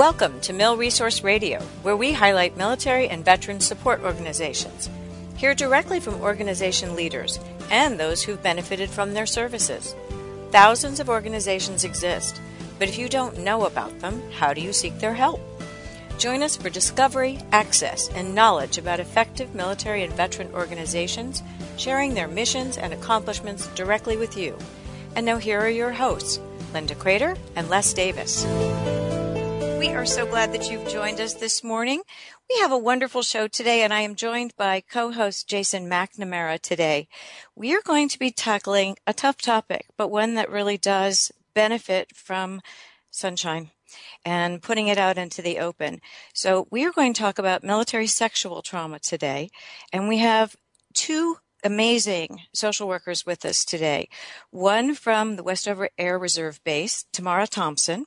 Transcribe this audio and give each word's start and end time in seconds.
Welcome 0.00 0.40
to 0.40 0.54
Mil 0.54 0.78
Resource 0.78 1.22
Radio, 1.22 1.60
where 1.82 1.94
we 1.94 2.14
highlight 2.14 2.56
military 2.56 3.06
and 3.10 3.22
veteran 3.22 3.60
support 3.60 4.00
organizations. 4.00 4.88
Hear 5.36 5.54
directly 5.54 6.00
from 6.00 6.22
organization 6.22 6.96
leaders 6.96 7.38
and 7.70 8.00
those 8.00 8.22
who've 8.22 8.42
benefited 8.42 8.88
from 8.88 9.12
their 9.12 9.26
services. 9.26 9.94
Thousands 10.52 11.00
of 11.00 11.10
organizations 11.10 11.84
exist, 11.84 12.40
but 12.78 12.88
if 12.88 12.96
you 12.96 13.10
don't 13.10 13.40
know 13.40 13.66
about 13.66 13.98
them, 13.98 14.22
how 14.32 14.54
do 14.54 14.62
you 14.62 14.72
seek 14.72 14.98
their 15.00 15.12
help? 15.12 15.38
Join 16.16 16.42
us 16.42 16.56
for 16.56 16.70
discovery, 16.70 17.38
access, 17.52 18.08
and 18.14 18.34
knowledge 18.34 18.78
about 18.78 19.00
effective 19.00 19.54
military 19.54 20.02
and 20.02 20.14
veteran 20.14 20.48
organizations, 20.54 21.42
sharing 21.76 22.14
their 22.14 22.26
missions 22.26 22.78
and 22.78 22.94
accomplishments 22.94 23.66
directly 23.74 24.16
with 24.16 24.34
you. 24.34 24.56
And 25.14 25.26
now 25.26 25.36
here 25.36 25.60
are 25.60 25.68
your 25.68 25.92
hosts, 25.92 26.40
Linda 26.72 26.94
Kreter 26.94 27.36
and 27.54 27.68
Les 27.68 27.92
Davis. 27.92 28.46
We 29.80 29.94
are 29.94 30.04
so 30.04 30.26
glad 30.26 30.52
that 30.52 30.70
you've 30.70 30.86
joined 30.90 31.22
us 31.22 31.32
this 31.32 31.64
morning. 31.64 32.02
We 32.50 32.60
have 32.60 32.70
a 32.70 32.76
wonderful 32.76 33.22
show 33.22 33.48
today, 33.48 33.80
and 33.80 33.94
I 33.94 34.02
am 34.02 34.14
joined 34.14 34.54
by 34.58 34.82
co 34.82 35.10
host 35.10 35.48
Jason 35.48 35.88
McNamara 35.88 36.60
today. 36.60 37.08
We 37.56 37.74
are 37.74 37.80
going 37.80 38.10
to 38.10 38.18
be 38.18 38.30
tackling 38.30 38.96
a 39.06 39.14
tough 39.14 39.38
topic, 39.38 39.86
but 39.96 40.10
one 40.10 40.34
that 40.34 40.50
really 40.50 40.76
does 40.76 41.32
benefit 41.54 42.14
from 42.14 42.60
sunshine 43.10 43.70
and 44.22 44.60
putting 44.60 44.88
it 44.88 44.98
out 44.98 45.16
into 45.16 45.40
the 45.40 45.58
open. 45.58 46.02
So, 46.34 46.68
we 46.70 46.84
are 46.84 46.92
going 46.92 47.14
to 47.14 47.22
talk 47.22 47.38
about 47.38 47.64
military 47.64 48.06
sexual 48.06 48.60
trauma 48.60 48.98
today, 48.98 49.48
and 49.94 50.08
we 50.08 50.18
have 50.18 50.56
two 50.92 51.38
amazing 51.64 52.42
social 52.52 52.86
workers 52.86 53.24
with 53.24 53.46
us 53.46 53.64
today. 53.64 54.10
One 54.50 54.94
from 54.94 55.36
the 55.36 55.42
Westover 55.42 55.88
Air 55.96 56.18
Reserve 56.18 56.62
Base, 56.64 57.06
Tamara 57.14 57.46
Thompson, 57.46 58.04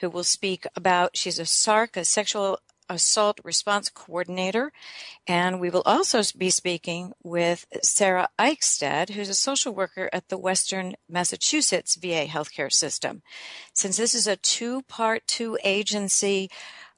who 0.00 0.10
will 0.10 0.24
speak 0.24 0.66
about, 0.76 1.16
she's 1.16 1.38
a 1.38 1.42
SARC, 1.42 1.96
a 1.96 2.04
sexual 2.04 2.60
assault 2.88 3.38
response 3.44 3.90
coordinator. 3.90 4.72
And 5.26 5.60
we 5.60 5.70
will 5.70 5.82
also 5.84 6.22
be 6.36 6.50
speaking 6.50 7.12
with 7.22 7.66
Sara 7.82 8.28
Eichstaedt, 8.38 9.10
who's 9.10 9.28
a 9.28 9.34
social 9.34 9.74
worker 9.74 10.08
at 10.12 10.28
the 10.28 10.38
Western 10.38 10.94
Massachusetts 11.08 11.96
VA 11.96 12.26
healthcare 12.26 12.72
system. 12.72 13.22
Since 13.74 13.96
this 13.96 14.14
is 14.14 14.26
a 14.26 14.36
two 14.36 14.82
part, 14.82 15.26
two 15.26 15.58
agency 15.64 16.50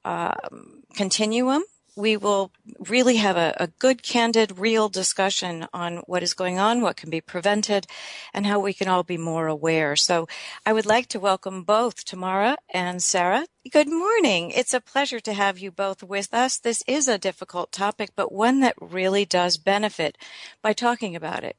um, 0.05 0.83
continuum, 0.95 1.63
we 2.01 2.17
will 2.17 2.51
really 2.89 3.17
have 3.17 3.37
a, 3.37 3.55
a, 3.59 3.67
good, 3.67 4.03
candid, 4.03 4.59
real 4.59 4.89
discussion 4.89 5.67
on 5.73 5.99
what 6.07 6.23
is 6.23 6.35
going 6.35 6.59
on, 6.59 6.81
what 6.81 6.97
can 6.97 7.11
be 7.11 7.21
prevented, 7.21 7.87
and 8.33 8.47
how 8.47 8.59
we 8.59 8.73
can 8.73 8.89
all 8.89 9.03
be 9.03 9.19
more 9.19 9.47
aware. 9.47 9.95
So 9.97 10.27
I 10.65 10.73
would 10.73 10.87
like 10.87 11.07
to 11.09 11.21
welcome 11.21 11.63
both 11.63 12.05
Tamara 12.05 12.57
and 12.73 13.03
Sara. 13.03 13.47
Good 13.71 13.89
morning. 13.89 14.51
It's 14.51 14.73
a 14.73 14.81
pleasure 14.81 15.21
to 15.21 15.35
have 15.35 15.59
you 15.59 15.71
both 15.71 16.03
with 16.03 16.33
us. 16.33 16.59
This 16.59 16.83
is 16.87 17.07
a 17.07 17.19
difficult 17.19 17.71
topic, 17.71 18.11
but 18.17 18.33
one 18.33 18.61
that 18.61 18.75
really 18.81 19.27
does 19.27 19.59
benefit 19.59 20.17
by 20.63 20.73
talking 20.73 21.15
about 21.15 21.45
it. 21.45 21.57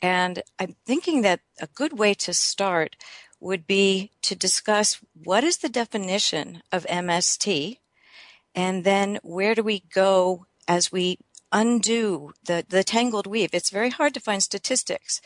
And 0.00 0.42
I'm 0.58 0.76
thinking 0.86 1.22
that 1.22 1.40
a 1.60 1.66
good 1.66 1.98
way 1.98 2.14
to 2.14 2.32
start 2.32 2.96
would 3.40 3.66
be 3.66 4.12
to 4.22 4.36
discuss 4.36 5.00
what 5.14 5.42
is 5.42 5.58
the 5.58 5.68
definition 5.68 6.62
of 6.70 6.86
MST 6.86 7.78
and 8.54 8.84
then 8.84 9.18
where 9.22 9.54
do 9.54 9.62
we 9.62 9.84
go 9.92 10.46
as 10.66 10.90
we 10.90 11.18
undo 11.52 12.32
the, 12.44 12.64
the 12.68 12.84
tangled 12.84 13.26
weave? 13.26 13.50
It's 13.52 13.70
very 13.70 13.90
hard 13.90 14.14
to 14.14 14.20
find 14.20 14.42
statistics. 14.42 15.20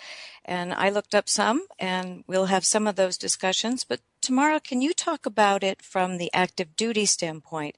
And 0.45 0.73
I 0.73 0.91
looked 0.91 1.15
up 1.15 1.29
some 1.29 1.67
and 1.79 2.25
we'll 2.27 2.47
have 2.47 2.65
some 2.65 2.87
of 2.87 2.97
those 2.97 3.17
discussions. 3.17 3.85
But 3.85 4.01
Tamara, 4.21 4.61
can 4.61 4.83
you 4.83 4.93
talk 4.93 5.27
about 5.27 5.63
it 5.63 5.83
from 5.83 6.19
the 6.19 6.31
active 6.33 6.77
duty 6.77 7.07
standpoint 7.07 7.77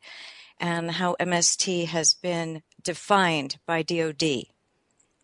and 0.58 0.92
how 0.92 1.16
MST 1.20 1.86
has 1.86 2.14
been 2.14 2.62
defined 2.82 3.58
by 3.66 3.82
DOD? 3.82 4.46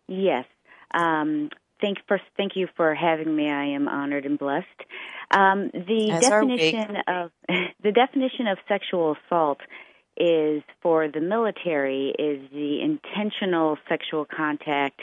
Yes. 0.09 0.45
Um, 0.93 1.51
thank 1.81 1.99
first, 2.07 2.25
thank 2.37 2.53
you 2.55 2.69
for 2.77 2.95
having 2.95 3.35
me. 3.35 3.49
I 3.49 3.67
am 3.67 3.89
honored 3.89 4.27
and 4.27 4.39
blessed. 4.39 4.67
Um, 5.31 5.71
the 5.73 6.11
As 6.13 6.21
definition 6.21 6.97
of 7.09 7.31
the 7.83 7.93
definition 7.93 8.47
of 8.47 8.59
sexual 8.69 9.17
assault 9.27 9.59
is 10.17 10.63
for 10.83 11.09
the 11.09 11.21
military 11.21 12.11
is 12.19 12.51
the 12.53 12.81
intentional 12.83 13.79
sexual 13.89 14.25
contact 14.25 15.01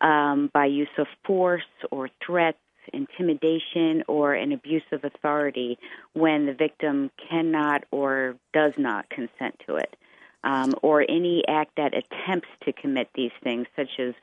um, 0.00 0.50
by 0.52 0.66
use 0.66 0.88
of 0.98 1.06
force 1.24 1.62
or 1.90 2.08
threats, 2.24 2.58
intimidation, 2.92 4.04
or 4.06 4.34
an 4.34 4.52
abuse 4.52 4.84
of 4.92 5.04
authority 5.04 5.78
when 6.12 6.46
the 6.46 6.54
victim 6.54 7.10
cannot 7.28 7.84
or 7.90 8.36
does 8.52 8.72
not 8.78 9.08
consent 9.10 9.60
to 9.66 9.76
it, 9.76 9.96
um, 10.44 10.74
or 10.82 11.02
any 11.02 11.42
act 11.48 11.72
that 11.76 11.92
attempts 11.94 12.48
to 12.64 12.72
commit 12.72 13.08
these 13.14 13.32
things, 13.42 13.66
such 13.74 13.90
as 13.98 14.14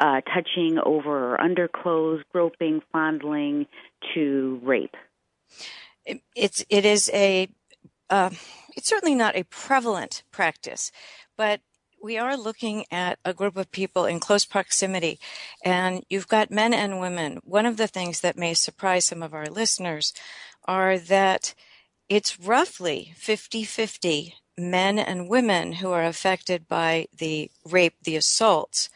uh, 0.00 0.20
touching 0.22 0.78
over 0.84 1.34
or 1.34 1.40
under 1.40 1.68
clothes, 1.68 2.22
groping, 2.32 2.80
fondling, 2.90 3.66
to 4.14 4.58
rape. 4.62 4.96
It's 6.34 6.64
it 6.70 6.86
is 6.86 7.10
a 7.12 7.48
uh, 8.10 8.30
it's 8.76 8.88
certainly 8.88 9.14
not 9.14 9.36
a 9.36 9.44
prevalent 9.44 10.22
practice, 10.30 10.92
but 11.36 11.60
we 12.02 12.18
are 12.18 12.36
looking 12.36 12.84
at 12.90 13.18
a 13.24 13.34
group 13.34 13.56
of 13.56 13.70
people 13.70 14.06
in 14.06 14.20
close 14.20 14.44
proximity 14.44 15.18
and 15.64 16.02
you've 16.08 16.28
got 16.28 16.50
men 16.50 16.72
and 16.72 16.98
women. 17.00 17.40
One 17.44 17.66
of 17.66 17.76
the 17.76 17.86
things 17.86 18.20
that 18.20 18.38
may 18.38 18.54
surprise 18.54 19.04
some 19.06 19.22
of 19.22 19.34
our 19.34 19.46
listeners 19.46 20.14
are 20.64 20.98
that 20.98 21.54
it's 22.08 22.40
roughly 22.40 23.12
50-50 23.18 24.32
men 24.58 24.98
and 24.98 25.28
women 25.28 25.72
who 25.74 25.90
are 25.90 26.04
affected 26.04 26.66
by 26.66 27.06
the 27.16 27.50
rape, 27.64 27.94
the 28.02 28.16
assaults. 28.16 28.88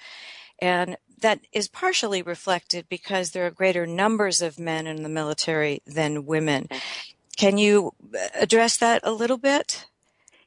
And 0.59 0.97
that 1.21 1.41
is 1.53 1.69
partially 1.69 2.23
reflected 2.23 2.87
because 2.89 3.31
there 3.31 3.47
are 3.47 3.51
greater 3.51 3.87
numbers 3.87 4.43
of 4.43 4.59
men 4.59 4.87
in 4.87 5.03
the 5.03 5.09
military 5.09 5.81
than 5.87 6.27
women. 6.27 6.69
Can 7.37 7.59
you 7.59 7.93
address 8.35 8.77
that 8.79 9.01
a 9.05 9.13
little 9.13 9.39
bit? 9.39 9.87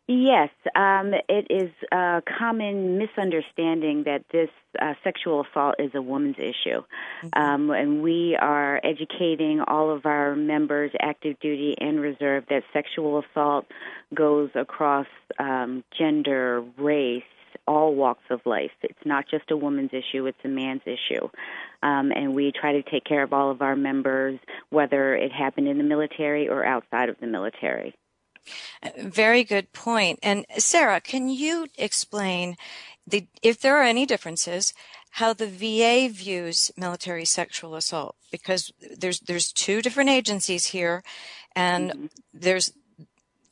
Yes, 0.10 0.50
um, 0.74 1.14
it 1.28 1.48
is 1.50 1.70
a 1.92 2.22
common 2.40 2.98
misunderstanding 2.98 4.04
that 4.04 4.24
this 4.32 4.50
uh, 4.82 4.94
sexual 5.04 5.44
assault 5.44 5.76
is 5.80 5.92
a 5.96 6.02
woman's 6.02 6.38
issue. 6.40 6.82
Mm-hmm. 7.24 7.42
Um, 7.42 7.72
and 7.72 8.02
we 8.02 8.38
are 8.40 8.80
educating 8.86 9.60
all 9.68 9.92
of 9.92 10.06
our 10.06 10.34
members, 10.34 10.92
active 11.02 11.38
duty 11.42 11.76
and 11.82 12.00
reserve, 12.00 12.46
that 12.50 12.64
sexual 12.72 13.22
assault 13.22 13.66
goes 14.14 14.50
across 14.56 15.08
um, 15.40 15.84
gender, 15.98 16.64
race, 16.78 17.24
all 17.68 17.94
walks 17.96 18.24
of 18.30 18.42
life. 18.46 18.72
It's 18.82 19.06
not 19.06 19.26
just 19.30 19.52
a 19.52 19.58
woman's 19.58 19.92
issue, 19.94 20.26
it's 20.26 20.38
a 20.44 20.48
man's 20.48 20.84
issue. 20.86 21.30
Um, 21.84 22.12
and 22.12 22.34
we 22.34 22.52
try 22.52 22.74
to 22.74 22.84
take 22.84 23.04
care 23.04 23.24
of 23.24 23.34
all 23.34 23.52
of 23.52 23.62
our 23.62 23.76
members, 23.76 24.40
whether 24.70 25.16
it 25.16 25.32
happened 25.32 25.68
in 25.68 25.78
the 25.78 25.84
military 25.84 26.48
or 26.48 26.66
outside 26.66 27.10
of 27.10 27.18
the 27.20 27.28
military. 27.28 27.94
Very 28.98 29.44
good 29.44 29.74
point. 29.74 30.20
And 30.24 30.46
Sara, 30.58 31.02
can 31.02 31.30
you 31.30 31.68
explain 31.78 32.56
the, 33.06 33.28
if 33.42 33.60
there 33.60 33.78
are 33.78 33.84
any 33.84 34.06
differences, 34.06 34.74
how 35.12 35.34
the 35.34 35.48
VA 35.48 36.10
views 36.12 36.72
military 36.78 37.26
sexual 37.26 37.76
assault? 37.76 38.16
Because 38.32 38.72
there's 38.98 39.20
there's 39.22 39.52
two 39.52 39.82
different 39.82 40.10
agencies 40.10 40.68
here, 40.68 41.04
and 41.56 41.92
mm-hmm. 41.92 42.06
there's. 42.34 42.74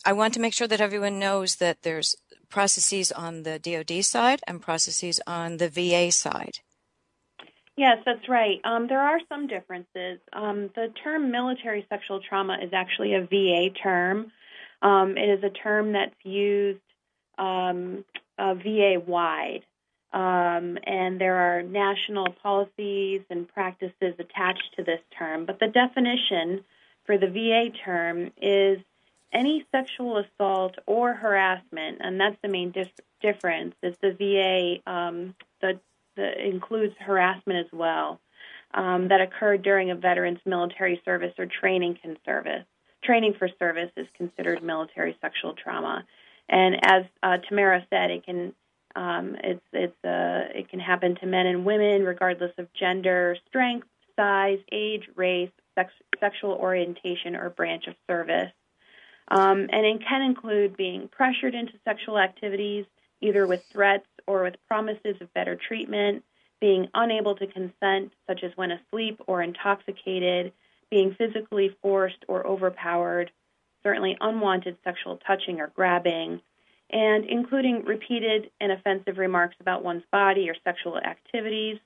I 0.07 0.13
want 0.13 0.35
to 0.35 0.39
make 0.39 0.53
sure 0.53 0.67
that 0.67 0.81
everyone 0.81 1.17
knows 1.17 1.55
that 1.55 1.81
there's 1.81 2.15
processes 2.49 3.11
on 3.11 3.43
the 3.43 3.59
DoD 3.59 4.03
side 4.03 4.41
and 4.47 4.61
processes 4.61 5.19
on 5.27 5.57
the 5.57 5.69
VA 5.69 6.11
side. 6.11 6.59
Yes, 7.77 7.97
that's 8.05 8.29
right. 8.29 8.61
Um, 8.63 8.87
there 8.87 9.01
are 9.01 9.19
some 9.27 9.47
differences. 9.47 10.19
Um, 10.31 10.69
the 10.75 10.93
term 11.03 11.29
military 11.29 11.85
sexual 11.89 12.21
trauma 12.21 12.57
is 12.61 12.71
actually 12.71 13.13
a 13.15 13.21
VA 13.21 13.69
term. 13.71 14.31
Um, 14.81 15.17
it 15.17 15.29
is 15.29 15.43
a 15.43 15.49
term 15.49 15.91
that's 15.91 16.15
used 16.23 16.79
um, 17.37 18.05
uh, 18.37 18.53
VA 18.53 19.01
wide. 19.05 19.63
Um, 20.13 20.77
and 20.85 21.19
there 21.19 21.35
are 21.35 21.63
national 21.63 22.27
policies 22.41 23.21
and 23.29 23.47
practices 23.49 24.15
attached 24.19 24.75
to 24.77 24.83
this 24.83 25.01
term. 25.19 25.45
But 25.45 25.59
the 25.59 25.67
definition 25.67 26.63
for 27.05 27.17
the 27.17 27.27
VA 27.27 27.77
term 27.83 28.31
is 28.41 28.79
any 29.35 29.65
sexual 29.71 30.17
assault 30.17 30.75
or 30.87 31.13
harassment, 31.13 31.97
and 31.99 32.19
that's 32.19 32.37
the 32.41 32.47
main 32.47 32.71
dif- 32.71 32.89
difference. 33.21 33.75
Is 33.83 33.95
the 34.01 34.11
VA 34.11 34.91
um, 34.91 35.35
the, 35.61 35.79
the 36.15 36.47
includes 36.47 36.95
harassment 36.99 37.59
as 37.59 37.71
well 37.73 38.19
um, 38.73 39.09
that 39.09 39.21
occurred 39.21 39.61
during 39.61 39.91
a 39.91 39.95
veteran's 39.95 40.39
military 40.45 41.01
service 41.03 41.33
or 41.37 41.45
training 41.45 41.97
can 42.01 42.17
service. 42.25 42.65
Training 43.03 43.35
for 43.37 43.49
service 43.59 43.91
is 43.97 44.07
considered 44.17 44.63
military 44.63 45.15
sexual 45.21 45.53
trauma, 45.53 46.05
and 46.49 46.75
as 46.83 47.03
uh, 47.21 47.37
Tamara 47.47 47.85
said, 47.91 48.09
it 48.09 48.25
can 48.25 48.53
um, 48.95 49.35
it's 49.43 49.65
it's 49.73 50.05
uh, 50.05 50.57
it 50.57 50.69
can 50.69 50.79
happen 50.79 51.15
to 51.15 51.25
men 51.25 51.45
and 51.45 51.65
women 51.65 52.03
regardless 52.03 52.53
of 52.57 52.67
gender, 52.73 53.35
strength, 53.47 53.87
size, 54.15 54.59
age, 54.71 55.03
race, 55.15 55.51
sex, 55.75 55.91
sexual 56.19 56.51
orientation, 56.51 57.35
or 57.35 57.49
branch 57.49 57.87
of 57.87 57.95
service. 58.07 58.51
Um, 59.27 59.67
and 59.71 59.85
it 59.85 60.01
can 60.07 60.21
include 60.21 60.77
being 60.77 61.07
pressured 61.07 61.55
into 61.55 61.73
sexual 61.83 62.19
activities, 62.19 62.85
either 63.21 63.47
with 63.47 63.63
threats 63.71 64.05
or 64.27 64.43
with 64.43 64.55
promises 64.67 65.15
of 65.21 65.33
better 65.33 65.55
treatment, 65.55 66.23
being 66.61 66.87
unable 66.93 67.35
to 67.35 67.47
consent, 67.47 68.13
such 68.27 68.43
as 68.43 68.51
when 68.55 68.71
asleep 68.71 69.19
or 69.27 69.41
intoxicated, 69.41 70.53
being 70.89 71.15
physically 71.15 71.75
forced 71.81 72.23
or 72.27 72.45
overpowered, 72.45 73.31
certainly 73.83 74.17
unwanted 74.21 74.77
sexual 74.83 75.17
touching 75.17 75.59
or 75.59 75.67
grabbing, 75.67 76.41
and 76.89 77.25
including 77.25 77.83
repeated 77.83 78.51
and 78.61 78.71
offensive 78.71 79.17
remarks 79.17 79.55
about 79.59 79.83
one's 79.83 80.03
body 80.11 80.49
or 80.49 80.55
sexual 80.63 80.97
activities, 80.97 81.77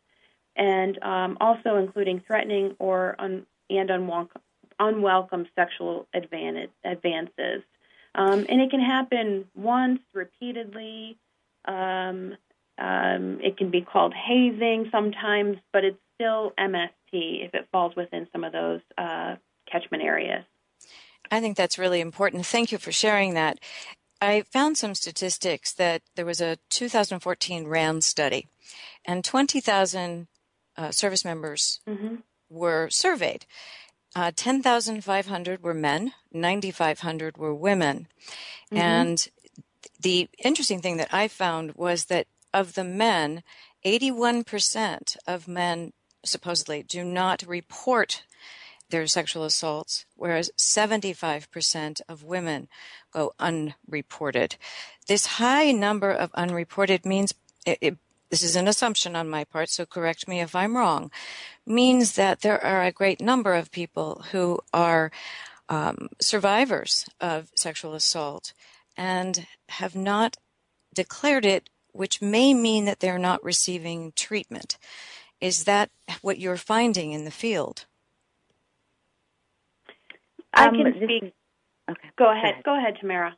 and 0.56 1.01
um, 1.01 1.38
also 1.39 1.77
including 1.77 2.21
threatening 2.25 2.75
or 2.80 3.15
un- 3.18 3.45
and 3.69 3.89
unwelcome, 3.89 4.41
unwelcome 4.79 5.47
sexual 5.55 6.07
advantage, 6.13 6.71
advances. 6.83 7.63
Um, 8.15 8.45
and 8.49 8.61
it 8.61 8.71
can 8.71 8.81
happen 8.81 9.45
once, 9.55 9.99
repeatedly. 10.13 11.17
Um, 11.65 12.35
um, 12.77 13.39
it 13.41 13.57
can 13.57 13.69
be 13.69 13.81
called 13.81 14.13
hazing 14.13 14.89
sometimes, 14.91 15.57
but 15.73 15.83
it's 15.83 15.99
still 16.15 16.53
MST 16.59 16.95
if 17.11 17.53
it 17.53 17.67
falls 17.71 17.95
within 17.95 18.27
some 18.31 18.43
of 18.43 18.53
those 18.53 18.81
uh, 18.97 19.35
catchment 19.69 20.03
areas. 20.03 20.43
I 21.31 21.41
think 21.41 21.57
that's 21.57 21.77
really 21.77 22.01
important. 22.01 22.45
Thank 22.45 22.71
you 22.71 22.77
for 22.77 22.91
sharing 22.91 23.33
that. 23.35 23.59
I 24.21 24.41
found 24.41 24.77
some 24.77 24.95
statistics 24.95 25.73
that 25.73 26.01
there 26.15 26.25
was 26.25 26.41
a 26.41 26.57
2014 26.69 27.67
RAND 27.67 28.03
study, 28.03 28.47
and 29.05 29.23
20,000 29.23 30.27
uh, 30.77 30.91
service 30.91 31.23
members 31.23 31.79
mm-hmm. 31.87 32.15
were 32.49 32.89
surveyed. 32.89 33.45
Uh, 34.15 34.31
10,500 34.35 35.63
were 35.63 35.73
men, 35.73 36.13
9,500 36.31 37.38
were 37.38 37.53
women. 37.53 38.07
Mm-hmm. 38.71 38.77
And 38.77 39.27
the 40.00 40.29
interesting 40.44 40.81
thing 40.81 40.97
that 40.97 41.13
I 41.13 41.27
found 41.27 41.75
was 41.75 42.06
that 42.06 42.27
of 42.53 42.73
the 42.73 42.83
men, 42.83 43.44
81% 43.85 45.17
of 45.27 45.47
men 45.47 45.94
supposedly 46.23 46.83
do 46.83 47.03
not 47.03 47.44
report 47.47 48.23
their 48.89 49.07
sexual 49.07 49.44
assaults, 49.44 50.06
whereas 50.15 50.51
75% 50.57 52.01
of 52.09 52.23
women 52.23 52.67
go 53.12 53.33
unreported. 53.39 54.55
This 55.07 55.25
high 55.25 55.71
number 55.71 56.12
of 56.12 56.31
unreported 56.33 57.05
means 57.05 57.33
it, 57.65 57.77
it, 57.81 57.97
this 58.29 58.44
is 58.44 58.55
an 58.55 58.67
assumption 58.67 59.15
on 59.15 59.29
my 59.29 59.44
part, 59.44 59.69
so 59.69 59.85
correct 59.85 60.27
me 60.27 60.39
if 60.39 60.55
I'm 60.55 60.75
wrong, 60.75 61.12
means 61.69 62.13
that 62.13 62.42
there 62.42 62.63
are 62.63 62.83
a 62.83 62.92
great 62.92 63.21
number 63.21 63.54
of 63.54 63.71
people 63.71 64.25
who 64.31 64.60
are 64.74 65.12
um, 65.69 66.10
survivors 66.19 67.06
of 67.21 67.50
sexual 67.56 67.94
assault 67.94 68.54
and 68.98 69.45
have 69.69 69.95
not 69.95 70.38
declared 70.94 71.45
it, 71.45 71.69
which 71.92 72.21
may 72.21 72.54
mean 72.54 72.86
that 72.86 73.00
they're 73.00 73.19
not 73.19 73.44
receiving 73.44 74.12
treatment. 74.16 74.77
Is 75.39 75.63
that 75.66 75.89
what 76.21 76.39
you're 76.39 76.57
finding 76.57 77.12
in 77.12 77.24
the 77.24 77.31
field? 77.31 77.86
I 80.54 80.68
um, 80.68 80.75
can 80.75 80.94
speak. 80.95 81.33
Okay. 81.89 82.10
Go 82.18 82.31
ahead. 82.31 82.56
Go 82.65 82.77
ahead, 82.77 82.98
Tamara. 83.00 83.36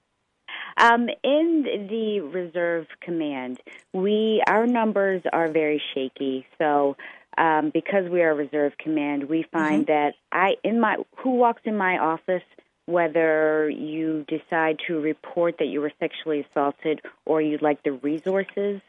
Um, 0.78 1.10
in 1.24 1.88
the 1.90 2.22
reserve 2.22 2.88
command, 3.02 3.60
we 3.94 4.42
our 4.48 4.66
numbers 4.66 5.22
are 5.32 5.50
very 5.50 5.82
shaky. 5.94 6.46
So 6.58 6.96
um, 7.38 7.72
because 7.74 8.10
we 8.10 8.22
are 8.22 8.32
a 8.32 8.36
reserve 8.36 8.74
command, 8.78 9.30
we 9.30 9.46
find 9.52 9.88
mm-hmm. 9.88 9.94
that 9.94 10.14
I 10.32 10.56
in 10.64 10.80
my 10.80 10.98
who 11.18 11.32
walks 11.32 11.62
in 11.66 11.78
my 11.78 11.98
office, 11.98 12.44
whether 12.86 13.70
you 13.70 14.26
decide 14.28 14.80
to 14.88 15.00
report 15.00 15.56
that 15.60 15.68
you 15.68 15.82
were 15.82 15.94
sexually 16.00 16.46
assaulted 16.50 17.02
or 17.26 17.42
you'd 17.42 17.62
like 17.62 17.84
the 17.84 17.94
resources 17.94 18.82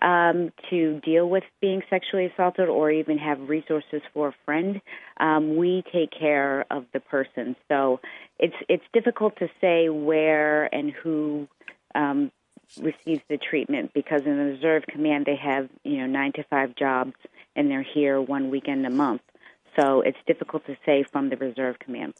um, 0.00 0.52
to 0.70 1.00
deal 1.00 1.28
with 1.28 1.44
being 1.60 1.82
sexually 1.90 2.26
assaulted 2.26 2.68
or 2.68 2.90
even 2.90 3.18
have 3.18 3.48
resources 3.48 4.02
for 4.12 4.28
a 4.28 4.34
friend, 4.44 4.80
um, 5.18 5.56
we 5.56 5.84
take 5.92 6.10
care 6.10 6.64
of 6.70 6.86
the 6.92 7.00
person. 7.00 7.54
So 7.68 8.00
it's 8.38 8.56
it's 8.68 8.84
difficult 8.92 9.36
to 9.38 9.48
say 9.60 9.88
where 9.88 10.72
and 10.74 10.90
who 10.90 11.46
um, 11.94 12.32
receives 12.80 13.22
the 13.28 13.36
treatment 13.36 13.92
because 13.94 14.22
in 14.24 14.36
the 14.36 14.44
reserve 14.44 14.84
command 14.88 15.26
they 15.26 15.36
have 15.36 15.68
you 15.84 15.98
know 15.98 16.06
nine 16.06 16.32
to 16.32 16.42
five 16.44 16.74
jobs 16.74 17.14
and 17.56 17.70
they're 17.70 17.86
here 17.94 18.20
one 18.20 18.50
weekend 18.50 18.86
a 18.86 18.90
month. 18.90 19.22
So 19.78 20.02
it's 20.02 20.18
difficult 20.26 20.66
to 20.66 20.76
say 20.84 21.04
from 21.10 21.30
the 21.30 21.36
reserve 21.36 21.78
command. 21.78 22.14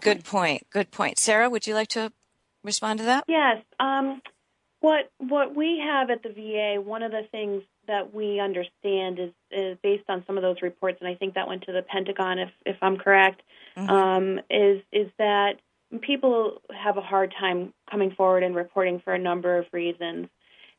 Good 0.00 0.24
point. 0.24 0.66
Good 0.70 0.90
point. 0.90 1.18
Sara, 1.18 1.50
would 1.50 1.66
you 1.66 1.74
like 1.74 1.88
to 1.88 2.12
respond 2.62 3.00
to 3.00 3.04
that? 3.06 3.24
Yes. 3.26 3.62
Um, 3.80 4.22
what 4.80 5.10
what 5.18 5.56
we 5.56 5.82
have 5.84 6.10
at 6.10 6.22
the 6.22 6.28
VA, 6.28 6.80
one 6.80 7.02
of 7.02 7.10
the 7.10 7.22
things 7.32 7.62
that 7.86 8.14
we 8.14 8.38
understand 8.38 9.18
is, 9.18 9.30
is 9.50 9.78
based 9.82 10.04
on 10.08 10.24
some 10.26 10.36
of 10.36 10.42
those 10.42 10.56
reports, 10.62 10.98
and 11.00 11.08
I 11.08 11.14
think 11.14 11.34
that 11.34 11.48
went 11.48 11.62
to 11.62 11.72
the 11.72 11.82
Pentagon, 11.82 12.38
if 12.38 12.50
if 12.66 12.76
I'm 12.82 12.98
correct, 12.98 13.42
mm-hmm. 13.76 13.90
um, 13.90 14.40
is 14.50 14.82
is 14.92 15.10
that 15.18 15.54
people 16.02 16.60
have 16.70 16.96
a 16.96 17.00
hard 17.00 17.34
time 17.38 17.72
coming 17.90 18.10
forward 18.10 18.42
and 18.42 18.54
reporting 18.54 19.00
for 19.00 19.14
a 19.14 19.18
number 19.18 19.58
of 19.58 19.66
reasons. 19.72 20.28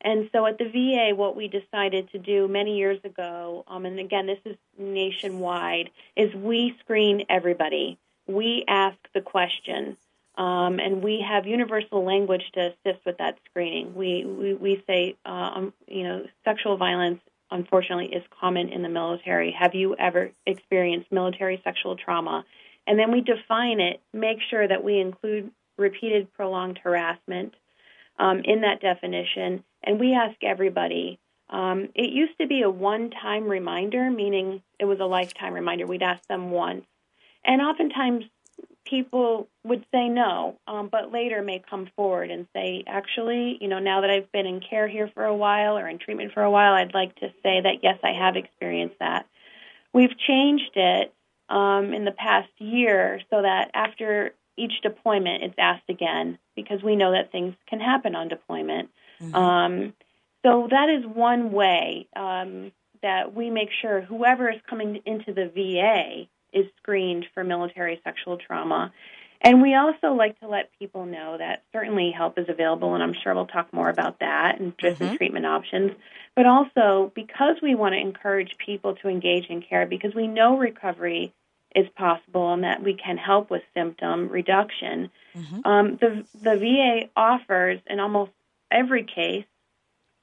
And 0.02 0.30
so 0.32 0.46
at 0.46 0.58
the 0.58 0.66
VA, 0.66 1.16
what 1.16 1.36
we 1.36 1.48
decided 1.48 2.12
to 2.12 2.20
do 2.20 2.48
many 2.48 2.78
years 2.78 3.00
ago, 3.04 3.64
um, 3.68 3.86
and 3.86 4.00
again, 4.00 4.28
this 4.28 4.40
is 4.46 4.56
nationwide, 4.78 5.90
is 6.16 6.34
we 6.36 6.76
screen 6.80 7.26
everybody. 7.30 7.98
We 8.28 8.66
ask 8.68 8.98
the 9.14 9.22
question 9.22 9.98
um, 10.38 10.80
and 10.80 11.02
we 11.02 11.26
have 11.28 11.48
universal 11.48 12.04
language 12.04 12.44
to 12.54 12.74
assist 12.74 13.06
with 13.06 13.18
that 13.20 13.38
screening. 13.50 13.96
We 13.96 14.26
we, 14.26 14.54
we 14.54 14.84
say, 14.86 15.16
uh, 15.26 15.52
um, 15.56 15.74
you 15.88 16.04
know, 16.04 16.26
sexual 16.44 16.78
violence 16.78 17.22
unfortunately 17.52 18.08
is 18.08 18.24
common 18.40 18.70
in 18.70 18.82
the 18.82 18.90
military. 18.90 19.52
Have 19.52 19.76
you 19.76 19.96
ever 19.96 20.32
experienced 20.46 21.12
military 21.12 21.62
sexual 21.64 21.96
trauma? 21.96 22.44
And 22.88 23.00
then 23.00 23.12
we 23.12 23.22
define 23.22 23.80
it, 23.80 24.02
make 24.14 24.40
sure 24.50 24.68
that 24.68 24.84
we 24.84 25.00
include 25.00 25.52
repeated 25.78 26.32
prolonged 26.34 26.80
harassment 26.80 27.54
um, 28.18 28.42
in 28.44 28.62
that 28.62 28.82
definition, 28.82 29.64
and 29.84 30.00
we 30.00 30.14
ask 30.14 30.36
everybody. 30.44 31.20
Um, 31.50 31.90
it 31.94 32.10
used 32.10 32.38
to 32.40 32.48
be 32.48 32.64
a 32.64 32.70
one-time 32.70 33.48
reminder, 33.48 34.10
meaning 34.10 34.64
it 34.80 34.86
was 34.86 35.00
a 35.00 35.06
lifetime 35.06 35.54
reminder. 35.54 35.86
We'd 35.86 36.02
ask 36.02 36.26
them 36.28 36.52
once, 36.52 36.86
and 37.44 37.62
oftentimes 37.62 38.26
people 38.86 39.48
would 39.64 39.86
say 39.92 40.08
no, 40.08 40.58
um, 40.68 40.90
but 40.92 41.12
later 41.12 41.42
may 41.42 41.62
come 41.68 41.88
forward 41.96 42.30
and 42.30 42.48
say, 42.54 42.84
actually, 42.88 43.58
you 43.60 43.68
know, 43.68 43.80
now 43.80 44.02
that 44.02 44.10
I've 44.10 44.32
been 44.32 44.46
in 44.46 44.60
care 44.60 44.88
here 44.88 45.10
for 45.14 45.24
a 45.26 45.36
while 45.36 45.78
or 45.78 45.88
in 45.88 45.98
treatment 45.98 46.34
for 46.34 46.44
a 46.44 46.52
while, 46.52 46.74
I'd 46.74 46.94
like 46.94 47.16
to 47.16 47.30
say 47.44 47.62
that 47.62 47.84
yes, 47.84 47.98
I 48.04 48.12
have 48.12 48.36
experienced 48.36 49.00
that. 49.00 49.28
We've 49.92 50.18
changed 50.18 50.72
it 50.76 51.14
um, 51.50 51.94
in 51.94 52.06
the 52.06 52.12
past 52.12 52.50
year 52.60 53.22
so 53.30 53.42
that 53.42 53.72
after 53.74 54.34
each 54.58 54.82
deployment, 54.82 55.44
it's 55.44 55.56
asked 55.58 55.90
again 55.90 56.38
because 56.56 56.82
we 56.84 56.96
know 56.96 57.12
that 57.12 57.32
things 57.32 57.56
can 57.68 57.80
happen 57.80 58.16
on 58.16 58.28
deployment. 58.28 58.90
Mm-hmm. 59.22 59.36
Um, 59.36 59.94
so 60.46 60.68
that 60.70 60.90
is 60.90 61.06
one 61.06 61.52
way 61.52 62.08
um, 62.16 62.72
that 63.02 63.34
we 63.34 63.50
make 63.50 63.70
sure 63.82 64.02
whoever 64.02 64.50
is 64.50 64.60
coming 64.70 65.02
into 65.06 65.34
the 65.34 65.52
VA 65.54 66.28
is 66.54 66.66
screened 66.78 67.26
for 67.34 67.44
military 67.44 68.00
sexual 68.04 68.38
trauma. 68.38 68.94
And 69.42 69.62
we 69.62 69.76
also 69.76 70.14
like 70.14 70.40
to 70.40 70.48
let 70.48 70.72
people 70.80 71.06
know 71.06 71.38
that 71.38 71.64
certainly 71.74 72.12
help 72.12 72.40
is 72.40 72.48
available, 72.48 72.94
and 72.96 73.04
I'm 73.04 73.14
sure 73.14 73.36
we'll 73.36 73.46
talk 73.46 73.72
more 73.74 73.90
about 73.90 74.20
that 74.20 74.60
and 74.60 74.76
different 74.78 75.12
mm-hmm. 75.12 75.18
treatment 75.18 75.46
options. 75.46 75.92
But 76.36 76.46
also, 76.46 77.12
because 77.14 77.58
we 77.62 77.76
want 77.76 77.94
to 77.94 78.00
encourage 78.00 78.58
people 78.58 78.96
to 78.96 79.10
engage 79.10 79.48
in 79.48 79.62
care, 79.62 79.86
because 79.86 80.16
we 80.16 80.28
know 80.28 80.58
recovery 80.58 81.34
is 81.76 81.88
possible 81.96 82.54
and 82.54 82.64
that 82.64 82.82
we 82.82 82.94
can 82.94 83.18
help 83.18 83.52
with 83.52 83.62
symptom 83.74 84.30
reduction, 84.30 85.12
mm-hmm. 85.36 85.60
um, 85.66 85.98
the, 85.98 86.26
the 86.42 86.58
VA 86.58 87.10
offers 87.16 87.80
in 87.88 88.00
almost 88.00 88.32
every 88.72 89.04
case, 89.04 89.46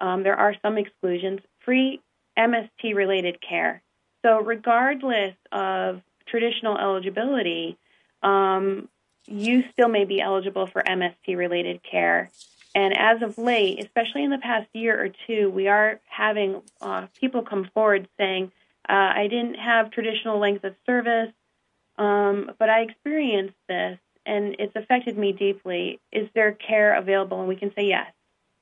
um, 0.00 0.22
there 0.22 0.36
are 0.36 0.54
some 0.62 0.78
exclusions, 0.78 1.40
free 1.64 2.00
MST 2.38 2.94
related 2.94 3.38
care. 3.40 3.82
So, 4.24 4.40
regardless 4.40 5.34
of 5.50 6.00
traditional 6.26 6.78
eligibility, 6.78 7.76
um, 8.22 8.88
you 9.26 9.64
still 9.72 9.88
may 9.88 10.04
be 10.04 10.20
eligible 10.20 10.66
for 10.66 10.82
MST 10.82 11.36
related 11.36 11.82
care. 11.82 12.30
And 12.74 12.96
as 12.96 13.20
of 13.22 13.36
late, 13.36 13.84
especially 13.84 14.24
in 14.24 14.30
the 14.30 14.38
past 14.38 14.68
year 14.72 14.98
or 14.98 15.10
two, 15.26 15.50
we 15.50 15.68
are 15.68 16.00
having 16.06 16.62
uh, 16.80 17.06
people 17.20 17.42
come 17.42 17.68
forward 17.74 18.08
saying, 18.18 18.50
uh, 18.88 18.92
I 18.92 19.28
didn't 19.28 19.54
have 19.54 19.90
traditional 19.90 20.38
length 20.38 20.64
of 20.64 20.74
service, 20.86 21.32
um, 21.98 22.50
but 22.58 22.68
I 22.68 22.82
experienced 22.82 23.56
this 23.68 23.98
and 24.24 24.56
it's 24.58 24.74
affected 24.76 25.18
me 25.18 25.32
deeply. 25.32 26.00
Is 26.12 26.28
there 26.34 26.52
care 26.52 26.94
available? 26.96 27.40
And 27.40 27.48
we 27.48 27.56
can 27.56 27.72
say 27.74 27.86
yes. 27.86 28.12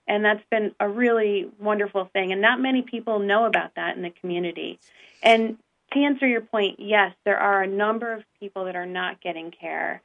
And 0.06 0.24
that's 0.24 0.42
been 0.50 0.74
a 0.80 0.88
really 0.88 1.48
wonderful 1.60 2.08
thing. 2.12 2.32
And 2.32 2.40
not 2.40 2.60
many 2.60 2.82
people 2.82 3.18
know 3.18 3.44
about 3.44 3.74
that 3.76 3.96
in 3.96 4.02
the 4.02 4.10
community. 4.10 4.80
And 5.22 5.58
to 5.92 5.98
answer 6.00 6.26
your 6.26 6.40
point, 6.40 6.80
yes, 6.80 7.14
there 7.24 7.38
are 7.38 7.62
a 7.62 7.66
number 7.66 8.12
of 8.12 8.24
people 8.38 8.64
that 8.64 8.76
are 8.76 8.86
not 8.86 9.20
getting 9.20 9.50
care. 9.50 10.02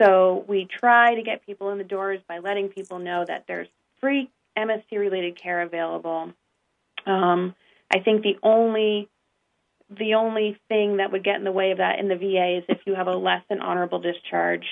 So 0.00 0.44
we 0.48 0.66
try 0.66 1.14
to 1.14 1.22
get 1.22 1.44
people 1.44 1.70
in 1.70 1.78
the 1.78 1.84
doors 1.84 2.20
by 2.28 2.38
letting 2.38 2.68
people 2.68 2.98
know 2.98 3.24
that 3.26 3.44
there's 3.46 3.68
free 4.00 4.30
MST 4.56 4.92
related 4.92 5.40
care 5.40 5.62
available. 5.62 6.32
Um, 7.06 7.54
I 7.92 8.00
think 8.00 8.22
the 8.22 8.38
only 8.42 9.08
the 9.98 10.14
only 10.14 10.58
thing 10.68 10.98
that 10.98 11.12
would 11.12 11.24
get 11.24 11.36
in 11.36 11.44
the 11.44 11.52
way 11.52 11.70
of 11.70 11.78
that 11.78 11.98
in 11.98 12.08
the 12.08 12.16
VA 12.16 12.58
is 12.58 12.64
if 12.68 12.78
you 12.86 12.94
have 12.94 13.06
a 13.06 13.16
less 13.16 13.42
than 13.48 13.60
honorable 13.60 14.00
discharge. 14.00 14.66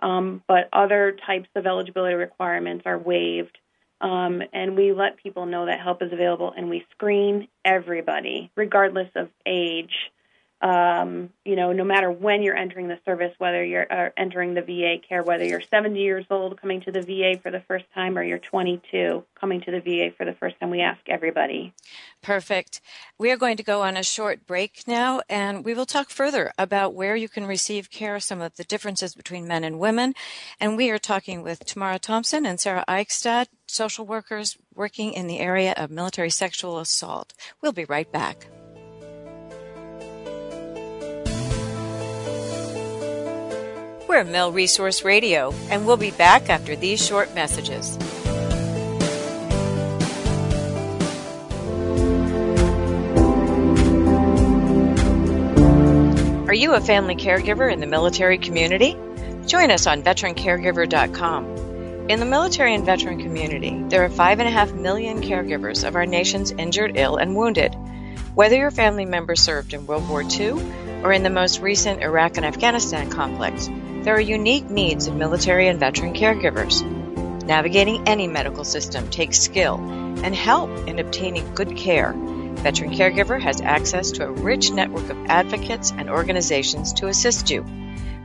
Um, 0.00 0.42
but 0.48 0.68
other 0.72 1.16
types 1.26 1.48
of 1.54 1.66
eligibility 1.66 2.14
requirements 2.14 2.82
are 2.86 2.98
waived. 2.98 3.56
Um, 4.00 4.42
and 4.52 4.76
we 4.76 4.92
let 4.92 5.16
people 5.16 5.46
know 5.46 5.66
that 5.66 5.80
help 5.80 6.02
is 6.02 6.12
available 6.12 6.52
and 6.54 6.68
we 6.68 6.84
screen 6.90 7.48
everybody, 7.64 8.50
regardless 8.56 9.08
of 9.14 9.30
age 9.46 9.94
um, 10.64 11.28
you 11.44 11.56
know, 11.56 11.72
no 11.72 11.84
matter 11.84 12.10
when 12.10 12.42
you're 12.42 12.56
entering 12.56 12.88
the 12.88 12.98
service, 13.04 13.34
whether 13.36 13.62
you're 13.62 13.86
uh, 13.92 14.10
entering 14.16 14.54
the 14.54 14.62
VA 14.62 14.96
care, 15.06 15.22
whether 15.22 15.44
you're 15.44 15.60
70 15.60 16.00
years 16.00 16.24
old 16.30 16.58
coming 16.58 16.80
to 16.80 16.90
the 16.90 17.02
VA 17.02 17.38
for 17.42 17.50
the 17.50 17.60
first 17.68 17.84
time 17.94 18.16
or 18.16 18.22
you're 18.22 18.38
22 18.38 19.22
coming 19.38 19.60
to 19.60 19.70
the 19.70 19.80
VA 19.80 20.10
for 20.16 20.24
the 20.24 20.32
first 20.32 20.58
time, 20.58 20.70
we 20.70 20.80
ask 20.80 21.00
everybody. 21.06 21.74
Perfect. 22.22 22.80
We 23.18 23.30
are 23.30 23.36
going 23.36 23.58
to 23.58 23.62
go 23.62 23.82
on 23.82 23.98
a 23.98 24.02
short 24.02 24.46
break 24.46 24.84
now, 24.86 25.20
and 25.28 25.66
we 25.66 25.74
will 25.74 25.84
talk 25.84 26.08
further 26.08 26.50
about 26.56 26.94
where 26.94 27.14
you 27.14 27.28
can 27.28 27.44
receive 27.44 27.90
care, 27.90 28.18
some 28.18 28.40
of 28.40 28.56
the 28.56 28.64
differences 28.64 29.14
between 29.14 29.46
men 29.46 29.64
and 29.64 29.78
women. 29.78 30.14
And 30.58 30.78
we 30.78 30.88
are 30.88 30.98
talking 30.98 31.42
with 31.42 31.66
Tamara 31.66 31.98
Thompson 31.98 32.46
and 32.46 32.58
Sara 32.58 32.86
Eichstaedt, 32.88 33.48
social 33.66 34.06
workers 34.06 34.56
working 34.74 35.12
in 35.12 35.26
the 35.26 35.40
area 35.40 35.74
of 35.76 35.90
military 35.90 36.30
sexual 36.30 36.78
assault. 36.78 37.34
We'll 37.60 37.72
be 37.72 37.84
right 37.84 38.10
back. 38.10 38.46
We're 44.06 44.22
Mil 44.24 44.52
Resource 44.52 45.02
Radio, 45.02 45.54
and 45.70 45.86
we'll 45.86 45.96
be 45.96 46.10
back 46.10 46.50
after 46.50 46.76
these 46.76 47.04
short 47.04 47.34
messages. 47.34 47.96
Are 56.46 56.54
you 56.54 56.74
a 56.74 56.80
family 56.80 57.16
caregiver 57.16 57.72
in 57.72 57.80
the 57.80 57.86
military 57.86 58.38
community? 58.38 58.96
Join 59.46 59.70
us 59.70 59.86
on 59.86 60.02
veterancaregiver.com. 60.02 61.46
In 62.08 62.20
the 62.20 62.26
military 62.26 62.74
and 62.74 62.84
veteran 62.84 63.22
community, 63.22 63.82
there 63.88 64.04
are 64.04 64.10
5.5 64.10 64.74
million 64.74 65.22
caregivers 65.22 65.82
of 65.88 65.96
our 65.96 66.04
nation's 66.04 66.52
injured, 66.52 66.98
ill, 66.98 67.16
and 67.16 67.34
wounded. 67.34 67.74
Whether 68.34 68.56
your 68.56 68.70
family 68.70 69.06
member 69.06 69.34
served 69.34 69.72
in 69.72 69.86
World 69.86 70.08
War 70.08 70.22
II 70.22 70.50
or 71.02 71.12
in 71.12 71.22
the 71.22 71.30
most 71.30 71.60
recent 71.60 72.02
Iraq 72.02 72.36
and 72.36 72.44
Afghanistan 72.44 73.10
conflicts, 73.10 73.68
there 74.04 74.14
are 74.14 74.20
unique 74.20 74.68
needs 74.68 75.06
of 75.06 75.16
military 75.16 75.66
and 75.66 75.80
veteran 75.80 76.12
caregivers. 76.12 76.82
Navigating 77.44 78.06
any 78.06 78.26
medical 78.26 78.62
system 78.62 79.08
takes 79.08 79.40
skill 79.40 79.76
and 80.22 80.34
help 80.34 80.70
in 80.86 80.98
obtaining 80.98 81.54
good 81.54 81.74
care. 81.74 82.12
Veteran 82.12 82.90
Caregiver 82.90 83.40
has 83.40 83.62
access 83.62 84.10
to 84.12 84.26
a 84.26 84.30
rich 84.30 84.70
network 84.70 85.08
of 85.08 85.16
advocates 85.26 85.90
and 85.90 86.10
organizations 86.10 86.92
to 86.94 87.08
assist 87.08 87.50
you. 87.50 87.64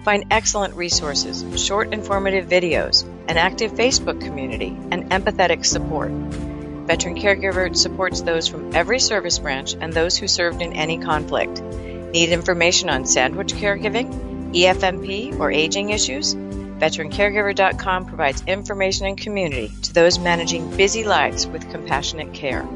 Find 0.03 0.25
excellent 0.31 0.75
resources, 0.75 1.45
short 1.62 1.93
informative 1.93 2.48
videos, 2.48 3.05
an 3.29 3.38
active 3.38 3.71
Facebook 3.71 4.19
community, 4.19 4.77
and 4.91 5.09
empathetic 5.12 5.65
support. 5.65 6.12
Veteran 6.12 7.15
Caregiver 7.15 7.75
supports 7.75 8.21
those 8.21 8.48
from 8.48 8.75
every 8.75 9.00
service 9.00 9.39
branch 9.39 9.75
and 9.79 9.93
those 9.93 10.17
who 10.17 10.27
served 10.27 10.62
in 10.62 10.74
any 10.74 10.98
conflict. 10.98 11.62
Need 11.62 12.29
information 12.29 12.89
on 12.89 13.05
sandwich 13.05 13.53
caregiving? 13.53 14.28
EFMP, 14.53 15.39
or 15.39 15.51
aging 15.51 15.89
issues, 15.91 16.36
VeteranCaregiver.com 16.36 18.06
provides 18.06 18.44
information 18.48 19.06
and 19.06 19.18
community 19.18 19.72
to 19.84 19.94
those 19.94 20.18
managing 20.18 20.75
busy 20.77 21.03
lives 21.03 21.46
with 21.46 21.70
compassionate 21.70 22.34
care. 22.34 22.68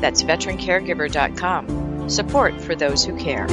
That's 0.00 0.22
VeteranCaregiver.com. 0.22 2.08
Support 2.10 2.60
for 2.60 2.74
those 2.74 3.04
who 3.04 3.16
care. 3.16 3.46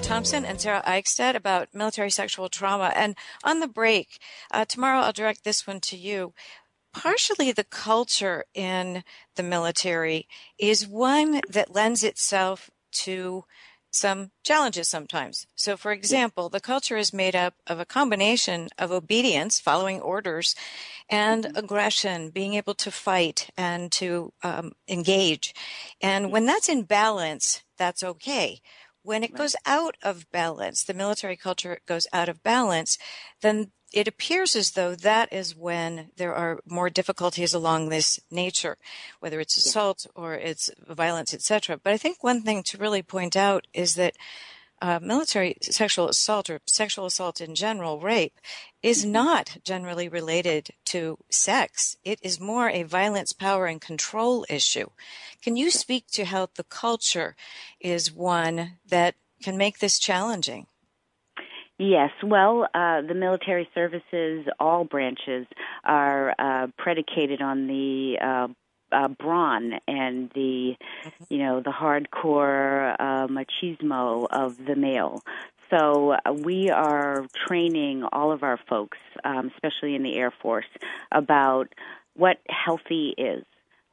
Thompson 0.00 0.44
and 0.44 0.60
Sara 0.60 0.82
Eichstaedt 0.86 1.34
about 1.34 1.74
military 1.74 2.10
sexual 2.10 2.48
trauma. 2.48 2.92
And 2.96 3.16
on 3.44 3.60
the 3.60 3.68
break, 3.68 4.18
uh, 4.50 4.64
Tamara 4.64 5.02
I'll 5.02 5.12
direct 5.12 5.44
this 5.44 5.66
one 5.66 5.80
to 5.80 5.96
you. 5.96 6.32
Partially, 6.92 7.52
the 7.52 7.64
culture 7.64 8.44
in 8.54 9.04
the 9.36 9.42
military 9.42 10.26
is 10.58 10.88
one 10.88 11.40
that 11.48 11.74
lends 11.74 12.02
itself 12.02 12.70
to 12.92 13.44
some 13.92 14.30
challenges 14.44 14.88
sometimes. 14.88 15.46
So, 15.54 15.76
for 15.76 15.92
example, 15.92 16.48
the 16.48 16.60
culture 16.60 16.96
is 16.96 17.12
made 17.12 17.34
up 17.34 17.54
of 17.66 17.80
a 17.80 17.84
combination 17.84 18.68
of 18.78 18.92
obedience, 18.92 19.60
following 19.60 20.00
orders, 20.00 20.54
and 21.08 21.52
aggression, 21.56 22.30
being 22.30 22.54
able 22.54 22.74
to 22.74 22.90
fight 22.90 23.50
and 23.56 23.90
to 23.92 24.32
um, 24.42 24.72
engage. 24.88 25.54
And 26.00 26.30
when 26.30 26.46
that's 26.46 26.68
in 26.68 26.82
balance, 26.84 27.62
that's 27.76 28.02
okay. 28.02 28.60
When 29.02 29.24
it 29.24 29.32
right. 29.32 29.38
goes 29.38 29.56
out 29.64 29.96
of 30.02 30.30
balance, 30.30 30.84
the 30.84 30.94
military 30.94 31.36
culture 31.36 31.78
goes 31.86 32.06
out 32.12 32.28
of 32.28 32.42
balance, 32.42 32.98
then 33.40 33.72
it 33.92 34.06
appears 34.06 34.54
as 34.54 34.72
though 34.72 34.94
that 34.94 35.32
is 35.32 35.56
when 35.56 36.10
there 36.16 36.34
are 36.34 36.60
more 36.64 36.90
difficulties 36.90 37.52
along 37.52 37.88
this 37.88 38.20
nature, 38.30 38.76
whether 39.18 39.40
it's 39.40 39.56
assault 39.56 40.06
or 40.14 40.34
it's 40.34 40.70
violence, 40.86 41.34
etc. 41.34 41.78
But 41.82 41.92
I 41.92 41.96
think 41.96 42.22
one 42.22 42.42
thing 42.42 42.62
to 42.64 42.78
really 42.78 43.02
point 43.02 43.36
out 43.36 43.66
is 43.74 43.96
that 43.96 44.14
uh, 44.80 44.98
military 45.02 45.56
sexual 45.62 46.08
assault 46.08 46.50
or 46.50 46.60
sexual 46.66 47.06
assault 47.06 47.40
in 47.40 47.54
general, 47.54 48.00
rape, 48.00 48.38
is 48.82 49.02
mm-hmm. 49.02 49.12
not 49.12 49.56
generally 49.64 50.08
related 50.08 50.70
to 50.86 51.18
sex. 51.30 51.96
It 52.04 52.18
is 52.22 52.40
more 52.40 52.70
a 52.70 52.82
violence, 52.84 53.32
power, 53.32 53.66
and 53.66 53.80
control 53.80 54.46
issue. 54.48 54.88
Can 55.42 55.56
you 55.56 55.70
speak 55.70 56.06
to 56.12 56.24
how 56.24 56.48
the 56.54 56.64
culture 56.64 57.36
is 57.80 58.12
one 58.12 58.78
that 58.88 59.14
can 59.42 59.56
make 59.56 59.78
this 59.78 59.98
challenging? 59.98 60.66
Yes, 61.78 62.10
well, 62.22 62.68
uh, 62.74 63.00
the 63.00 63.14
military 63.14 63.66
services, 63.74 64.46
all 64.58 64.84
branches, 64.84 65.46
are 65.82 66.34
uh, 66.38 66.66
predicated 66.76 67.40
on 67.40 67.68
the 67.68 68.16
uh, 68.92 69.08
brawn 69.08 69.80
and 69.86 70.30
the, 70.34 70.76
mm-hmm. 71.04 71.24
you 71.28 71.38
know, 71.38 71.60
the 71.60 71.70
hardcore 71.70 72.96
uh, 72.98 73.26
machismo 73.28 74.26
of 74.30 74.64
the 74.64 74.76
male. 74.76 75.22
So 75.70 76.12
uh, 76.12 76.32
we 76.32 76.70
are 76.70 77.26
training 77.46 78.04
all 78.12 78.32
of 78.32 78.42
our 78.42 78.58
folks, 78.68 78.98
um, 79.24 79.52
especially 79.54 79.94
in 79.94 80.02
the 80.02 80.16
Air 80.16 80.32
Force, 80.42 80.66
about 81.12 81.68
what 82.14 82.38
healthy 82.48 83.14
is. 83.16 83.44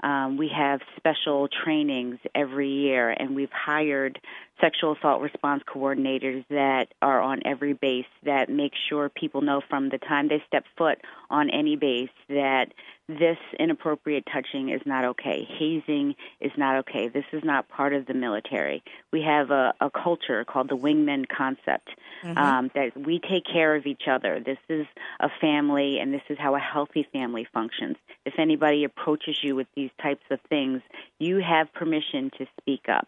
Um, 0.03 0.37
we 0.37 0.49
have 0.49 0.81
special 0.95 1.47
trainings 1.47 2.19
every 2.35 2.69
year, 2.69 3.09
and 3.09 3.35
we've 3.35 3.51
hired 3.51 4.19
sexual 4.59 4.95
assault 4.95 5.21
response 5.21 5.63
coordinators 5.63 6.45
that 6.49 6.87
are 7.01 7.21
on 7.21 7.41
every 7.45 7.73
base 7.73 8.05
that 8.23 8.49
make 8.49 8.73
sure 8.89 9.09
people 9.09 9.41
know 9.41 9.61
from 9.69 9.89
the 9.89 9.97
time 9.97 10.27
they 10.27 10.43
step 10.47 10.65
foot 10.77 10.99
on 11.29 11.49
any 11.49 11.75
base 11.75 12.09
that 12.29 12.67
this 13.09 13.37
inappropriate 13.57 14.25
touching 14.31 14.69
is 14.69 14.81
not 14.85 15.05
okay. 15.05 15.47
Hazing 15.57 16.15
is 16.41 16.51
not 16.57 16.79
okay. 16.79 17.07
This 17.07 17.23
is 17.31 17.41
not 17.43 17.69
part 17.69 17.93
of 17.93 18.05
the 18.05 18.13
military. 18.13 18.83
We 19.13 19.21
have 19.21 19.49
a, 19.49 19.73
a 19.79 19.89
culture 19.89 20.43
called 20.43 20.69
the 20.69 20.75
wingman 20.75 21.25
concept 21.29 21.89
mm-hmm. 22.23 22.37
um, 22.37 22.71
that 22.75 22.97
we 22.97 23.19
take 23.19 23.45
care 23.45 23.75
of 23.75 23.85
each 23.85 24.03
other. 24.09 24.41
This 24.41 24.57
is 24.67 24.85
a 25.21 25.29
family, 25.39 25.99
and 25.99 26.13
this 26.13 26.23
is 26.29 26.37
how 26.37 26.55
a 26.55 26.59
healthy 26.59 27.07
family 27.13 27.47
functions. 27.53 27.95
If 28.25 28.33
anybody 28.37 28.83
approaches 28.83 29.37
you 29.41 29.55
with 29.55 29.67
these 29.73 29.91
types 30.01 30.25
of 30.29 30.41
things, 30.49 30.81
you 31.17 31.37
have 31.37 31.73
permission 31.73 32.29
to 32.39 32.45
speak 32.59 32.89
up. 32.89 33.07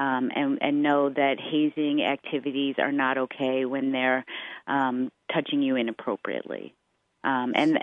Um, 0.00 0.30
and, 0.34 0.58
and 0.62 0.82
know 0.82 1.10
that 1.10 1.36
hazing 1.38 2.02
activities 2.02 2.76
are 2.78 2.90
not 2.90 3.18
okay 3.18 3.66
when 3.66 3.92
they're 3.92 4.24
um, 4.66 5.12
touching 5.30 5.62
you 5.62 5.76
inappropriately. 5.76 6.74
Um, 7.22 7.52
and 7.54 7.78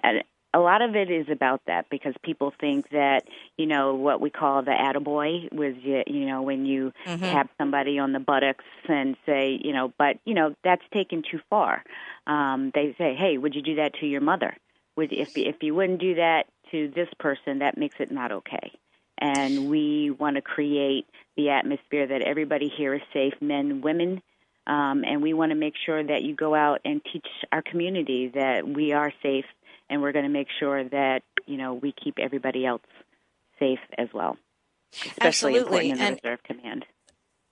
a 0.53 0.59
lot 0.59 0.81
of 0.81 0.95
it 0.95 1.11
is 1.11 1.27
about 1.29 1.61
that 1.67 1.89
because 1.89 2.13
people 2.23 2.53
think 2.59 2.89
that 2.89 3.23
you 3.57 3.65
know 3.67 3.95
what 3.95 4.21
we 4.21 4.29
call 4.29 4.63
the 4.63 4.71
attaboy 4.71 5.51
was 5.53 5.75
you 5.83 6.25
know 6.25 6.41
when 6.41 6.65
you 6.65 6.93
mm-hmm. 7.05 7.21
tap 7.21 7.49
somebody 7.57 7.99
on 7.99 8.13
the 8.13 8.19
buttocks 8.19 8.65
and 8.87 9.15
say 9.25 9.59
you 9.61 9.73
know 9.73 9.93
but 9.97 10.17
you 10.25 10.33
know 10.33 10.55
that's 10.63 10.83
taken 10.93 11.21
too 11.21 11.39
far 11.49 11.83
um 12.25 12.71
they 12.73 12.95
say 12.97 13.15
hey 13.15 13.37
would 13.37 13.55
you 13.55 13.61
do 13.61 13.75
that 13.75 13.93
to 13.99 14.07
your 14.07 14.21
mother 14.21 14.55
would 14.95 15.11
if 15.11 15.37
if 15.37 15.57
you 15.61 15.75
wouldn't 15.75 15.99
do 15.99 16.15
that 16.15 16.45
to 16.71 16.91
this 16.95 17.09
person 17.19 17.59
that 17.59 17.77
makes 17.77 17.95
it 17.99 18.11
not 18.11 18.31
okay 18.31 18.71
and 19.17 19.69
we 19.69 20.11
want 20.11 20.35
to 20.35 20.41
create 20.41 21.05
the 21.35 21.49
atmosphere 21.49 22.07
that 22.07 22.21
everybody 22.21 22.67
here 22.69 22.93
is 22.93 23.01
safe 23.13 23.33
men 23.41 23.81
women 23.81 24.21
Um, 24.67 25.03
and 25.05 25.21
we 25.21 25.33
want 25.33 25.51
to 25.51 25.55
make 25.55 25.75
sure 25.85 26.03
that 26.03 26.23
you 26.23 26.35
go 26.35 26.53
out 26.53 26.81
and 26.83 27.01
teach 27.11 27.27
our 27.51 27.61
community 27.61 28.29
that 28.35 28.67
we 28.67 28.91
are 28.91 29.13
safe, 29.23 29.45
and 29.89 30.01
we're 30.01 30.11
going 30.11 30.25
to 30.25 30.29
make 30.29 30.49
sure 30.59 30.83
that 30.83 31.23
you 31.45 31.57
know 31.57 31.73
we 31.73 31.93
keep 31.93 32.19
everybody 32.19 32.65
else 32.65 32.81
safe 33.59 33.79
as 33.97 34.09
well. 34.13 34.37
Especially 34.93 35.57
Absolutely. 35.57 35.59
important 35.59 35.91
in 35.91 35.97
the 35.97 36.03
and, 36.03 36.19
reserve 36.23 36.43
command. 36.43 36.85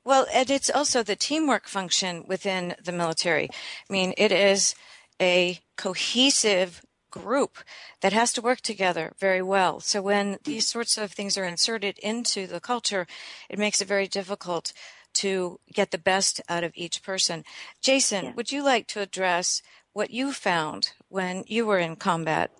Well, 0.04 0.28
and 0.34 0.50
it's 0.50 0.70
also 0.70 1.04
the 1.04 1.16
teamwork 1.16 1.68
function 1.68 2.26
within 2.28 2.76
the 2.84 2.92
military. 2.92 3.50
I 3.50 3.94
mean, 3.94 4.14
it 4.18 4.32
is 4.32 4.76
a 5.22 5.60
cohesive 5.78 6.85
group 7.20 7.58
that 8.02 8.14
has 8.14 8.34
to 8.34 8.42
work 8.42 8.62
together 8.62 9.14
very 9.20 9.42
well. 9.42 9.80
So 9.80 10.02
when 10.02 10.38
these 10.44 10.68
sorts 10.68 10.98
of 10.98 11.12
things 11.12 11.38
are 11.38 11.46
inserted 11.46 11.98
into 12.00 12.48
the 12.48 12.60
culture, 12.60 13.08
it 13.50 13.60
makes 13.60 13.82
it 13.82 13.88
very 13.88 14.08
difficult 14.08 14.74
to 15.16 15.60
get 15.74 15.92
the 15.92 15.98
best 15.98 16.42
out 16.50 16.64
of 16.64 16.74
each 16.76 17.02
person. 17.02 17.44
Jason, 17.82 18.26
Yeah. 18.26 18.34
would 18.36 18.52
you 18.52 18.64
like 18.64 18.88
to 18.88 19.02
address 19.02 19.62
what 19.94 20.12
you 20.12 20.34
found 20.34 20.92
when 21.08 21.44
you 21.48 21.66
were 21.66 21.80
in 21.80 21.96
combat? 21.96 22.52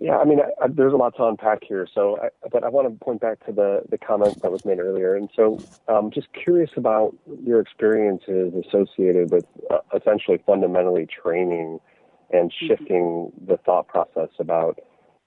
Yeah, 0.00 0.18
I 0.18 0.24
mean, 0.24 0.40
I, 0.40 0.64
I, 0.64 0.68
there's 0.68 0.92
a 0.92 0.96
lot 0.96 1.16
to 1.16 1.24
unpack 1.24 1.60
here. 1.66 1.86
So, 1.94 2.18
I, 2.22 2.28
but 2.52 2.64
I 2.64 2.68
want 2.68 2.86
to 2.88 3.04
point 3.04 3.20
back 3.20 3.44
to 3.46 3.52
the 3.52 3.82
the 3.88 3.96
comment 3.98 4.42
that 4.42 4.52
was 4.52 4.64
made 4.64 4.78
earlier, 4.78 5.16
and 5.16 5.30
so 5.34 5.58
um, 5.88 6.10
just 6.10 6.28
curious 6.32 6.70
about 6.76 7.16
your 7.42 7.60
experiences 7.60 8.52
associated 8.66 9.30
with 9.30 9.46
uh, 9.70 9.78
essentially 9.96 10.42
fundamentally 10.44 11.06
training 11.06 11.80
and 12.30 12.52
shifting 12.52 13.32
the 13.46 13.56
thought 13.58 13.88
process 13.88 14.30
about 14.38 14.78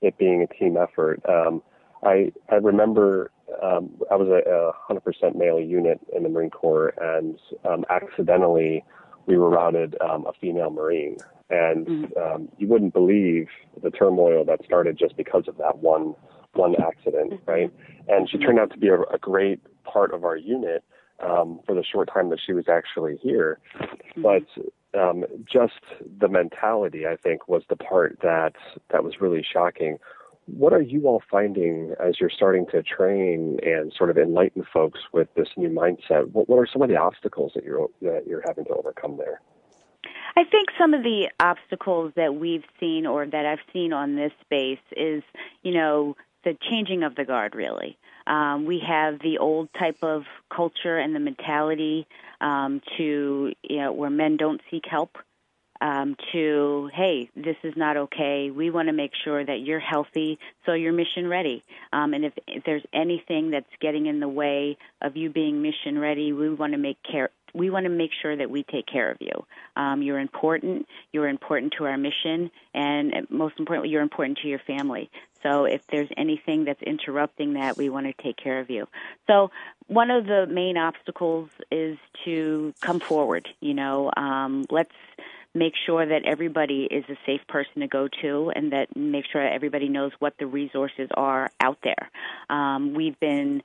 it 0.01 0.17
being 0.17 0.43
a 0.43 0.47
team 0.47 0.77
effort. 0.77 1.21
Um, 1.27 1.61
I 2.03 2.31
I 2.49 2.55
remember 2.55 3.31
um, 3.61 3.91
I 4.11 4.15
was 4.15 4.27
a, 4.27 4.49
a 4.49 4.93
100% 4.93 5.35
male 5.35 5.59
unit 5.59 5.99
in 6.15 6.23
the 6.23 6.29
Marine 6.29 6.49
Corps, 6.49 6.93
and 7.01 7.39
um, 7.67 7.85
accidentally 7.89 8.83
we 9.25 9.37
were 9.37 9.49
routed 9.49 9.95
um, 10.01 10.25
a 10.25 10.33
female 10.39 10.69
Marine, 10.69 11.17
and 11.49 12.13
um, 12.17 12.49
you 12.57 12.67
wouldn't 12.67 12.93
believe 12.93 13.47
the 13.81 13.91
turmoil 13.91 14.45
that 14.45 14.63
started 14.63 14.97
just 14.97 15.17
because 15.17 15.43
of 15.47 15.57
that 15.57 15.79
one 15.79 16.15
one 16.53 16.75
accident, 16.81 17.39
right? 17.45 17.71
And 18.07 18.29
she 18.29 18.37
turned 18.37 18.59
out 18.59 18.71
to 18.71 18.77
be 18.77 18.87
a, 18.87 19.01
a 19.01 19.17
great 19.19 19.61
part 19.83 20.13
of 20.13 20.23
our 20.23 20.35
unit 20.35 20.83
um, 21.19 21.59
for 21.65 21.75
the 21.75 21.83
short 21.83 22.09
time 22.11 22.29
that 22.29 22.39
she 22.43 22.53
was 22.53 22.65
actually 22.67 23.17
here. 23.21 23.59
But 24.17 24.43
um, 24.97 25.25
just 25.51 25.81
the 26.19 26.27
mentality, 26.27 27.05
I 27.05 27.15
think, 27.15 27.47
was 27.47 27.63
the 27.69 27.75
part 27.75 28.19
that 28.21 28.53
that 28.91 29.03
was 29.03 29.21
really 29.21 29.45
shocking. 29.51 29.97
What 30.45 30.73
are 30.73 30.81
you 30.81 31.07
all 31.07 31.21
finding 31.29 31.93
as 32.03 32.19
you're 32.19 32.31
starting 32.31 32.65
to 32.71 32.81
train 32.81 33.59
and 33.61 33.93
sort 33.95 34.09
of 34.09 34.17
enlighten 34.17 34.65
folks 34.73 34.99
with 35.13 35.27
this 35.35 35.49
new 35.57 35.69
mindset? 35.69 36.31
What, 36.31 36.49
what 36.49 36.57
are 36.57 36.67
some 36.71 36.81
of 36.81 36.89
the 36.89 36.97
obstacles 36.97 37.51
that 37.53 37.63
you're 37.63 37.87
that 38.01 38.23
you're 38.25 38.43
having 38.47 38.65
to 38.65 38.71
overcome 38.71 39.17
there? 39.17 39.41
I 40.35 40.43
think 40.43 40.69
some 40.79 40.93
of 40.93 41.03
the 41.03 41.29
obstacles 41.39 42.13
that 42.15 42.35
we've 42.35 42.63
seen 42.79 43.05
or 43.05 43.25
that 43.25 43.45
I've 43.45 43.59
seen 43.73 43.93
on 43.93 44.15
this 44.15 44.31
space 44.41 44.79
is, 44.95 45.21
you 45.63 45.73
know, 45.73 46.15
the 46.43 46.57
changing 46.69 47.03
of 47.03 47.15
the 47.15 47.25
guard, 47.25 47.55
really. 47.55 47.97
Um, 48.27 48.65
we 48.65 48.81
have 48.87 49.19
the 49.19 49.39
old 49.39 49.69
type 49.77 49.97
of 50.03 50.23
culture 50.55 50.97
and 50.97 51.15
the 51.15 51.19
mentality 51.19 52.07
um, 52.41 52.81
to, 52.97 53.51
you 53.63 53.77
know, 53.77 53.91
where 53.91 54.09
men 54.09 54.37
don't 54.37 54.61
seek 54.69 54.83
help. 54.89 55.17
Um, 55.81 56.17
to 56.33 56.89
hey, 56.93 57.29
this 57.37 57.55
is 57.63 57.73
not 57.77 57.95
okay. 57.95 58.51
We 58.51 58.69
want 58.69 58.89
to 58.89 58.93
make 58.93 59.13
sure 59.23 59.45
that 59.45 59.61
you're 59.61 59.79
healthy, 59.79 60.37
so 60.65 60.73
you're 60.73 60.91
mission 60.91 61.25
ready. 61.29 61.63
Um, 61.93 62.13
and 62.13 62.25
if, 62.25 62.33
if 62.47 62.65
there's 62.65 62.83
anything 62.91 63.51
that's 63.51 63.65
getting 63.79 64.07
in 64.07 64.19
the 64.19 64.27
way 64.27 64.77
of 65.01 65.15
you 65.15 65.29
being 65.29 65.61
mission 65.61 65.97
ready, 65.97 66.33
we 66.33 66.49
want 66.53 66.73
to 66.73 66.77
make 66.77 66.97
care. 67.09 67.29
We 67.53 67.69
want 67.69 67.85
to 67.85 67.89
make 67.89 68.11
sure 68.21 68.35
that 68.35 68.51
we 68.51 68.63
take 68.63 68.87
care 68.87 69.09
of 69.09 69.17
you. 69.21 69.31
Um, 69.77 70.01
you're 70.01 70.19
important. 70.19 70.85
You're 71.13 71.29
important 71.29 71.73
to 71.77 71.85
our 71.85 71.97
mission, 71.97 72.51
and 72.73 73.13
most 73.29 73.55
importantly, 73.57 73.89
you're 73.89 74.01
important 74.01 74.39
to 74.39 74.49
your 74.49 74.59
family. 74.67 75.09
So 75.43 75.65
if 75.65 75.85
there's 75.87 76.09
anything 76.17 76.65
that's 76.65 76.81
interrupting 76.81 77.53
that, 77.53 77.77
we 77.77 77.89
want 77.89 78.07
to 78.07 78.23
take 78.23 78.37
care 78.37 78.59
of 78.59 78.69
you. 78.69 78.87
So 79.27 79.51
one 79.87 80.11
of 80.11 80.25
the 80.25 80.47
main 80.47 80.77
obstacles 80.77 81.49
is 81.71 81.97
to 82.25 82.73
come 82.81 82.99
forward. 82.99 83.47
You 83.59 83.73
know, 83.73 84.11
um, 84.15 84.65
let's 84.69 84.91
make 85.53 85.73
sure 85.85 86.05
that 86.05 86.25
everybody 86.25 86.87
is 86.89 87.03
a 87.09 87.17
safe 87.25 87.41
person 87.47 87.81
to 87.81 87.87
go 87.87 88.07
to 88.21 88.51
and 88.55 88.71
that 88.71 88.95
make 88.95 89.25
sure 89.31 89.41
everybody 89.41 89.89
knows 89.89 90.11
what 90.19 90.33
the 90.37 90.45
resources 90.45 91.09
are 91.15 91.49
out 91.59 91.79
there. 91.83 92.11
Um, 92.49 92.93
we've 92.93 93.19
been 93.19 93.63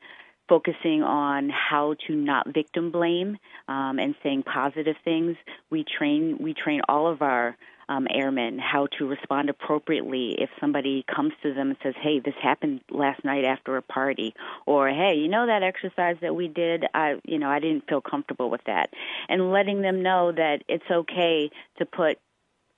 focusing 0.48 1.02
on 1.02 1.50
how 1.50 1.94
to 2.06 2.14
not 2.14 2.52
victim 2.52 2.90
blame 2.90 3.38
um, 3.68 3.98
and 3.98 4.14
saying 4.22 4.42
positive 4.42 4.96
things. 5.04 5.36
We 5.70 5.84
train 5.84 6.38
we 6.40 6.54
train 6.54 6.82
all 6.88 7.06
of 7.06 7.22
our 7.22 7.56
um, 7.88 8.06
airmen 8.10 8.58
how 8.58 8.86
to 8.98 9.06
respond 9.06 9.50
appropriately 9.50 10.34
if 10.40 10.50
somebody 10.60 11.04
comes 11.14 11.32
to 11.42 11.54
them 11.54 11.68
and 11.70 11.76
says, 11.82 11.94
"Hey, 12.00 12.18
this 12.20 12.34
happened 12.42 12.80
last 12.90 13.24
night 13.24 13.44
after 13.44 13.76
a 13.76 13.82
party," 13.82 14.34
or 14.66 14.88
"Hey, 14.88 15.14
you 15.16 15.28
know 15.28 15.46
that 15.46 15.62
exercise 15.62 16.16
that 16.20 16.34
we 16.34 16.48
did? 16.48 16.84
I, 16.94 17.20
you 17.24 17.38
know, 17.38 17.48
I 17.48 17.58
didn't 17.58 17.88
feel 17.88 18.00
comfortable 18.00 18.50
with 18.50 18.64
that," 18.64 18.90
and 19.28 19.52
letting 19.52 19.82
them 19.82 20.02
know 20.02 20.32
that 20.32 20.62
it's 20.68 20.90
okay 20.90 21.50
to 21.78 21.86
put 21.86 22.18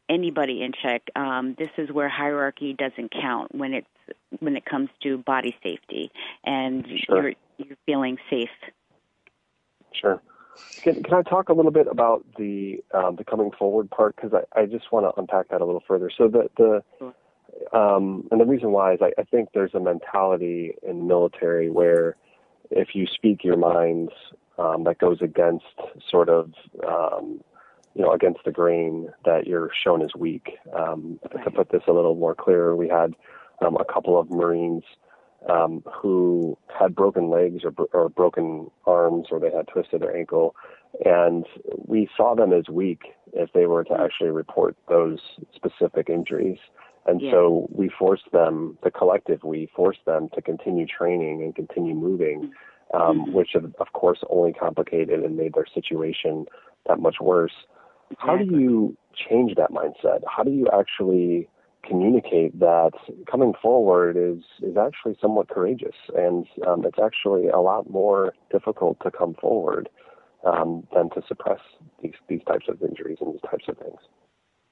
anybody 0.08 0.62
in 0.62 0.72
check. 0.72 1.02
Um, 1.16 1.54
this 1.58 1.70
is 1.78 1.90
where 1.90 2.08
hierarchy 2.08 2.72
doesn't 2.72 3.10
count 3.12 3.54
when 3.54 3.74
it's 3.74 3.86
when 4.40 4.56
it 4.56 4.64
comes 4.64 4.88
to 5.02 5.18
body 5.18 5.56
safety 5.62 6.10
and 6.44 6.86
Sure. 7.06 7.22
you're 7.22 7.32
you're 7.58 7.76
feeling 7.86 8.18
safe. 8.30 8.50
Sure. 9.92 10.20
Can, 10.82 11.02
can 11.02 11.14
I 11.14 11.22
talk 11.22 11.48
a 11.48 11.52
little 11.52 11.70
bit 11.70 11.86
about 11.86 12.24
the 12.38 12.82
um, 12.94 13.16
the 13.16 13.24
coming 13.24 13.50
forward 13.58 13.90
part 13.90 14.16
because 14.16 14.32
I, 14.32 14.60
I 14.60 14.66
just 14.66 14.92
want 14.92 15.06
to 15.06 15.20
unpack 15.20 15.48
that 15.48 15.60
a 15.60 15.64
little 15.64 15.82
further. 15.86 16.10
So 16.16 16.28
the 16.28 16.50
the 16.56 17.76
um, 17.76 18.28
and 18.30 18.40
the 18.40 18.44
reason 18.44 18.72
why 18.72 18.94
is 18.94 19.00
I, 19.02 19.12
I 19.18 19.24
think 19.24 19.50
there's 19.54 19.74
a 19.74 19.80
mentality 19.80 20.74
in 20.82 20.98
the 20.98 21.04
military 21.04 21.70
where 21.70 22.16
if 22.70 22.88
you 22.94 23.06
speak 23.06 23.44
your 23.44 23.56
mind 23.56 24.10
um, 24.58 24.84
that 24.84 24.98
goes 24.98 25.18
against 25.20 25.64
sort 26.10 26.28
of 26.28 26.52
um, 26.86 27.40
you 27.94 28.02
know 28.02 28.12
against 28.12 28.40
the 28.44 28.52
grain 28.52 29.10
that 29.24 29.46
you're 29.46 29.70
shown 29.84 30.02
as 30.02 30.10
weak. 30.16 30.58
Um, 30.76 31.18
To 31.44 31.50
put 31.50 31.70
this 31.70 31.82
a 31.88 31.92
little 31.92 32.14
more 32.14 32.34
clear, 32.34 32.74
we 32.76 32.88
had 32.88 33.14
um, 33.64 33.76
a 33.76 33.84
couple 33.84 34.18
of 34.18 34.30
Marines 34.30 34.84
um, 35.48 35.82
who 35.92 36.56
had 36.78 36.94
broken 36.94 37.30
legs 37.30 37.62
or, 37.64 37.72
or 37.92 38.08
broken 38.08 38.70
arms 38.86 39.28
or 39.30 39.38
they 39.38 39.50
had 39.50 39.68
twisted 39.68 40.02
their 40.02 40.16
ankle. 40.16 40.54
And 41.04 41.46
we 41.86 42.08
saw 42.16 42.34
them 42.34 42.52
as 42.52 42.68
weak 42.68 43.02
if 43.32 43.52
they 43.52 43.66
were 43.66 43.84
to 43.84 43.94
actually 43.94 44.30
report 44.30 44.76
those 44.88 45.18
specific 45.54 46.08
injuries. 46.08 46.58
And 47.06 47.20
Yeah. 47.20 47.30
so 47.32 47.68
we 47.70 47.88
forced 47.88 48.30
them, 48.32 48.78
the 48.82 48.90
collective, 48.90 49.44
we 49.44 49.66
forced 49.76 50.04
them 50.06 50.28
to 50.34 50.42
continue 50.42 50.86
training 50.86 51.42
and 51.42 51.54
continue 51.54 51.94
moving, 51.94 52.52
um, 52.94 53.32
which 53.32 53.54
of, 53.54 53.72
of 53.78 53.92
course 53.92 54.18
only 54.28 54.52
complicated 54.52 55.22
and 55.22 55.36
made 55.36 55.54
their 55.54 55.66
situation 55.66 56.46
that 56.86 56.98
much 56.98 57.20
worse. 57.20 57.54
How 58.18 58.36
do 58.36 58.44
you 58.44 58.96
change 59.28 59.54
that 59.56 59.70
mindset? 59.70 60.22
How 60.26 60.42
do 60.42 60.50
you 60.50 60.68
actually 60.72 61.48
communicate 61.88 62.58
that 62.60 62.92
coming 63.30 63.52
forward 63.60 64.16
is 64.16 64.42
is 64.62 64.76
actually 64.76 65.16
somewhat 65.20 65.48
courageous, 65.48 65.96
and 66.14 66.46
um, 66.66 66.84
it's 66.84 66.98
actually 67.02 67.48
a 67.48 67.60
lot 67.60 67.88
more 67.90 68.32
difficult 68.50 68.98
to 69.02 69.10
come 69.10 69.34
forward 69.34 69.88
um, 70.44 70.86
than 70.94 71.10
to 71.10 71.22
suppress 71.26 71.60
these 72.02 72.14
these 72.28 72.42
types 72.46 72.66
of 72.68 72.82
injuries 72.82 73.18
and 73.20 73.32
these 73.32 73.42
types 73.42 73.64
of 73.68 73.78
things. 73.78 74.00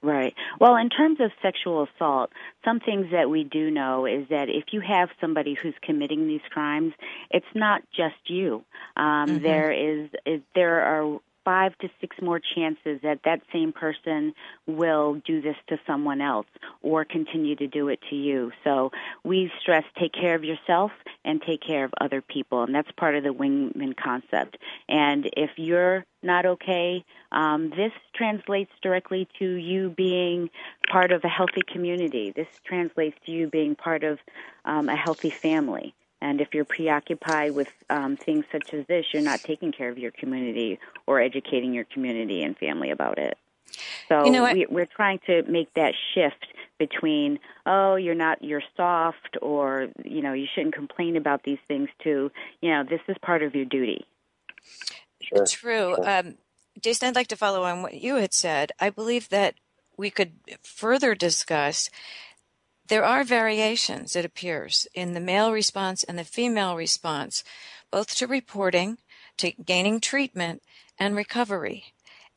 Right. 0.05 0.35
Well, 0.59 0.75
in 0.75 0.89
terms 0.89 1.19
of 1.19 1.31
sexual 1.41 1.87
assault, 1.87 2.29
some 2.63 2.79
things 2.79 3.07
that 3.11 3.27
we 3.27 3.43
do 3.43 3.71
know 3.71 4.05
is 4.05 4.27
that 4.29 4.49
if 4.49 4.65
you 4.71 4.79
have 4.81 5.09
somebody 5.19 5.55
who's 5.59 5.73
committing 5.81 6.27
these 6.27 6.45
crimes, 6.51 6.93
it's 7.31 7.45
not 7.55 7.81
just 7.95 8.13
you. 8.27 8.63
Um, 8.95 9.41
there 9.41 9.71
is, 9.71 10.09
is 10.23 10.41
there 10.53 10.81
are 10.81 11.19
five 11.45 11.77
to 11.77 11.89
six 12.01 12.17
more 12.21 12.41
chances 12.55 12.99
that 13.03 13.19
that 13.23 13.41
same 13.53 13.71
person 13.71 14.33
will 14.67 15.21
do 15.25 15.41
this 15.41 15.55
to 15.67 15.79
someone 15.87 16.19
else 16.19 16.47
or 16.81 17.05
continue 17.05 17.55
to 17.55 17.67
do 17.67 17.87
it 17.87 17.99
to 18.09 18.15
you. 18.15 18.51
So 18.63 18.91
we 19.23 19.51
stress 19.61 19.83
take 19.97 20.11
care 20.11 20.35
of 20.35 20.43
yourself 20.43 20.91
and 21.23 21.41
take 21.41 21.61
care 21.61 21.85
of 21.85 21.93
other 22.01 22.21
people, 22.21 22.63
and 22.63 22.73
that's 22.73 22.91
part 22.97 23.15
of 23.15 23.23
the 23.23 23.33
wingman 23.33 23.95
concept. 23.95 24.57
And 24.89 25.29
if 25.37 25.51
you're 25.55 26.03
not 26.23 26.45
okay, 26.45 27.05
um, 27.31 27.69
this 27.69 27.93
translates 28.15 28.71
directly 28.81 29.27
to 29.39 29.45
you 29.45 29.89
being 29.91 30.49
part 30.91 31.11
of 31.11 31.23
a 31.23 31.29
healthy 31.29 31.61
community. 31.71 32.33
This 32.35 32.47
translates 32.65 33.17
to 33.25 33.31
you 33.31 33.47
being 33.47 33.75
part 33.75 34.03
of 34.03 34.19
um, 34.65 34.89
a 34.89 34.95
healthy 34.95 35.29
family. 35.29 35.93
And 36.25 36.41
if 36.41 36.55
you're 36.55 36.65
preoccupied 36.65 37.53
with 37.53 37.67
um, 37.87 38.17
things 38.17 38.45
such 38.51 38.73
as 38.73 38.87
this, 38.87 39.05
you're 39.13 39.21
not 39.21 39.41
taking 39.41 39.71
care 39.71 39.89
of 39.89 39.99
your 39.99 40.09
community 40.09 40.79
or 41.05 41.21
educating 41.21 41.71
your 41.71 41.83
community 41.83 42.41
and 42.41 42.57
family 42.57 42.89
about 42.89 43.19
it. 43.19 43.37
So 44.09 44.25
You 44.25 44.31
know 44.31 44.51
we, 44.51 44.65
we're 44.67 44.87
trying 44.87 45.19
to 45.27 45.43
make 45.43 45.71
that 45.75 45.93
shift 46.15 46.47
between 46.79 47.39
oh 47.67 47.95
you're 47.95 48.15
not 48.15 48.43
you're 48.43 48.63
soft 48.75 49.37
or 49.41 49.87
you 50.03 50.21
know 50.21 50.33
you 50.33 50.47
shouldn't 50.53 50.73
complain 50.73 51.15
about 51.15 51.43
these 51.43 51.57
things 51.67 51.89
to 52.03 52.31
you 52.61 52.69
know 52.69 52.83
this 52.83 53.01
is 53.07 53.15
part 53.21 53.43
of 53.43 53.53
your 53.53 53.65
duty. 53.65 54.05
Sure. 55.21 55.45
True. 55.45 55.95
Um, 56.03 56.35
Jason, 56.81 57.09
I'd 57.09 57.15
like 57.15 57.27
to 57.27 57.37
follow 57.37 57.63
on 57.63 57.83
what 57.83 57.93
you 57.93 58.15
had 58.15 58.33
said. 58.33 58.71
I 58.79 58.89
believe 58.89 59.29
that 59.29 59.55
we 59.95 60.09
could 60.09 60.31
further 60.63 61.13
discuss 61.13 61.89
there 62.87 63.03
are 63.03 63.23
variations, 63.23 64.15
it 64.15 64.25
appears, 64.25 64.87
in 64.93 65.13
the 65.13 65.19
male 65.19 65.51
response 65.51 66.03
and 66.03 66.17
the 66.17 66.23
female 66.23 66.75
response, 66.75 67.43
both 67.91 68.15
to 68.15 68.27
reporting, 68.27 68.97
to 69.37 69.51
gaining 69.51 69.99
treatment, 69.99 70.61
and 70.99 71.15
recovery. 71.15 71.85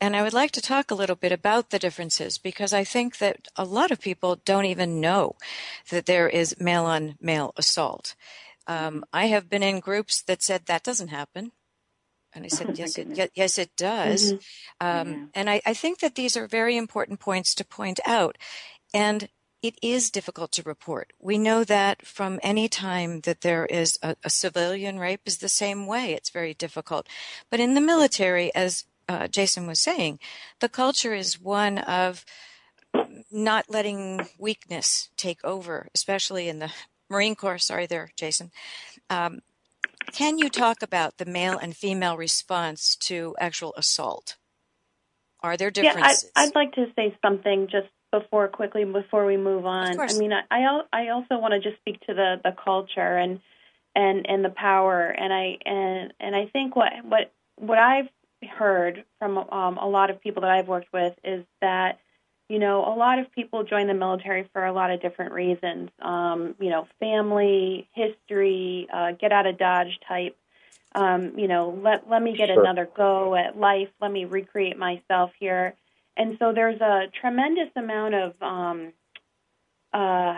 And 0.01 0.15
I 0.15 0.23
would 0.23 0.33
like 0.33 0.53
to 0.53 0.61
talk 0.61 0.91
a 0.91 0.95
little 0.95 1.17
bit 1.17 1.33
about 1.33 1.71
the 1.71 1.79
differences 1.79 2.39
because 2.39 2.73
I 2.73 2.85
think 2.85 3.19
that 3.19 3.49
a 3.57 3.65
lot 3.65 3.91
of 3.91 4.01
people 4.01 4.41
don't 4.45 4.65
even 4.65 5.01
know 5.01 5.37
that 5.91 6.07
there 6.07 6.29
is 6.29 6.61
male 6.61 6.85
on 6.85 7.17
male 7.21 7.53
assault. 7.57 8.15
Um, 8.67 9.05
I 9.13 9.27
have 9.27 9.51
been 9.51 9.63
in 9.63 9.81
groups 9.81 10.23
that 10.23 10.43
said 10.43 10.67
that 10.67 10.85
doesn't 10.85 11.09
happen. 11.09 11.53
And 12.33 12.45
I 12.45 12.49
said, 12.49 12.69
oh, 12.71 12.75
yes, 12.75 12.97
it, 12.97 13.31
yes, 13.35 13.59
it 13.59 13.75
does. 13.77 14.35
Mm-hmm. 14.35 14.87
Um, 14.87 15.13
yeah. 15.13 15.25
And 15.35 15.51
I, 15.51 15.61
I 15.67 15.75
think 15.75 15.99
that 15.99 16.15
these 16.15 16.37
are 16.37 16.47
very 16.47 16.77
important 16.77 17.19
points 17.19 17.55
to 17.57 17.65
point 17.65 17.99
out. 18.07 18.39
And 18.95 19.29
it 19.63 19.77
is 19.83 20.11
difficult 20.11 20.53
to 20.53 20.63
report. 20.63 21.13
We 21.19 21.37
know 21.37 21.65
that 21.65 22.07
from 22.07 22.39
any 22.43 22.69
time 22.69 23.21
that 23.23 23.41
there 23.41 23.67
is 23.67 23.99
a, 24.03 24.17
a, 24.23 24.31
civilian 24.31 24.99
rape 24.99 25.23
is 25.27 25.39
the 25.39 25.49
same 25.49 25.87
way. 25.87 26.13
It's 26.13 26.31
very 26.31 26.55
difficult. 26.55 27.09
But 27.51 27.59
in 27.59 27.75
the 27.75 27.81
military, 27.81 28.55
as 28.55 28.85
uh, 29.09 29.27
Jason 29.27 29.67
was 29.67 29.81
saying, 29.81 30.21
the 30.61 30.69
culture 30.69 31.13
is 31.13 31.41
one 31.41 31.79
of 31.79 32.25
not 33.31 33.67
letting 33.69 34.29
weakness 34.39 35.09
take 35.17 35.45
over, 35.45 35.89
especially 35.95 36.49
in 36.49 36.61
the 36.61 36.73
Marine 37.11 37.35
Corps. 37.35 37.59
Sorry 37.59 37.87
there, 37.87 38.11
Jason. 38.17 38.51
Um, 39.11 39.41
can 40.13 40.39
you 40.39 40.49
talk 40.49 40.83
about 40.83 41.19
the 41.19 41.27
male 41.27 41.59
and 41.59 41.77
female 41.77 42.17
response 42.17 42.97
to 42.97 43.35
actual 43.41 43.75
assault? 43.77 44.37
Are 45.41 45.57
there 45.57 45.71
differences? 45.71 46.31
Yeah, 46.37 46.43
I, 46.43 46.47
I'd 46.47 46.55
like 46.55 46.73
to 46.75 46.87
say 46.97 47.17
something 47.23 47.69
just 47.71 47.89
before 48.11 48.49
quickly 48.49 48.85
before 48.85 49.27
we 49.27 49.37
move 49.37 49.67
on. 49.67 49.99
I 50.01 50.13
mean, 50.15 50.33
I 50.33 50.81
I 50.93 51.09
also 51.09 51.39
want 51.39 51.53
to 51.55 51.61
just 51.61 51.77
speak 51.79 52.01
to 52.07 52.15
the 52.15 52.41
the 52.43 52.53
culture 52.53 53.17
and 53.17 53.41
and 53.95 54.27
and 54.29 54.45
the 54.45 54.51
power 54.51 55.09
and 55.09 55.33
I 55.33 55.59
and 55.65 56.13
and 56.21 56.37
I 56.37 56.47
think 56.47 56.77
what 56.77 56.93
what 57.05 57.33
what 57.57 57.79
I've 57.79 58.09
heard 58.49 59.05
from 59.19 59.39
um, 59.39 59.79
a 59.79 59.89
lot 59.89 60.11
of 60.11 60.21
people 60.21 60.43
that 60.43 60.51
I've 60.51 60.69
worked 60.69 60.93
with 60.93 61.15
is 61.25 61.45
that 61.61 61.99
you 62.49 62.59
know 62.59 62.85
a 62.85 62.95
lot 62.97 63.19
of 63.19 63.31
people 63.33 63.65
join 63.65 63.89
the 63.89 63.95
military 63.95 64.49
for 64.53 64.65
a 64.65 64.73
lot 64.73 64.91
of 64.91 65.03
different 65.03 65.33
reasons. 65.33 65.91
Um, 66.01 66.55
you 66.61 66.71
know, 66.71 66.87
family, 67.01 67.89
history, 67.93 68.89
uh, 68.93 69.13
get 69.13 69.33
out 69.33 69.47
of 69.47 69.59
dodge 69.59 69.99
type. 70.07 70.37
Um, 70.95 71.39
you 71.39 71.49
know, 71.49 71.79
let 71.83 72.09
let 72.09 72.23
me 72.23 72.35
get 72.37 72.49
sure. 72.49 72.61
another 72.61 72.89
go 72.97 73.35
at 73.35 73.59
life. 73.59 73.89
Let 74.01 74.11
me 74.11 74.25
recreate 74.25 74.79
myself 74.79 75.33
here 75.39 75.75
and 76.19 76.37
so 76.39 76.53
there's 76.53 76.81
a 76.81 77.05
tremendous 77.21 77.71
amount 77.77 78.15
of 78.15 78.43
um, 78.43 78.93
uh, 79.93 80.35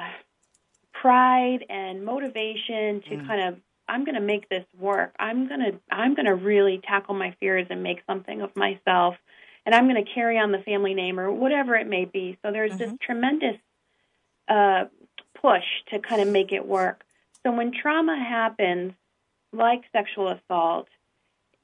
pride 0.93 1.65
and 1.69 2.05
motivation 2.05 3.01
to 3.09 3.17
mm. 3.17 3.27
kind 3.27 3.49
of 3.49 3.61
I'm 3.89 4.05
going 4.05 4.15
to 4.15 4.21
make 4.21 4.49
this 4.49 4.65
work. 4.79 5.17
I'm 5.19 5.49
going 5.49 5.61
to 5.61 5.81
I'm 5.91 6.15
going 6.15 6.27
to 6.27 6.35
really 6.35 6.81
tackle 6.87 7.15
my 7.15 7.35
fears 7.41 7.67
and 7.71 7.83
make 7.83 8.03
something 8.07 8.43
of 8.43 8.55
myself, 8.55 9.17
and 9.67 9.75
I'm 9.75 9.89
going 9.89 10.05
to 10.05 10.13
carry 10.13 10.39
on 10.39 10.53
the 10.53 10.61
family 10.61 10.95
name 10.95 11.19
or 11.19 11.33
whatever 11.33 11.75
it 11.75 11.89
may 11.89 12.05
be. 12.05 12.39
So 12.45 12.53
there's 12.53 12.73
mm-hmm. 12.73 12.79
this 12.79 12.93
tremendous 13.01 13.57
uh, 14.47 14.85
push 15.41 15.65
to 15.91 15.99
kind 15.99 16.21
of 16.21 16.29
make 16.29 16.53
it 16.53 16.67
work. 16.67 17.03
So 17.45 17.53
when 17.53 17.73
trauma 17.73 18.17
happens, 18.17 18.93
like 19.53 19.83
sexual 19.93 20.29
assault, 20.29 20.89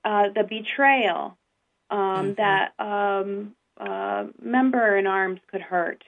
uh, 0.05 0.31
the 0.35 0.43
betrayal 0.43 1.37
um, 1.91 1.99
mm-hmm. 1.99 2.33
that 2.35 2.73
um, 2.79 3.55
uh, 3.79 4.25
member 4.43 4.97
in 4.97 5.07
arms 5.07 5.41
could 5.51 5.61
hurt. 5.61 6.03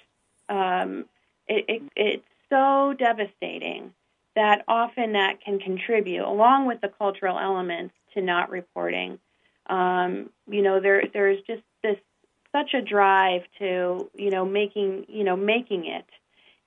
Um, 0.49 1.05
it, 1.47 1.65
it, 1.69 1.83
it's 1.97 2.25
so 2.51 2.95
devastating 2.99 3.93
that 4.35 4.65
often 4.69 5.13
that 5.13 5.41
can 5.41 5.59
contribute, 5.59 6.25
along 6.25 6.67
with 6.67 6.81
the 6.81 6.89
cultural 6.89 7.39
elements, 7.39 7.95
to 8.15 8.23
not 8.23 8.51
reporting. 8.51 9.19
Um, 9.67 10.31
you 10.49 10.63
know, 10.63 10.81
there 10.81 11.03
there's 11.13 11.41
just 11.47 11.63
this 11.83 11.97
such 12.53 12.73
a 12.73 12.81
drive 12.81 13.43
to 13.59 14.11
you 14.15 14.31
know 14.31 14.45
making 14.45 15.07
you 15.09 15.25
know 15.25 15.37
making 15.37 15.87
it, 15.87 16.07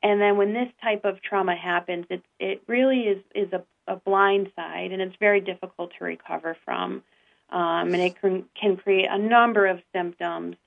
and 0.04 0.22
then 0.22 0.38
when 0.38 0.54
this 0.54 0.70
type 0.84 1.06
of 1.06 1.22
trauma 1.22 1.56
happens, 1.56 2.06
it 2.10 2.24
it 2.40 2.62
really 2.68 3.02
is 3.02 3.24
is 3.34 3.52
a, 3.54 3.64
a 3.88 3.96
blind 3.96 4.52
side, 4.56 4.92
and 4.92 5.02
it's 5.02 5.16
very 5.20 5.42
difficult 5.42 5.94
to 5.98 6.04
recover 6.04 6.56
from, 6.64 7.04
um, 7.50 7.94
and 7.94 8.02
it 8.02 8.20
can 8.20 8.46
can 8.60 8.78
create 8.78 9.08
a 9.10 9.18
number 9.18 9.66
of 9.66 9.82
symptoms 9.94 10.58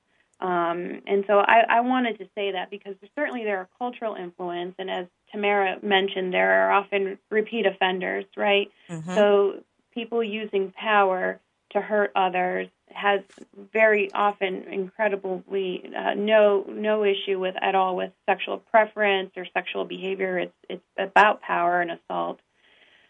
um, 0.45 1.01
and 1.07 1.25
so 1.27 1.39
I, 1.39 1.63
I, 1.71 1.81
wanted 1.81 2.19
to 2.19 2.29
say 2.35 2.53
that 2.53 2.69
because 2.69 2.97
certainly 3.17 3.45
there 3.45 3.57
are 3.61 3.69
cultural 3.79 4.15
influence, 4.15 4.75
and 4.79 4.91
as 4.91 5.07
Tamara 5.33 5.79
mentioned, 5.83 6.35
there 6.35 6.69
are 6.69 6.73
often 6.73 7.19
repeat 7.31 7.65
offenders, 7.65 8.27
right? 8.37 8.71
Mm-hmm. 8.91 9.15
So 9.15 9.65
people 9.95 10.23
using 10.23 10.71
power 10.73 11.41
to 11.71 11.81
hurt 11.81 12.13
others 12.15 12.69
has 12.93 13.23
very 13.73 14.13
often 14.13 14.65
incredibly 14.71 15.91
uh, 15.97 16.13
no 16.13 16.67
no 16.69 17.05
issue 17.05 17.39
with 17.39 17.55
at 17.63 17.75
all 17.75 17.97
with 17.97 18.13
sexual 18.27 18.59
preference 18.59 19.31
or 19.39 19.47
sexual 19.55 19.87
behavior. 19.87 20.39
It's 20.39 20.57
it's 20.69 20.85
about 20.99 21.41
power 21.41 21.81
and 21.81 21.91
assault, 21.91 22.39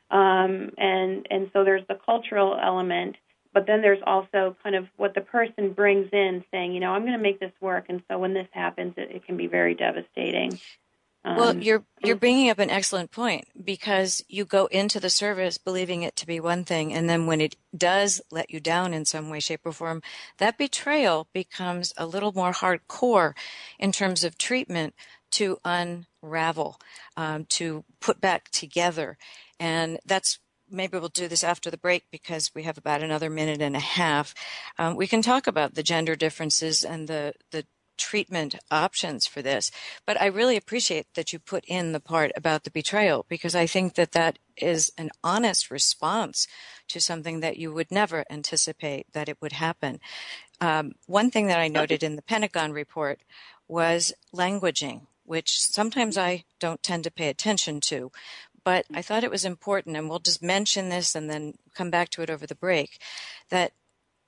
um, 0.08 0.70
and 0.78 1.26
and 1.28 1.50
so 1.52 1.64
there's 1.64 1.86
the 1.88 1.98
cultural 2.06 2.56
element 2.62 3.16
but 3.54 3.66
then 3.66 3.80
there's 3.80 4.02
also 4.06 4.56
kind 4.62 4.74
of 4.74 4.86
what 4.96 5.14
the 5.14 5.20
person 5.20 5.72
brings 5.72 6.08
in 6.12 6.44
saying 6.50 6.74
you 6.74 6.80
know 6.80 6.90
i'm 6.90 7.02
going 7.02 7.12
to 7.12 7.18
make 7.18 7.40
this 7.40 7.52
work. 7.60 7.86
And 7.88 8.02
so 8.10 8.18
when 8.18 8.34
this 8.34 8.48
happens 8.50 8.94
it, 8.96 9.10
it 9.10 9.26
can 9.26 9.36
be 9.36 9.46
very 9.46 9.74
devastating. 9.74 10.58
Um, 11.24 11.36
well 11.36 11.56
you're 11.56 11.84
you're 12.04 12.16
bringing 12.16 12.50
up 12.50 12.58
an 12.58 12.68
excellent 12.68 13.10
point 13.10 13.46
because 13.64 14.22
you 14.28 14.44
go 14.44 14.66
into 14.66 15.00
the 15.00 15.08
service 15.08 15.56
believing 15.56 16.02
it 16.02 16.16
to 16.16 16.26
be 16.26 16.38
one 16.38 16.64
thing 16.64 16.92
and 16.92 17.08
then 17.08 17.26
when 17.26 17.40
it 17.40 17.56
does 17.74 18.20
let 18.30 18.50
you 18.50 18.60
down 18.60 18.92
in 18.92 19.06
some 19.06 19.30
way 19.30 19.40
shape 19.40 19.60
or 19.64 19.72
form 19.72 20.02
that 20.36 20.58
betrayal 20.58 21.28
becomes 21.32 21.94
a 21.96 22.04
little 22.04 22.32
more 22.32 22.52
hardcore 22.52 23.32
in 23.78 23.90
terms 23.90 24.22
of 24.22 24.36
treatment 24.36 24.94
to 25.34 25.58
unravel 25.64 26.78
um, 27.16 27.44
to 27.46 27.84
put 27.98 28.20
back 28.20 28.50
together. 28.50 29.18
And 29.58 29.98
that's 30.06 30.38
maybe 30.70 30.98
we'll 30.98 31.08
do 31.08 31.28
this 31.28 31.44
after 31.44 31.70
the 31.70 31.78
break 31.78 32.04
because 32.10 32.50
we 32.54 32.64
have 32.64 32.78
about 32.78 33.02
another 33.02 33.30
minute 33.30 33.60
and 33.60 33.76
a 33.76 33.80
half. 33.80 34.34
Um, 34.78 34.96
we 34.96 35.06
can 35.06 35.22
talk 35.22 35.46
about 35.46 35.74
the 35.74 35.82
gender 35.82 36.16
differences 36.16 36.84
and 36.84 37.08
the, 37.08 37.34
the 37.50 37.66
treatment 37.96 38.56
options 38.70 39.26
for 39.26 39.42
this. 39.42 39.70
But 40.06 40.20
I 40.20 40.26
really 40.26 40.56
appreciate 40.56 41.06
that 41.14 41.32
you 41.32 41.38
put 41.38 41.64
in 41.66 41.92
the 41.92 42.00
part 42.00 42.32
about 42.36 42.64
the 42.64 42.70
betrayal 42.70 43.24
because 43.28 43.54
I 43.54 43.66
think 43.66 43.94
that 43.94 44.12
that 44.12 44.38
is 44.56 44.92
an 44.98 45.10
honest 45.22 45.70
response 45.70 46.46
to 46.88 47.00
something 47.00 47.40
that 47.40 47.56
you 47.56 47.72
would 47.72 47.90
never 47.90 48.24
anticipate 48.30 49.12
that 49.12 49.28
it 49.28 49.38
would 49.40 49.52
happen. 49.52 50.00
Um, 50.60 50.92
one 51.06 51.30
thing 51.30 51.46
that 51.48 51.58
I 51.58 51.68
noted 51.68 52.02
in 52.02 52.16
the 52.16 52.22
Pentagon 52.22 52.72
report 52.72 53.20
was 53.68 54.12
languaging, 54.34 55.06
which 55.24 55.58
sometimes 55.58 56.16
I 56.16 56.44
don't 56.60 56.82
tend 56.82 57.04
to 57.04 57.10
pay 57.10 57.28
attention 57.28 57.80
to 57.82 58.12
but 58.64 58.86
I 58.92 59.02
thought 59.02 59.24
it 59.24 59.30
was 59.30 59.44
important, 59.44 59.96
and 59.96 60.08
we'll 60.08 60.18
just 60.18 60.42
mention 60.42 60.88
this 60.88 61.14
and 61.14 61.28
then 61.28 61.54
come 61.74 61.90
back 61.90 62.08
to 62.10 62.22
it 62.22 62.30
over 62.30 62.46
the 62.46 62.54
break, 62.54 62.98
that 63.50 63.72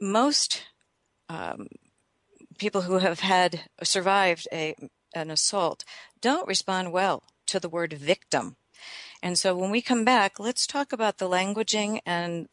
most 0.00 0.64
um, 1.28 1.68
people 2.58 2.82
who 2.82 2.98
have 2.98 3.20
had 3.20 3.62
survived 3.82 4.46
a 4.52 4.74
an 5.14 5.30
assault 5.30 5.84
don't 6.20 6.46
respond 6.46 6.92
well 6.92 7.22
to 7.46 7.58
the 7.58 7.68
word 7.68 7.94
victim. 7.94 8.56
And 9.22 9.38
so 9.38 9.56
when 9.56 9.70
we 9.70 9.80
come 9.80 10.04
back, 10.04 10.38
let's 10.38 10.66
talk 10.66 10.92
about 10.92 11.16
the 11.16 11.28
languaging 11.28 12.00
and 12.04 12.48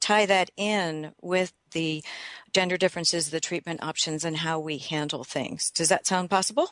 tie 0.00 0.24
that 0.24 0.50
in 0.56 1.12
with 1.20 1.52
the 1.72 2.02
gender 2.52 2.78
differences, 2.78 3.30
the 3.30 3.40
treatment 3.40 3.82
options, 3.82 4.24
and 4.24 4.38
how 4.38 4.58
we 4.58 4.78
handle 4.78 5.22
things. 5.22 5.70
Does 5.70 5.90
that 5.90 6.06
sound 6.06 6.30
possible? 6.30 6.70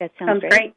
That 0.00 0.10
sounds, 0.18 0.28
sounds 0.28 0.40
great. 0.40 0.50
great. 0.50 0.74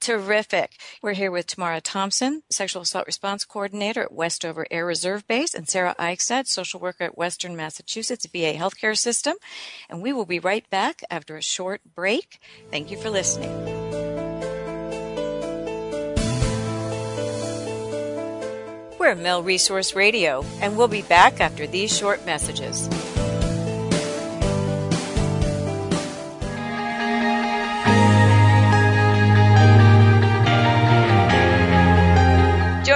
Terrific. 0.00 0.72
We're 1.02 1.12
here 1.12 1.30
with 1.30 1.46
Tamara 1.46 1.80
Thompson, 1.80 2.42
Sexual 2.50 2.82
Assault 2.82 3.06
Response 3.06 3.44
Coordinator 3.44 4.02
at 4.02 4.12
Westover 4.12 4.66
Air 4.70 4.86
Reserve 4.86 5.26
Base, 5.26 5.54
and 5.54 5.68
Sara 5.68 5.94
Eichstaedt, 5.98 6.46
Social 6.46 6.80
Worker 6.80 7.04
at 7.04 7.18
Western 7.18 7.56
Massachusetts 7.56 8.26
VA 8.26 8.54
Healthcare 8.54 8.96
System. 8.96 9.36
And 9.88 10.02
we 10.02 10.12
will 10.12 10.26
be 10.26 10.38
right 10.38 10.68
back 10.70 11.02
after 11.10 11.36
a 11.36 11.42
short 11.42 11.80
break. 11.94 12.40
Thank 12.70 12.90
you 12.90 12.96
for 12.96 13.10
listening. 13.10 13.50
We're 18.98 19.14
Mil 19.14 19.42
Resource 19.42 19.94
Radio, 19.94 20.44
and 20.60 20.76
we'll 20.76 20.86
be 20.86 21.02
back 21.02 21.40
after 21.40 21.66
these 21.66 21.96
short 21.96 22.24
messages. 22.26 22.86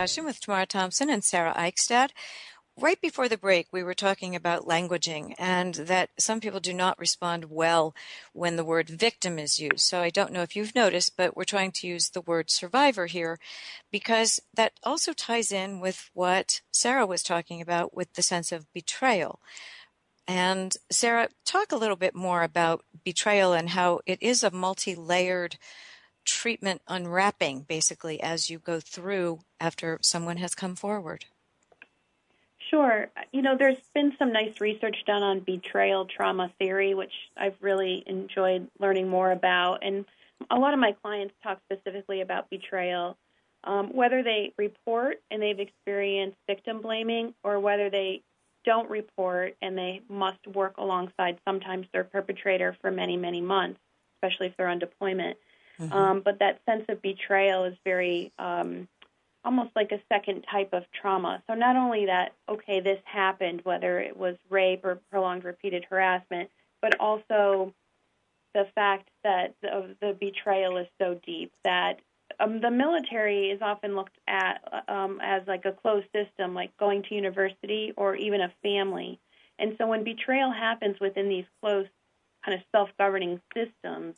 Discussion 0.00 0.24
with 0.24 0.40
Tamara 0.40 0.64
Thompson 0.64 1.10
and 1.10 1.22
Sara 1.22 1.52
Eichstaedt. 1.52 2.12
Right 2.74 2.98
before 3.02 3.28
the 3.28 3.36
break, 3.36 3.66
we 3.70 3.82
were 3.82 3.92
talking 3.92 4.34
about 4.34 4.66
languaging 4.66 5.34
and 5.38 5.74
that 5.74 6.08
some 6.18 6.40
people 6.40 6.58
do 6.58 6.72
not 6.72 6.98
respond 6.98 7.50
well 7.50 7.94
when 8.32 8.56
the 8.56 8.64
word 8.64 8.88
victim 8.88 9.38
is 9.38 9.58
used. 9.58 9.80
So 9.80 10.00
I 10.00 10.08
don't 10.08 10.32
know 10.32 10.40
if 10.40 10.56
you've 10.56 10.74
noticed, 10.74 11.18
but 11.18 11.36
we're 11.36 11.44
trying 11.44 11.72
to 11.72 11.86
use 11.86 12.08
the 12.08 12.22
word 12.22 12.50
survivor 12.50 13.04
here 13.08 13.38
because 13.92 14.40
that 14.54 14.72
also 14.82 15.12
ties 15.12 15.52
in 15.52 15.80
with 15.80 16.08
what 16.14 16.62
Sara 16.72 17.04
was 17.04 17.22
talking 17.22 17.60
about 17.60 17.94
with 17.94 18.14
the 18.14 18.22
sense 18.22 18.52
of 18.52 18.72
betrayal. 18.72 19.38
And 20.26 20.74
Sara, 20.90 21.28
talk 21.44 21.72
a 21.72 21.76
little 21.76 21.96
bit 21.96 22.14
more 22.14 22.42
about 22.42 22.86
betrayal 23.04 23.52
and 23.52 23.68
how 23.68 24.00
it 24.06 24.22
is 24.22 24.42
a 24.42 24.50
multi 24.50 24.94
layered 24.94 25.58
treatment 26.24 26.82
unwrapping 26.88 27.62
basically 27.62 28.20
as 28.22 28.50
you 28.50 28.58
go 28.58 28.80
through 28.80 29.40
after 29.58 29.98
someone 30.02 30.36
has 30.38 30.54
come 30.54 30.76
forward? 30.76 31.24
Sure. 32.70 33.08
You 33.32 33.42
know, 33.42 33.56
there's 33.58 33.80
been 33.94 34.12
some 34.18 34.32
nice 34.32 34.60
research 34.60 34.96
done 35.04 35.22
on 35.22 35.40
betrayal 35.40 36.06
trauma 36.06 36.52
theory, 36.58 36.94
which 36.94 37.12
I've 37.36 37.56
really 37.60 38.04
enjoyed 38.06 38.68
learning 38.78 39.08
more 39.08 39.32
about. 39.32 39.78
And 39.82 40.04
a 40.50 40.56
lot 40.56 40.72
of 40.72 40.78
my 40.78 40.92
clients 41.02 41.34
talk 41.42 41.60
specifically 41.64 42.20
about 42.20 42.48
betrayal, 42.48 43.16
um, 43.64 43.94
whether 43.94 44.22
they 44.22 44.52
report 44.56 45.20
and 45.30 45.42
they've 45.42 45.58
experienced 45.58 46.36
victim 46.46 46.80
blaming 46.80 47.34
or 47.42 47.58
whether 47.58 47.90
they 47.90 48.22
don't 48.64 48.88
report 48.88 49.56
and 49.60 49.76
they 49.76 50.02
must 50.08 50.46
work 50.46 50.76
alongside 50.78 51.38
sometimes 51.44 51.86
their 51.92 52.04
perpetrator 52.04 52.76
for 52.80 52.90
many, 52.90 53.16
many 53.16 53.40
months, 53.40 53.80
especially 54.16 54.46
if 54.46 54.56
they're 54.56 54.68
on 54.68 54.78
deployment. 54.78 55.36
Mm-hmm. 55.80 55.92
Um, 55.92 56.20
but 56.20 56.38
that 56.40 56.60
sense 56.66 56.84
of 56.88 57.00
betrayal 57.00 57.64
is 57.64 57.74
very 57.84 58.32
um, 58.38 58.88
almost 59.44 59.70
like 59.74 59.92
a 59.92 60.00
second 60.12 60.44
type 60.50 60.72
of 60.72 60.84
trauma. 60.92 61.42
So 61.48 61.54
not 61.54 61.76
only 61.76 62.06
that, 62.06 62.34
okay, 62.48 62.80
this 62.80 63.00
happened, 63.04 63.60
whether 63.64 63.98
it 63.98 64.16
was 64.16 64.36
rape 64.50 64.84
or 64.84 65.00
prolonged 65.10 65.44
repeated 65.44 65.86
harassment, 65.88 66.50
but 66.82 66.98
also 67.00 67.72
the 68.52 68.66
fact 68.74 69.08
that 69.24 69.54
the, 69.62 69.96
the 70.00 70.12
betrayal 70.18 70.76
is 70.76 70.88
so 71.00 71.18
deep 71.24 71.52
that 71.64 72.00
um, 72.38 72.60
the 72.60 72.70
military 72.70 73.50
is 73.50 73.60
often 73.62 73.96
looked 73.96 74.16
at 74.26 74.84
um, 74.88 75.20
as 75.22 75.42
like 75.46 75.64
a 75.64 75.72
closed 75.72 76.06
system, 76.14 76.54
like 76.54 76.76
going 76.76 77.02
to 77.04 77.14
university 77.14 77.92
or 77.96 78.14
even 78.16 78.40
a 78.40 78.52
family. 78.62 79.18
And 79.58 79.76
so 79.78 79.86
when 79.86 80.04
betrayal 80.04 80.50
happens 80.50 80.98
within 81.00 81.28
these 81.28 81.44
closed 81.60 81.90
kind 82.44 82.58
of 82.58 82.64
self-governing 82.72 83.40
systems, 83.54 84.16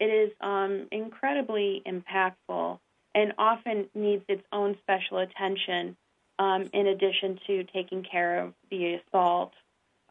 it 0.00 0.06
is 0.06 0.32
um, 0.40 0.88
incredibly 0.90 1.82
impactful 1.86 2.78
and 3.14 3.34
often 3.38 3.86
needs 3.94 4.24
its 4.28 4.42
own 4.50 4.76
special 4.82 5.18
attention 5.18 5.96
um, 6.38 6.70
in 6.72 6.86
addition 6.86 7.38
to 7.46 7.64
taking 7.64 8.02
care 8.02 8.42
of 8.42 8.54
the 8.70 8.94
assault 8.94 9.52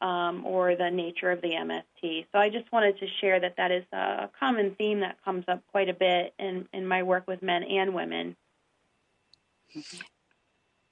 um, 0.02 0.46
or 0.46 0.76
the 0.76 0.90
nature 0.90 1.32
of 1.32 1.42
the 1.42 1.50
MST. 1.50 2.26
So 2.32 2.40
I 2.40 2.50
just 2.50 2.72
wanted 2.72 3.00
to 3.00 3.08
share 3.20 3.40
that 3.40 3.56
that 3.58 3.72
is 3.72 3.84
a 3.92 4.30
common 4.40 4.76
theme 4.76 5.00
that 5.02 5.18
comes 5.26 5.46
up 5.48 5.62
quite 5.72 5.90
a 5.90 5.94
bit 5.94 6.34
in, 6.38 6.68
in 6.72 6.88
my 6.88 7.04
work 7.04 7.28
with 7.28 7.42
men 7.42 7.64
and 7.64 7.94
women. 7.94 8.36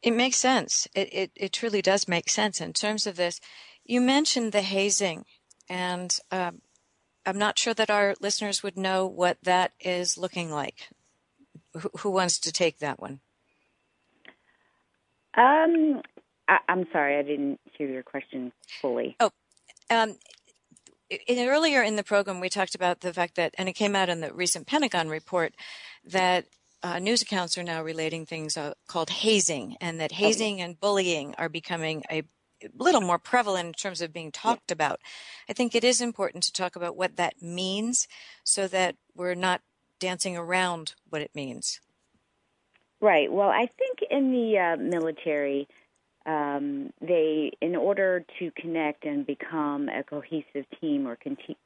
It 0.02 0.12
makes 0.12 0.38
sense. 0.38 0.88
It, 0.94 1.14
it, 1.14 1.32
it 1.36 1.54
truly 1.54 1.82
does 1.82 2.08
make 2.08 2.30
sense 2.30 2.60
in 2.60 2.74
terms 2.74 3.08
of 3.08 3.16
this. 3.16 3.40
You 3.86 4.02
mentioned 4.02 4.52
the 4.52 4.62
hazing, 4.62 5.26
and 5.70 6.16
um, 6.32 6.62
I'm 7.28 7.38
not 7.38 7.60
sure 7.60 7.74
that 7.74 7.90
our 7.90 8.16
listeners 8.22 8.64
would 8.64 8.78
know 8.78 9.06
what 9.06 9.38
that 9.44 9.74
is 9.82 10.18
looking 10.18 10.50
like. 10.50 10.88
Who, 11.74 11.90
who 12.00 12.10
wants 12.10 12.40
to 12.40 12.54
take 12.54 12.80
that 12.80 13.02
one? 13.02 13.20
Um, 15.36 16.02
I, 16.48 16.60
am 16.70 16.88
sorry, 16.94 17.18
I 17.18 17.24
didn't 17.24 17.60
hear 17.78 17.90
your 17.90 18.02
question 18.02 18.54
fully. 18.82 19.18
Oh, 19.20 19.32
um, 19.90 20.16
in, 21.10 21.48
earlier 21.50 21.84
in 21.84 21.98
the 21.98 22.04
program, 22.04 22.40
we 22.40 22.48
talked 22.48 22.76
about 22.76 23.02
the 23.02 23.14
fact 23.14 23.36
that, 23.36 23.54
and 23.58 23.68
it 23.68 23.74
came 23.74 23.96
out 23.96 24.08
in 24.08 24.22
the 24.22 24.34
recent 24.34 24.66
Pentagon 24.66 25.10
report, 25.10 25.54
that 26.06 26.46
uh, 26.82 26.98
news 27.00 27.22
accounts 27.22 27.58
are 27.58 27.64
now 27.64 27.84
relating 27.84 28.26
things 28.26 28.56
uh, 28.56 28.74
called 28.88 29.10
hazing, 29.10 29.76
and 29.82 30.00
that 30.00 30.14
hazing 30.14 30.62
and 30.62 30.80
bullying 30.80 31.36
are 31.38 31.50
becoming 31.50 32.04
a 32.10 32.24
little 32.78 33.02
more 33.02 33.20
prevalent 33.20 33.68
in 33.68 33.74
terms 33.74 34.02
of 34.02 34.14
being 34.14 34.32
talked 34.32 34.72
about. 34.72 35.00
I 35.50 35.54
think 35.54 35.76
it 35.76 35.84
is 35.84 36.02
important 36.02 36.44
to 36.44 36.54
talk 36.54 36.76
about 36.76 36.98
what 36.98 37.16
that 37.18 37.42
means 37.42 38.08
so 38.44 38.68
that 38.68 38.96
we're 39.16 39.36
not 39.36 39.62
dancing 40.00 40.38
around 40.38 40.96
what 41.10 41.22
it 41.22 41.32
means. 41.34 41.80
Right. 43.00 43.32
Well, 43.32 43.50
I 43.50 43.68
think 43.68 44.00
in 44.10 44.32
the 44.32 44.58
uh, 44.58 44.78
military, 44.78 45.68
um, 46.26 46.92
they, 47.00 47.52
in 47.62 47.76
order 47.76 48.26
to 48.40 48.52
connect 48.52 49.06
and 49.06 49.26
become 49.26 49.88
a 49.90 50.04
cohesive 50.04 50.66
team 50.82 51.08
or 51.08 51.18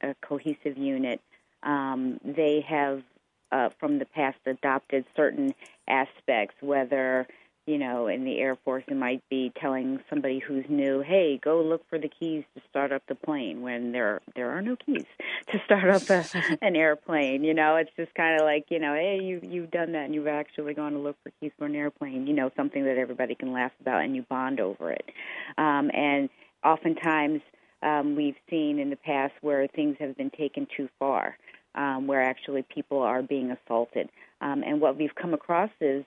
a 0.02 0.14
cohesive 0.22 0.76
unit, 0.76 1.20
um, 1.62 2.20
they 2.24 2.60
have, 2.68 3.02
uh, 3.50 3.70
from 3.80 3.98
the 3.98 4.04
past, 4.04 4.38
adopted 4.46 5.04
certain 5.16 5.54
aspects, 5.88 6.54
whether 6.60 7.26
you 7.66 7.78
know, 7.78 8.08
in 8.08 8.24
the 8.24 8.38
Air 8.38 8.56
Force, 8.64 8.82
it 8.88 8.96
might 8.96 9.22
be 9.30 9.52
telling 9.60 10.00
somebody 10.10 10.40
who's 10.40 10.64
new, 10.68 11.00
"Hey, 11.00 11.38
go 11.38 11.60
look 11.60 11.88
for 11.88 11.98
the 11.98 12.08
keys 12.08 12.44
to 12.56 12.62
start 12.68 12.92
up 12.92 13.02
the 13.06 13.14
plane." 13.14 13.62
When 13.62 13.92
there 13.92 14.20
there 14.34 14.50
are 14.50 14.60
no 14.60 14.76
keys 14.76 15.04
to 15.52 15.60
start 15.64 15.88
up 15.88 16.10
a, 16.10 16.24
an 16.62 16.74
airplane, 16.74 17.44
you 17.44 17.54
know, 17.54 17.76
it's 17.76 17.90
just 17.96 18.12
kind 18.14 18.40
of 18.40 18.44
like, 18.44 18.66
you 18.70 18.80
know, 18.80 18.94
hey, 18.94 19.20
you 19.22 19.40
you've 19.42 19.70
done 19.70 19.92
that, 19.92 20.06
and 20.06 20.14
you've 20.14 20.26
actually 20.26 20.74
gone 20.74 20.92
to 20.92 20.98
look 20.98 21.16
for 21.22 21.30
keys 21.40 21.52
for 21.56 21.66
an 21.66 21.76
airplane. 21.76 22.26
You 22.26 22.34
know, 22.34 22.50
something 22.56 22.84
that 22.84 22.98
everybody 22.98 23.34
can 23.34 23.52
laugh 23.52 23.72
about, 23.80 24.04
and 24.04 24.16
you 24.16 24.22
bond 24.22 24.58
over 24.58 24.90
it. 24.90 25.10
Um, 25.56 25.90
and 25.94 26.28
oftentimes, 26.64 27.42
um, 27.82 28.16
we've 28.16 28.36
seen 28.50 28.78
in 28.78 28.90
the 28.90 28.96
past 28.96 29.34
where 29.40 29.66
things 29.68 29.96
have 30.00 30.16
been 30.16 30.30
taken 30.30 30.66
too 30.76 30.88
far, 30.98 31.36
um, 31.74 32.06
where 32.06 32.22
actually 32.22 32.62
people 32.62 33.02
are 33.02 33.22
being 33.22 33.50
assaulted. 33.50 34.08
Um, 34.40 34.64
and 34.66 34.80
what 34.80 34.96
we've 34.96 35.14
come 35.14 35.34
across 35.34 35.70
is 35.80 36.04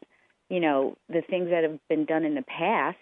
you 0.49 0.59
know, 0.59 0.97
the 1.09 1.21
things 1.21 1.49
that 1.49 1.63
have 1.63 1.79
been 1.89 2.05
done 2.05 2.23
in 2.23 2.35
the 2.35 2.43
past 2.43 2.97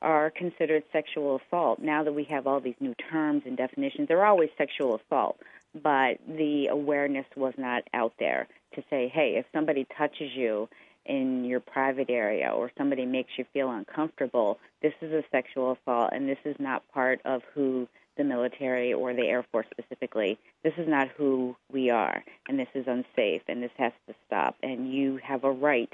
are 0.00 0.30
considered 0.30 0.82
sexual 0.92 1.40
assault. 1.46 1.80
Now 1.80 2.04
that 2.04 2.12
we 2.12 2.24
have 2.24 2.46
all 2.46 2.60
these 2.60 2.76
new 2.80 2.94
terms 3.10 3.42
and 3.46 3.56
definitions, 3.56 4.08
they're 4.08 4.26
always 4.26 4.50
sexual 4.56 5.00
assault, 5.00 5.38
but 5.82 6.18
the 6.26 6.68
awareness 6.70 7.26
was 7.36 7.54
not 7.58 7.82
out 7.94 8.12
there 8.18 8.46
to 8.74 8.82
say, 8.90 9.08
hey, 9.12 9.36
if 9.36 9.46
somebody 9.52 9.86
touches 9.96 10.30
you 10.34 10.68
in 11.06 11.44
your 11.44 11.60
private 11.60 12.10
area 12.10 12.50
or 12.50 12.70
somebody 12.76 13.06
makes 13.06 13.30
you 13.36 13.44
feel 13.52 13.70
uncomfortable, 13.70 14.58
this 14.82 14.92
is 15.00 15.12
a 15.12 15.24
sexual 15.30 15.72
assault 15.72 16.10
and 16.12 16.28
this 16.28 16.38
is 16.44 16.56
not 16.58 16.86
part 16.92 17.20
of 17.24 17.42
who 17.54 17.88
the 18.16 18.24
military 18.24 18.92
or 18.92 19.14
the 19.14 19.22
Air 19.22 19.44
Force 19.50 19.66
specifically. 19.70 20.38
This 20.64 20.74
is 20.76 20.88
not 20.88 21.08
who 21.16 21.56
we 21.72 21.88
are 21.90 22.22
and 22.48 22.58
this 22.58 22.68
is 22.74 22.86
unsafe 22.86 23.42
and 23.48 23.62
this 23.62 23.70
has 23.78 23.92
to 24.06 24.14
stop 24.26 24.56
and 24.62 24.92
you 24.92 25.18
have 25.22 25.44
a 25.44 25.50
right 25.50 25.92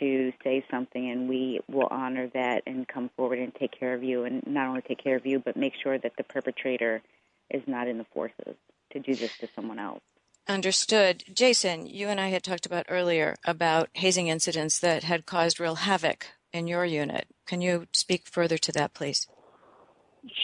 to 0.00 0.32
say 0.42 0.64
something, 0.70 1.10
and 1.10 1.28
we 1.28 1.60
will 1.68 1.88
honor 1.90 2.28
that 2.34 2.62
and 2.66 2.86
come 2.86 3.10
forward 3.16 3.38
and 3.38 3.54
take 3.54 3.78
care 3.78 3.94
of 3.94 4.02
you, 4.02 4.24
and 4.24 4.46
not 4.46 4.68
only 4.68 4.82
take 4.82 5.02
care 5.02 5.16
of 5.16 5.26
you, 5.26 5.38
but 5.38 5.56
make 5.56 5.74
sure 5.82 5.98
that 5.98 6.12
the 6.16 6.24
perpetrator 6.24 7.02
is 7.50 7.62
not 7.66 7.88
in 7.88 7.98
the 7.98 8.06
forces 8.12 8.56
to 8.92 9.00
do 9.00 9.14
this 9.14 9.36
to 9.38 9.48
someone 9.54 9.78
else. 9.78 10.00
Understood. 10.48 11.24
Jason, 11.32 11.86
you 11.86 12.08
and 12.08 12.20
I 12.20 12.28
had 12.28 12.44
talked 12.44 12.66
about 12.66 12.86
earlier 12.88 13.34
about 13.44 13.88
hazing 13.94 14.28
incidents 14.28 14.78
that 14.78 15.02
had 15.02 15.26
caused 15.26 15.58
real 15.58 15.74
havoc 15.76 16.26
in 16.52 16.68
your 16.68 16.84
unit. 16.84 17.26
Can 17.46 17.60
you 17.60 17.86
speak 17.92 18.28
further 18.28 18.56
to 18.58 18.72
that, 18.72 18.94
please? 18.94 19.26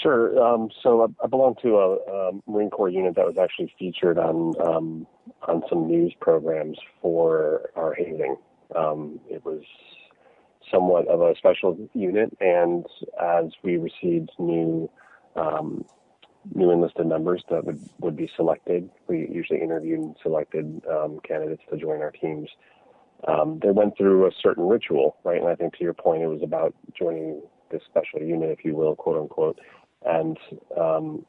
Sure. 0.02 0.40
Um, 0.42 0.70
so 0.83 1.02
I, 1.02 1.24
I, 1.24 1.26
belong 1.26 1.57
to 1.62 1.76
a, 1.76 1.96
a, 1.96 2.33
Marine 2.46 2.70
Corps 2.70 2.88
unit 2.88 3.16
that 3.16 3.26
was 3.26 3.37
actually 3.38 3.72
featured 3.78 4.18
on 4.18 4.55
um, 4.64 5.07
on 5.48 5.62
some 5.68 5.88
news 5.88 6.14
programs 6.20 6.78
for 7.00 7.70
our 7.74 7.94
hazing. 7.94 8.37
Um, 8.76 9.20
it 9.28 9.44
was 9.44 9.62
somewhat 10.70 11.06
of 11.08 11.20
a 11.20 11.35
special 11.37 11.76
unit, 11.94 12.37
and 12.40 12.85
as 13.20 13.52
we 13.62 13.76
received 13.76 14.30
new 14.38 14.90
um, 15.37 15.85
new 16.54 16.70
enlisted 16.70 17.06
members 17.06 17.42
that 17.50 17.64
would, 17.64 17.78
would 18.00 18.16
be 18.16 18.28
selected, 18.37 18.90
we 19.06 19.28
usually 19.30 19.61
interviewed 19.61 20.00
and 20.00 20.16
selected 20.22 20.82
um, 20.90 21.20
candidates 21.26 21.62
to 21.70 21.76
join 21.76 22.00
our 22.02 22.11
teams. 22.11 22.48
Um, 23.28 23.61
they 23.62 23.70
went 23.70 23.96
through 23.96 24.26
a 24.26 24.30
certain 24.42 24.66
ritual, 24.66 25.16
right? 25.24 25.40
And 25.40 25.48
I 25.48 25.54
think 25.54 25.74
to 25.74 25.85
your 25.85 25.94
point, 25.94 26.22
it 26.22 26.26
was 26.26 26.42
about 26.42 26.74
joining 26.98 27.42
this 27.70 27.82
special 27.88 28.20
unit, 28.26 28.50
if 28.50 28.64
you 28.64 28.74
will, 28.74 28.96
quote 28.96 29.20
unquote, 29.20 29.58
and 30.04 30.37
um, 30.78 31.24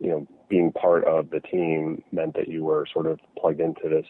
you 0.00 0.08
know, 0.08 0.26
being 0.48 0.72
part 0.72 1.04
of 1.04 1.30
the 1.30 1.40
team 1.40 2.02
meant 2.10 2.34
that 2.34 2.48
you 2.48 2.64
were 2.64 2.86
sort 2.92 3.06
of 3.06 3.20
plugged 3.38 3.60
into 3.60 3.88
this 3.88 4.06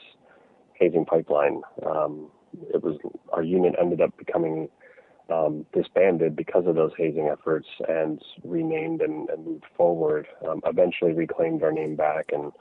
hazing 0.75 1.05
pipeline. 1.05 1.61
Um, 1.85 2.31
it 2.75 2.83
was 2.83 2.97
our 3.33 3.43
unit 3.43 3.75
ended 3.81 4.01
up 4.01 4.17
becoming 4.17 4.69
um, 5.29 5.67
disbanded 5.73 6.37
because 6.37 6.67
of 6.67 6.75
those 6.75 6.93
hazing 6.97 7.29
efforts 7.29 7.67
and 7.89 8.23
renamed 8.45 9.03
and, 9.03 9.29
and 9.31 9.45
moved 9.45 9.65
forward. 9.77 10.27
Um, 10.49 10.61
eventually 10.65 11.13
reclaimed 11.13 11.63
our 11.63 11.73
name 11.73 11.97
back 11.97 12.31
and 12.33 12.53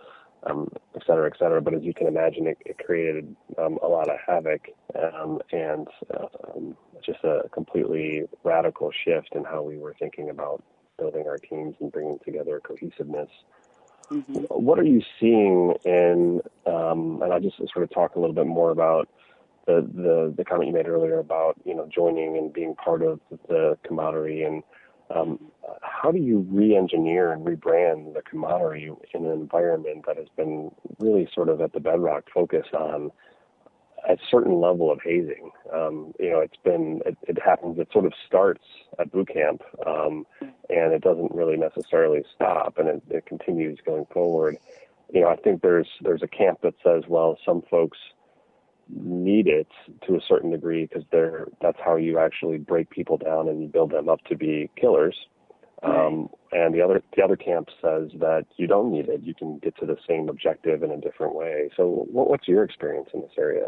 um, 0.48 0.70
et 0.96 1.02
cetera, 1.08 1.28
et 1.32 1.38
cetera. 1.40 1.62
But 1.62 1.74
as 1.74 1.84
you 1.84 1.94
can 1.94 2.08
imagine, 2.08 2.48
it, 2.48 2.58
it 2.66 2.78
created 2.78 3.36
um, 3.58 3.80
a 3.82 3.88
lot 3.88 4.10
of 4.10 4.18
havoc 4.26 4.68
um, 4.96 5.40
and 5.52 5.88
um, 6.18 6.78
just 7.04 7.24
a 7.24 7.50
completely 7.52 8.24
radical 8.44 8.92
shift 9.04 9.30
in 9.34 9.44
how 9.44 9.62
we 9.62 9.78
were 9.78 9.96
thinking 9.98 10.30
about 10.30 10.64
building 10.98 11.26
our 11.28 11.38
teams 11.38 11.76
and 11.80 11.92
bringing 11.92 12.20
together 12.24 12.62
cohesiveness. 12.64 13.30
Mm-hmm. 14.10 14.44
What 14.50 14.78
are 14.78 14.84
you 14.84 15.02
seeing 15.20 15.74
in, 15.84 16.42
um, 16.68 17.22
and 17.24 17.34
I'll 17.34 17.40
just 17.40 17.58
sort 17.58 17.84
of 17.84 17.90
talk 17.90 18.16
a 18.16 18.20
little 18.20 18.36
bit 18.36 18.46
more 18.46 18.70
about 18.70 19.10
the, 19.66 19.88
the, 19.94 20.34
the 20.38 20.46
comment 20.46 20.68
you 20.68 20.74
made 20.74 20.88
earlier 20.88 21.20
about, 21.20 21.56
you 21.66 21.76
know, 21.76 21.90
joining 21.94 22.38
and 22.38 22.54
being 22.54 22.76
part 22.76 23.02
of 23.02 23.20
the 23.48 23.78
camaraderie 23.84 24.44
and 24.44 24.64
um, 25.14 25.40
how 25.82 26.12
do 26.12 26.18
you 26.18 26.40
re-engineer 26.50 27.32
and 27.32 27.46
rebrand 27.46 28.16
the 28.16 28.22
camaraderie 28.24 28.92
in 29.14 29.26
an 29.26 29.32
environment 29.32 30.06
that 30.08 30.18
has 30.18 30.28
been 30.36 30.72
really 31.00 31.30
sort 31.34 31.50
of 31.50 31.62
at 31.62 31.74
the 31.74 31.80
bedrock 31.80 32.24
focus 32.34 32.66
on 32.74 33.12
a 34.08 34.18
certain 34.30 34.60
level 34.60 34.92
of 34.92 35.00
hazing. 35.04 35.52
Um, 35.74 36.14
you 36.20 36.30
know, 36.30 36.40
it's 36.40 36.58
been 36.64 37.02
it, 37.06 37.18
it, 37.24 37.42
happens. 37.44 37.80
It 37.80 37.90
sort 37.92 38.06
of 38.06 38.14
starts 38.28 38.64
at 39.00 39.12
boot 39.12 39.30
camp, 39.30 39.62
um, 39.86 40.26
and 40.70 40.94
it 40.94 41.02
doesn't 41.02 41.34
really 41.34 41.58
necessarily 41.58 42.24
stop, 42.34 42.78
and 42.78 42.88
it, 42.88 43.04
it 43.10 43.26
continues 43.26 43.80
going 43.86 44.06
forward. 44.12 44.58
You 45.14 45.22
know, 45.22 45.30
I 45.30 45.36
think 45.38 45.62
there's 45.62 45.88
there's 46.02 46.24
a 46.24 46.28
camp 46.28 46.60
that 46.62 46.76
says, 46.84 47.04
well, 47.08 47.38
some 47.46 47.64
folks 47.70 47.98
need 48.90 49.48
it 49.48 49.68
to 50.08 50.16
a 50.16 50.22
certain 50.28 50.52
degree 50.52 50.86
because 50.86 51.04
they're 51.12 51.48
that's 51.62 51.78
how 51.84 51.96
you 51.96 52.20
actually 52.20 52.58
break 52.58 52.90
people 52.90 53.18
down 53.18 53.48
and 53.50 53.72
build 53.72 53.92
them 53.92 54.10
up 54.10 54.24
to 54.26 54.36
be 54.36 54.70
killers. 54.80 55.16
Um, 55.84 56.30
and 56.52 56.74
the 56.74 56.82
other 56.82 57.04
the 57.16 57.24
other 57.24 57.36
camp 57.36 57.70
says 57.82 58.10
that 58.20 58.46
you 58.58 58.66
don't 58.68 58.92
need 58.92 59.08
it. 59.08 59.22
You 59.24 59.36
can 59.36 59.60
get 59.60 59.78
to 59.78 59.86
the 59.86 59.98
same 60.08 60.30
objective 60.30 60.84
in 60.84 60.92
a 60.92 60.98
different 60.98 61.36
way. 61.36 61.70
So, 61.76 62.08
what, 62.12 62.30
what's 62.30 62.48
your 62.48 62.64
experience 62.64 63.10
in 63.14 63.22
this 63.22 63.32
area? 63.38 63.68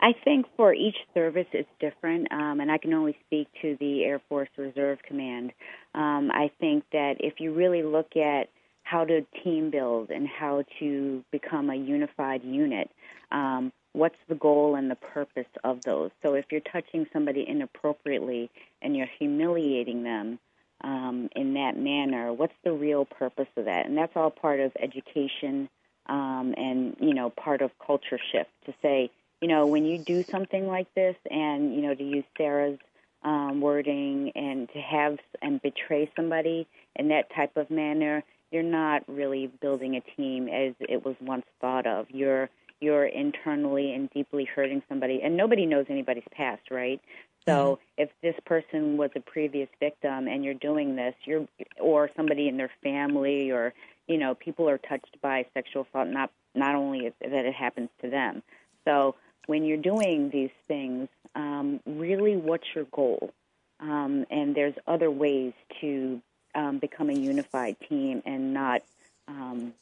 I 0.00 0.12
think 0.24 0.46
for 0.56 0.74
each 0.74 0.96
service 1.14 1.46
it's 1.52 1.68
different, 1.78 2.30
um, 2.32 2.58
and 2.60 2.72
I 2.72 2.78
can 2.78 2.92
only 2.92 3.16
speak 3.24 3.46
to 3.62 3.76
the 3.78 4.02
Air 4.02 4.20
Force 4.28 4.48
Reserve 4.58 4.98
Command. 5.06 5.52
Um, 5.94 6.30
I 6.32 6.50
think 6.58 6.84
that 6.92 7.14
if 7.20 7.34
you 7.38 7.54
really 7.54 7.84
look 7.84 8.16
at 8.16 8.48
how 8.82 9.04
to 9.04 9.24
team 9.44 9.70
build 9.70 10.10
and 10.10 10.26
how 10.26 10.64
to 10.80 11.24
become 11.30 11.70
a 11.70 11.76
unified 11.76 12.42
unit, 12.42 12.90
um, 13.30 13.72
what's 13.92 14.18
the 14.28 14.34
goal 14.34 14.74
and 14.74 14.90
the 14.90 14.96
purpose 14.96 15.46
of 15.64 15.82
those? 15.82 16.10
So 16.22 16.34
if 16.34 16.46
you're 16.50 16.60
touching 16.60 17.06
somebody 17.12 17.46
inappropriately 17.46 18.50
and 18.80 18.96
you're 18.96 19.10
humiliating 19.18 20.02
them 20.02 20.38
um, 20.82 21.28
in 21.36 21.54
that 21.54 21.76
manner, 21.76 22.32
what's 22.32 22.54
the 22.64 22.72
real 22.72 23.04
purpose 23.04 23.48
of 23.56 23.66
that? 23.66 23.86
And 23.86 23.96
that's 23.96 24.16
all 24.16 24.30
part 24.30 24.60
of 24.60 24.72
education 24.78 25.68
um, 26.06 26.54
and 26.56 26.96
you 26.98 27.14
know 27.14 27.30
part 27.30 27.62
of 27.62 27.70
culture 27.78 28.18
shift 28.32 28.50
to 28.66 28.74
say 28.82 29.10
you 29.42 29.48
know, 29.48 29.66
when 29.66 29.84
you 29.84 29.98
do 29.98 30.22
something 30.22 30.68
like 30.68 30.86
this, 30.94 31.16
and 31.28 31.74
you 31.74 31.82
know, 31.82 31.94
to 31.94 32.04
use 32.04 32.24
Sara's 32.38 32.78
um, 33.24 33.60
wording, 33.60 34.30
and 34.36 34.68
to 34.72 34.78
have 34.78 35.18
and 35.42 35.60
betray 35.60 36.08
somebody 36.14 36.68
in 36.94 37.08
that 37.08 37.34
type 37.34 37.56
of 37.56 37.68
manner, 37.68 38.22
you're 38.52 38.62
not 38.62 39.02
really 39.08 39.48
building 39.60 39.96
a 39.96 40.00
team 40.16 40.48
as 40.48 40.74
it 40.78 41.04
was 41.04 41.16
once 41.20 41.44
thought 41.60 41.88
of. 41.88 42.06
You're 42.08 42.50
you're 42.82 43.06
internally 43.06 43.94
and 43.94 44.10
deeply 44.10 44.44
hurting 44.44 44.82
somebody, 44.88 45.20
and 45.22 45.36
nobody 45.36 45.66
knows 45.66 45.86
anybody's 45.88 46.24
past, 46.32 46.70
right? 46.70 47.00
So 47.46 47.52
mm-hmm. 47.52 48.02
if 48.02 48.10
this 48.22 48.34
person 48.44 48.96
was 48.96 49.10
a 49.16 49.20
previous 49.20 49.68
victim 49.80 50.28
and 50.28 50.44
you're 50.44 50.54
doing 50.54 50.96
this, 50.96 51.14
you're 51.24 51.46
or 51.80 52.10
somebody 52.16 52.48
in 52.48 52.56
their 52.56 52.70
family 52.82 53.50
or 53.50 53.72
you 54.06 54.18
know 54.18 54.34
people 54.34 54.68
are 54.68 54.78
touched 54.78 55.16
by 55.20 55.46
sexual 55.54 55.86
assault, 55.88 56.08
not 56.08 56.30
not 56.54 56.74
only 56.74 57.12
that 57.20 57.44
it 57.44 57.54
happens 57.54 57.88
to 58.02 58.10
them. 58.10 58.42
So 58.84 59.16
when 59.46 59.64
you're 59.64 59.78
doing 59.78 60.30
these 60.30 60.50
things, 60.68 61.08
um, 61.34 61.80
really 61.86 62.36
what's 62.36 62.66
your 62.74 62.84
goal? 62.84 63.32
Um, 63.80 64.26
and 64.30 64.54
there's 64.54 64.74
other 64.86 65.10
ways 65.10 65.52
to 65.80 66.22
um, 66.54 66.78
become 66.78 67.10
a 67.10 67.14
unified 67.14 67.76
team 67.88 68.22
and 68.24 68.54
not 68.54 68.82
um, 69.26 69.74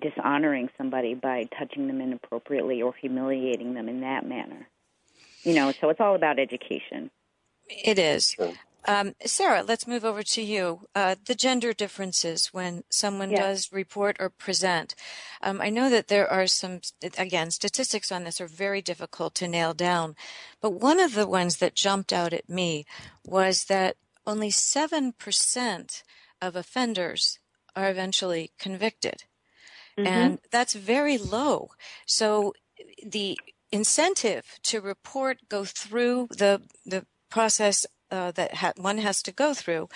dishonoring 0.00 0.68
somebody 0.78 1.14
by 1.14 1.48
touching 1.58 1.86
them 1.86 2.00
inappropriately 2.00 2.82
or 2.82 2.94
humiliating 3.00 3.74
them 3.74 3.88
in 3.88 4.00
that 4.00 4.26
manner. 4.26 4.68
You 5.42 5.54
know, 5.54 5.72
so 5.80 5.88
it's 5.90 6.00
all 6.00 6.14
about 6.14 6.38
education. 6.38 7.10
It 7.68 7.98
is. 7.98 8.36
Um, 8.86 9.14
Sara, 9.24 9.62
let's 9.62 9.86
move 9.86 10.04
over 10.04 10.22
to 10.22 10.42
you. 10.42 10.86
Uh, 10.94 11.16
the 11.26 11.34
gender 11.34 11.72
differences 11.72 12.48
when 12.54 12.84
someone 12.88 13.30
yes. 13.30 13.40
does 13.40 13.72
report 13.72 14.16
or 14.18 14.30
present. 14.30 14.94
Um, 15.42 15.60
I 15.60 15.68
know 15.68 15.90
that 15.90 16.08
there 16.08 16.30
are 16.30 16.46
some, 16.46 16.80
again, 17.18 17.50
statistics 17.50 18.10
on 18.10 18.24
this 18.24 18.40
are 18.40 18.46
very 18.46 18.80
difficult 18.80 19.34
to 19.36 19.48
nail 19.48 19.74
down, 19.74 20.16
but 20.60 20.70
one 20.70 21.00
of 21.00 21.14
the 21.14 21.26
ones 21.26 21.58
that 21.58 21.74
jumped 21.74 22.12
out 22.12 22.32
at 22.32 22.48
me 22.48 22.86
was 23.24 23.64
that 23.66 23.96
only 24.26 24.50
7% 24.50 26.02
of 26.40 26.56
offenders 26.56 27.38
are 27.76 27.90
eventually 27.90 28.52
convicted. 28.58 29.24
Mm-hmm. 29.98 30.06
And 30.06 30.38
that's 30.50 30.74
very 30.74 31.18
low. 31.18 31.70
So 32.06 32.54
the 33.04 33.38
incentive 33.72 34.58
to 34.62 34.80
report, 34.80 35.48
go 35.48 35.64
through 35.64 36.28
the, 36.30 36.62
the 36.86 37.04
process 37.30 37.84
uh, 38.10 38.30
that 38.32 38.54
ha- 38.54 38.72
one 38.76 38.98
has 38.98 39.22
to 39.22 39.32
go 39.32 39.52
through, 39.52 39.88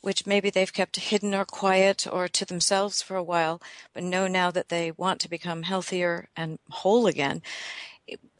which 0.00 0.26
maybe 0.26 0.48
they've 0.48 0.72
kept 0.72 0.96
hidden 0.96 1.34
or 1.34 1.44
quiet 1.44 2.06
or 2.10 2.28
to 2.28 2.44
themselves 2.44 3.02
for 3.02 3.16
a 3.16 3.22
while, 3.22 3.60
but 3.92 4.02
know 4.02 4.26
now 4.26 4.50
that 4.50 4.68
they 4.68 4.90
want 4.92 5.20
to 5.20 5.28
become 5.28 5.64
healthier 5.64 6.28
and 6.36 6.58
whole 6.70 7.06
again. 7.06 7.42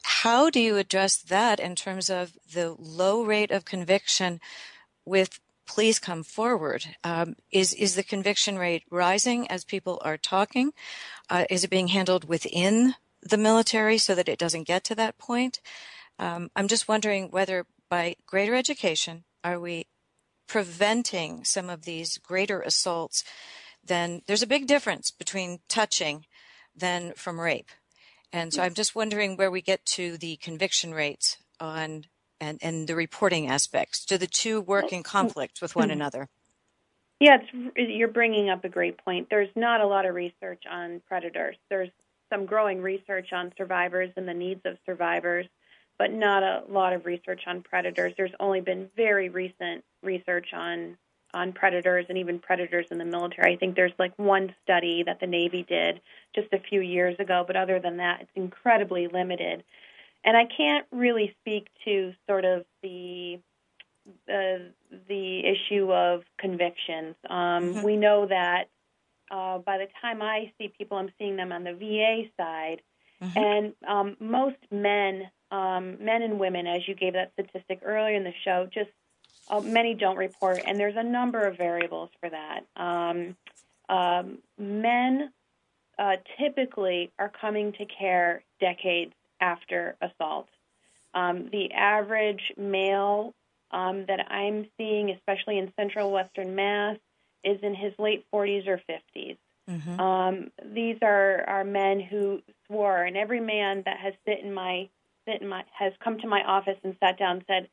How 0.02 0.48
do 0.48 0.60
you 0.60 0.76
address 0.76 1.16
that 1.16 1.60
in 1.60 1.74
terms 1.74 2.08
of 2.08 2.32
the 2.54 2.74
low 2.78 3.22
rate 3.22 3.50
of 3.50 3.64
conviction 3.64 4.40
with 5.04 5.40
please 5.68 5.98
come 6.00 6.24
forward? 6.24 6.96
Um, 7.04 7.36
is 7.52 7.72
is 7.74 7.94
the 7.94 8.02
conviction 8.02 8.58
rate 8.58 8.82
rising 8.90 9.48
as 9.48 9.64
people 9.64 10.00
are 10.04 10.16
talking? 10.16 10.72
Uh, 11.30 11.44
is 11.48 11.62
it 11.62 11.70
being 11.70 11.88
handled 11.88 12.28
within 12.28 12.94
the 13.22 13.36
military 13.36 13.98
so 13.98 14.14
that 14.14 14.28
it 14.28 14.38
doesn't 14.38 14.66
get 14.66 14.82
to 14.84 14.94
that 14.96 15.18
point? 15.18 15.60
Um, 16.18 16.50
I'm 16.56 16.66
just 16.66 16.88
wondering 16.88 17.30
whether 17.30 17.66
by 17.88 18.16
greater 18.26 18.54
education 18.54 19.24
are 19.44 19.60
we 19.60 19.86
preventing 20.48 21.44
some 21.44 21.70
of 21.70 21.84
these 21.84 22.18
greater 22.18 22.60
assaults, 22.62 23.22
then 23.84 24.22
there's 24.26 24.42
a 24.42 24.46
big 24.46 24.66
difference 24.66 25.10
between 25.10 25.60
touching 25.68 26.26
than 26.74 27.12
from 27.12 27.38
rape. 27.38 27.70
And 28.32 28.52
so 28.52 28.62
I'm 28.62 28.74
just 28.74 28.94
wondering 28.94 29.36
where 29.36 29.50
we 29.50 29.62
get 29.62 29.84
to 29.86 30.18
the 30.18 30.36
conviction 30.36 30.92
rates 30.92 31.38
on 31.60 32.04
and, 32.40 32.58
and 32.62 32.86
the 32.88 32.94
reporting 32.94 33.48
aspects. 33.48 34.04
Do 34.04 34.18
the 34.18 34.26
two 34.26 34.60
work 34.60 34.92
in 34.92 35.02
conflict 35.02 35.60
with 35.62 35.74
one 35.76 35.90
another? 35.98 36.28
Yeah, 37.20 37.38
you're 37.76 38.08
bringing 38.08 38.48
up 38.48 38.64
a 38.64 38.68
great 38.68 38.96
point. 39.04 39.28
There's 39.28 39.48
not 39.56 39.80
a 39.80 39.86
lot 39.86 40.06
of 40.06 40.14
research 40.14 40.62
on 40.70 41.00
predators. 41.08 41.56
There's 41.68 41.90
some 42.30 42.46
growing 42.46 42.80
research 42.80 43.32
on 43.32 43.52
survivors 43.56 44.10
and 44.16 44.28
the 44.28 44.34
needs 44.34 44.60
of 44.64 44.76
survivors. 44.86 45.46
but 45.98 46.12
not 46.12 46.42
a 46.42 46.62
lot 46.68 46.92
of 46.92 47.04
research 47.04 47.42
on 47.46 47.62
predators. 47.62 48.14
There's 48.16 48.32
only 48.38 48.60
been 48.60 48.88
very 48.96 49.28
recent 49.28 49.84
research 50.02 50.48
on 50.54 50.96
on 51.34 51.52
predators 51.52 52.06
and 52.08 52.16
even 52.16 52.38
predators 52.38 52.86
in 52.90 52.96
the 52.96 53.04
military. 53.04 53.52
I 53.52 53.56
think 53.56 53.76
there's 53.76 53.92
like 53.98 54.14
one 54.16 54.54
study 54.62 55.02
that 55.02 55.20
the 55.20 55.26
Navy 55.26 55.62
did 55.62 56.00
just 56.34 56.50
a 56.54 56.58
few 56.58 56.80
years 56.80 57.16
ago, 57.18 57.44
but 57.46 57.54
other 57.54 57.78
than 57.80 57.98
that, 57.98 58.22
it's 58.22 58.30
incredibly 58.34 59.08
limited. 59.08 59.62
And 60.24 60.36
I 60.36 60.44
can't 60.44 60.86
really 60.90 61.34
speak 61.40 61.68
to 61.84 62.12
sort 62.26 62.44
of 62.44 62.64
the 62.82 63.38
uh, 64.28 64.58
the 65.08 65.42
issue 65.44 65.92
of 65.92 66.22
convictions. 66.38 67.14
Um, 67.28 67.36
mm-hmm. 67.38 67.82
We 67.82 67.96
know 67.96 68.26
that 68.26 68.68
uh, 69.30 69.58
by 69.58 69.78
the 69.78 69.88
time 70.00 70.22
I 70.22 70.52
see 70.58 70.72
people, 70.76 70.96
I'm 70.96 71.10
seeing 71.18 71.36
them 71.36 71.52
on 71.52 71.64
the 71.64 71.74
VA 71.74 72.22
side, 72.36 72.80
mm-hmm. 73.22 73.38
and 73.38 73.72
um, 73.86 74.16
most 74.18 74.56
men, 74.70 75.30
um, 75.50 76.02
men 76.02 76.22
and 76.22 76.38
women, 76.40 76.66
as 76.66 76.88
you 76.88 76.94
gave 76.94 77.12
that 77.14 77.32
statistic 77.34 77.80
earlier 77.84 78.16
in 78.16 78.24
the 78.24 78.32
show, 78.44 78.68
just 78.72 78.90
uh, 79.50 79.60
many 79.60 79.94
don't 79.94 80.16
report, 80.16 80.60
and 80.66 80.78
there's 80.78 80.96
a 80.96 81.02
number 81.02 81.46
of 81.46 81.56
variables 81.56 82.10
for 82.20 82.30
that. 82.30 82.60
Um, 82.76 83.36
um, 83.88 84.38
men 84.58 85.32
uh, 85.98 86.16
typically 86.38 87.10
are 87.18 87.32
coming 87.40 87.72
to 87.72 87.84
care 87.86 88.42
decades 88.60 89.12
after 89.40 89.96
assault. 90.00 90.48
Um, 91.14 91.48
the 91.50 91.72
average 91.72 92.52
male 92.56 93.34
um, 93.70 94.04
that 94.06 94.30
I'm 94.30 94.66
seeing, 94.76 95.10
especially 95.10 95.58
in 95.58 95.72
central 95.76 96.10
western 96.12 96.54
Mass, 96.54 96.98
is 97.44 97.58
in 97.62 97.74
his 97.74 97.92
late 97.98 98.24
40s 98.32 98.66
or 98.66 98.80
50s. 98.88 99.36
Mm-hmm. 99.70 100.00
Um, 100.00 100.50
these 100.64 100.96
are, 101.02 101.44
are 101.46 101.64
men 101.64 102.00
who 102.00 102.40
swore, 102.66 103.02
and 103.02 103.16
every 103.16 103.40
man 103.40 103.82
that 103.84 103.98
has 103.98 104.14
sit 104.26 104.40
in 104.40 104.52
my 104.52 104.88
sit 105.28 105.42
in 105.42 105.48
my 105.48 105.64
has 105.78 105.92
come 106.02 106.18
to 106.18 106.26
my 106.26 106.42
office 106.42 106.78
and 106.82 106.96
sat 107.00 107.18
down 107.18 107.36
and 107.36 107.44
said, 107.46 107.68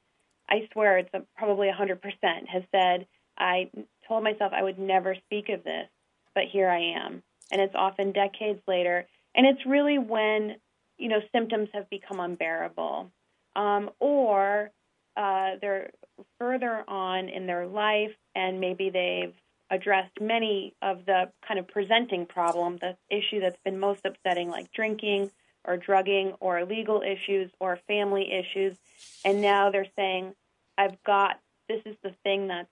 I 0.49 0.67
swear 0.73 0.97
it's 0.97 1.13
a, 1.13 1.21
probably 1.37 1.69
100% 1.69 1.99
has 2.47 2.63
said, 2.71 3.07
I 3.37 3.69
told 4.07 4.23
myself 4.23 4.51
I 4.53 4.63
would 4.63 4.79
never 4.79 5.15
speak 5.25 5.49
of 5.49 5.63
this, 5.63 5.87
but 6.33 6.43
here 6.51 6.69
I 6.69 6.95
am. 6.97 7.23
And 7.51 7.61
it's 7.61 7.75
often 7.75 8.11
decades 8.11 8.61
later. 8.67 9.07
And 9.33 9.45
it's 9.45 9.65
really 9.65 9.97
when, 9.97 10.55
you 10.97 11.09
know, 11.09 11.19
symptoms 11.31 11.69
have 11.73 11.89
become 11.89 12.19
unbearable. 12.19 13.11
Um, 13.55 13.89
or 13.99 14.71
uh, 15.15 15.51
they're 15.61 15.91
further 16.39 16.83
on 16.87 17.29
in 17.29 17.47
their 17.47 17.67
life 17.67 18.15
and 18.33 18.59
maybe 18.59 18.89
they've 18.89 19.33
addressed 19.69 20.21
many 20.21 20.73
of 20.81 21.05
the 21.05 21.31
kind 21.47 21.59
of 21.59 21.67
presenting 21.67 22.25
problem, 22.25 22.77
the 22.77 22.95
issue 23.09 23.39
that's 23.39 23.59
been 23.63 23.79
most 23.79 24.05
upsetting, 24.05 24.49
like 24.49 24.71
drinking 24.71 25.31
or 25.63 25.77
drugging 25.77 26.33
or 26.39 26.63
legal 26.65 27.01
issues 27.01 27.49
or 27.59 27.79
family 27.87 28.31
issues. 28.31 28.77
And 29.23 29.41
now 29.41 29.71
they're 29.71 29.87
saying, 29.95 30.35
I've 30.77 31.01
got, 31.03 31.39
this 31.67 31.81
is 31.85 31.95
the 32.03 32.13
thing 32.23 32.47
that's 32.47 32.69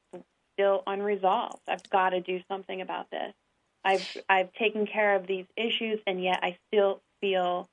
still 0.54 0.84
unresolved. 0.86 1.64
I've 1.68 1.90
got 1.90 2.10
to 2.10 2.22
do 2.22 2.42
something 2.48 2.82
about 2.82 3.10
this. 3.10 3.34
I've, 3.84 4.18
I've 4.30 4.54
taken 4.54 4.86
care 4.86 5.16
of 5.16 5.26
these 5.26 5.46
issues 5.58 6.00
and 6.06 6.24
yet 6.24 6.40
I 6.44 6.58
still 6.68 7.02
feel 7.22 7.68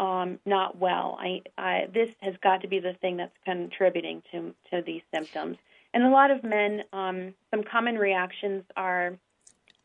um, 0.00 0.40
not 0.46 0.78
well. 0.78 1.18
I, 1.20 1.42
I, 1.58 1.88
this 1.92 2.08
has 2.20 2.34
got 2.42 2.62
to 2.62 2.68
be 2.68 2.80
the 2.80 2.94
thing 2.94 3.18
that's 3.18 3.36
contributing 3.44 4.22
to, 4.32 4.54
to 4.70 4.82
these 4.82 5.02
symptoms. 5.12 5.58
And 5.92 6.02
a 6.02 6.08
lot 6.08 6.30
of 6.30 6.42
men, 6.42 6.84
um, 6.92 7.34
some 7.50 7.62
common 7.62 7.98
reactions 7.98 8.64
are 8.76 9.18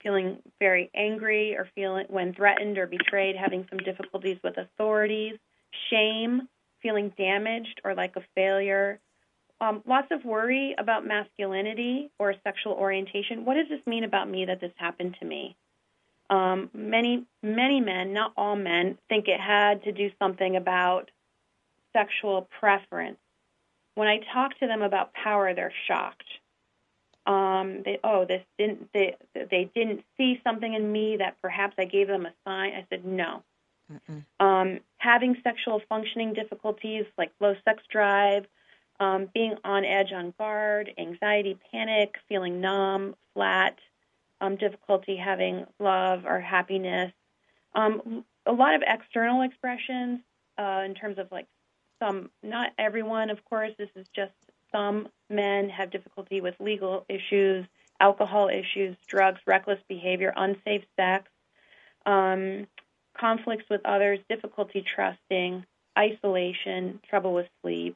feeling 0.02 0.38
very 0.58 0.90
angry 0.96 1.58
or 1.58 1.68
feeling 1.76 2.06
when 2.08 2.34
threatened 2.34 2.78
or 2.78 2.88
betrayed, 2.88 3.36
having 3.36 3.68
some 3.70 3.80
difficulties 3.80 4.38
with 4.42 4.58
authorities, 4.58 5.36
shame, 5.90 6.48
feeling 6.82 7.12
damaged 7.18 7.82
or 7.84 7.94
like 7.94 8.16
a 8.16 8.24
failure, 8.36 9.00
um, 9.60 9.82
lots 9.86 10.08
of 10.12 10.24
worry 10.24 10.76
about 10.78 11.06
masculinity 11.06 12.10
or 12.20 12.36
sexual 12.44 12.74
orientation. 12.74 13.44
What 13.44 13.56
does 13.56 13.68
this 13.70 13.86
mean 13.86 14.06
about 14.06 14.30
me 14.30 14.46
that 14.46 14.62
this 14.62 14.72
happened 14.78 15.18
to 15.20 15.26
me? 15.26 15.58
Um, 16.30 16.70
many, 16.74 17.26
many 17.44 17.82
men, 17.82 18.14
not 18.14 18.34
all 18.36 18.56
men, 18.56 18.98
think 19.10 19.28
it 19.28 19.40
had 19.40 19.84
to 19.84 19.92
do 19.92 20.12
something 20.20 20.56
about 20.56 21.12
sexual 21.94 22.48
preference. 22.60 23.18
When 23.94 24.08
I 24.08 24.20
talk 24.34 24.58
to 24.60 24.68
them 24.68 24.82
about 24.82 25.14
power, 25.14 25.54
they're 25.54 25.74
shocked 25.88 26.26
um, 27.28 27.82
they 27.84 28.00
oh 28.04 28.26
this 28.26 28.44
didn't 28.58 28.90
they 28.94 29.16
they 29.34 29.70
didn't 29.74 30.04
see 30.18 30.40
something 30.44 30.74
in 30.74 30.92
me 30.92 31.18
that 31.18 31.42
perhaps 31.42 31.76
I 31.78 31.86
gave 31.86 32.08
them 32.08 32.26
a 32.26 32.34
sign. 32.46 32.74
I 32.74 32.86
said 32.90 33.06
no. 33.06 33.44
Um, 34.40 34.80
having 34.98 35.38
sexual 35.44 35.82
functioning 35.88 36.34
difficulties 36.34 37.06
like 37.18 37.32
low 37.40 37.56
sex 37.66 37.84
drive, 37.90 38.46
um, 39.00 39.30
being 39.34 39.56
on 39.64 39.86
edge, 39.86 40.12
on 40.12 40.34
guard, 40.38 40.92
anxiety, 40.98 41.58
panic, 41.72 42.16
feeling 42.28 42.62
numb, 42.62 43.16
flat, 43.34 43.78
um, 44.42 44.56
difficulty 44.56 45.16
having 45.16 45.66
love 45.80 46.26
or 46.26 46.40
happiness. 46.40 47.12
Um, 47.74 48.26
a 48.46 48.52
lot 48.52 48.76
of 48.76 48.84
external 48.86 49.42
expressions 49.42 50.20
uh, 50.58 50.84
in 50.86 50.94
terms 50.94 51.18
of 51.18 51.32
like 51.32 51.48
some, 52.02 52.30
not 52.44 52.72
everyone, 52.78 53.30
of 53.30 53.44
course. 53.46 53.72
This 53.78 53.90
is 53.96 54.06
just 54.16 54.34
some 54.72 55.08
men 55.30 55.70
have 55.70 55.92
difficulty 55.92 56.42
with 56.42 56.56
legal 56.60 57.06
issues, 57.10 57.66
alcohol 58.00 58.50
issues, 58.50 58.96
drugs, 59.08 59.40
reckless 59.46 59.80
behavior, 59.88 60.34
unsafe 60.36 60.84
sex, 60.98 61.30
um, 62.06 62.68
conflicts 63.18 63.70
with 63.70 63.82
others, 63.86 64.20
difficulty 64.30 64.84
trusting, 64.96 65.66
isolation, 65.98 67.00
trouble 67.10 67.34
with 67.34 67.48
sleep. 67.62 67.96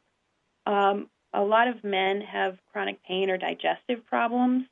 Um, 0.65 1.09
a 1.33 1.41
lot 1.41 1.67
of 1.67 1.83
men 1.83 2.21
have 2.21 2.57
chronic 2.71 3.03
pain 3.03 3.29
or 3.29 3.37
digestive 3.37 4.05
problems 4.05 4.65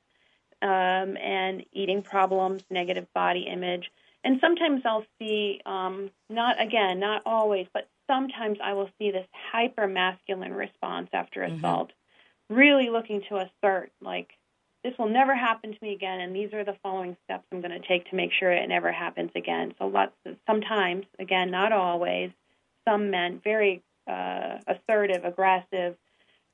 um, 0.61 1.17
and 1.17 1.65
eating 1.73 2.01
problems, 2.01 2.63
negative 2.69 3.07
body 3.13 3.47
image. 3.51 3.91
And 4.23 4.39
sometimes 4.41 4.81
I'll 4.85 5.05
see, 5.19 5.61
um, 5.65 6.09
not 6.29 6.61
again, 6.61 6.99
not 6.99 7.21
always, 7.25 7.67
but 7.73 7.87
sometimes 8.07 8.57
I 8.63 8.73
will 8.73 8.89
see 8.97 9.11
this 9.11 9.27
hyper 9.51 9.87
masculine 9.87 10.53
response 10.53 11.09
after 11.13 11.41
mm-hmm. 11.41 11.57
assault, 11.57 11.91
really 12.49 12.89
looking 12.89 13.21
to 13.29 13.37
assert, 13.37 13.91
like, 14.01 14.31
this 14.83 14.97
will 14.97 15.09
never 15.09 15.35
happen 15.35 15.73
to 15.73 15.77
me 15.81 15.93
again, 15.93 16.19
and 16.21 16.35
these 16.35 16.53
are 16.53 16.63
the 16.63 16.77
following 16.81 17.17
steps 17.25 17.43
I'm 17.51 17.61
going 17.61 17.79
to 17.79 17.87
take 17.87 18.09
to 18.09 18.15
make 18.15 18.31
sure 18.31 18.51
it 18.51 18.67
never 18.69 18.91
happens 18.91 19.31
again. 19.35 19.73
So, 19.77 19.87
lots 19.87 20.13
of, 20.25 20.35
sometimes, 20.45 21.05
again, 21.19 21.51
not 21.51 21.71
always, 21.71 22.31
some 22.87 23.09
men 23.09 23.41
very 23.43 23.81
uh, 24.07 24.59
assertive, 24.67 25.25
aggressive, 25.25 25.95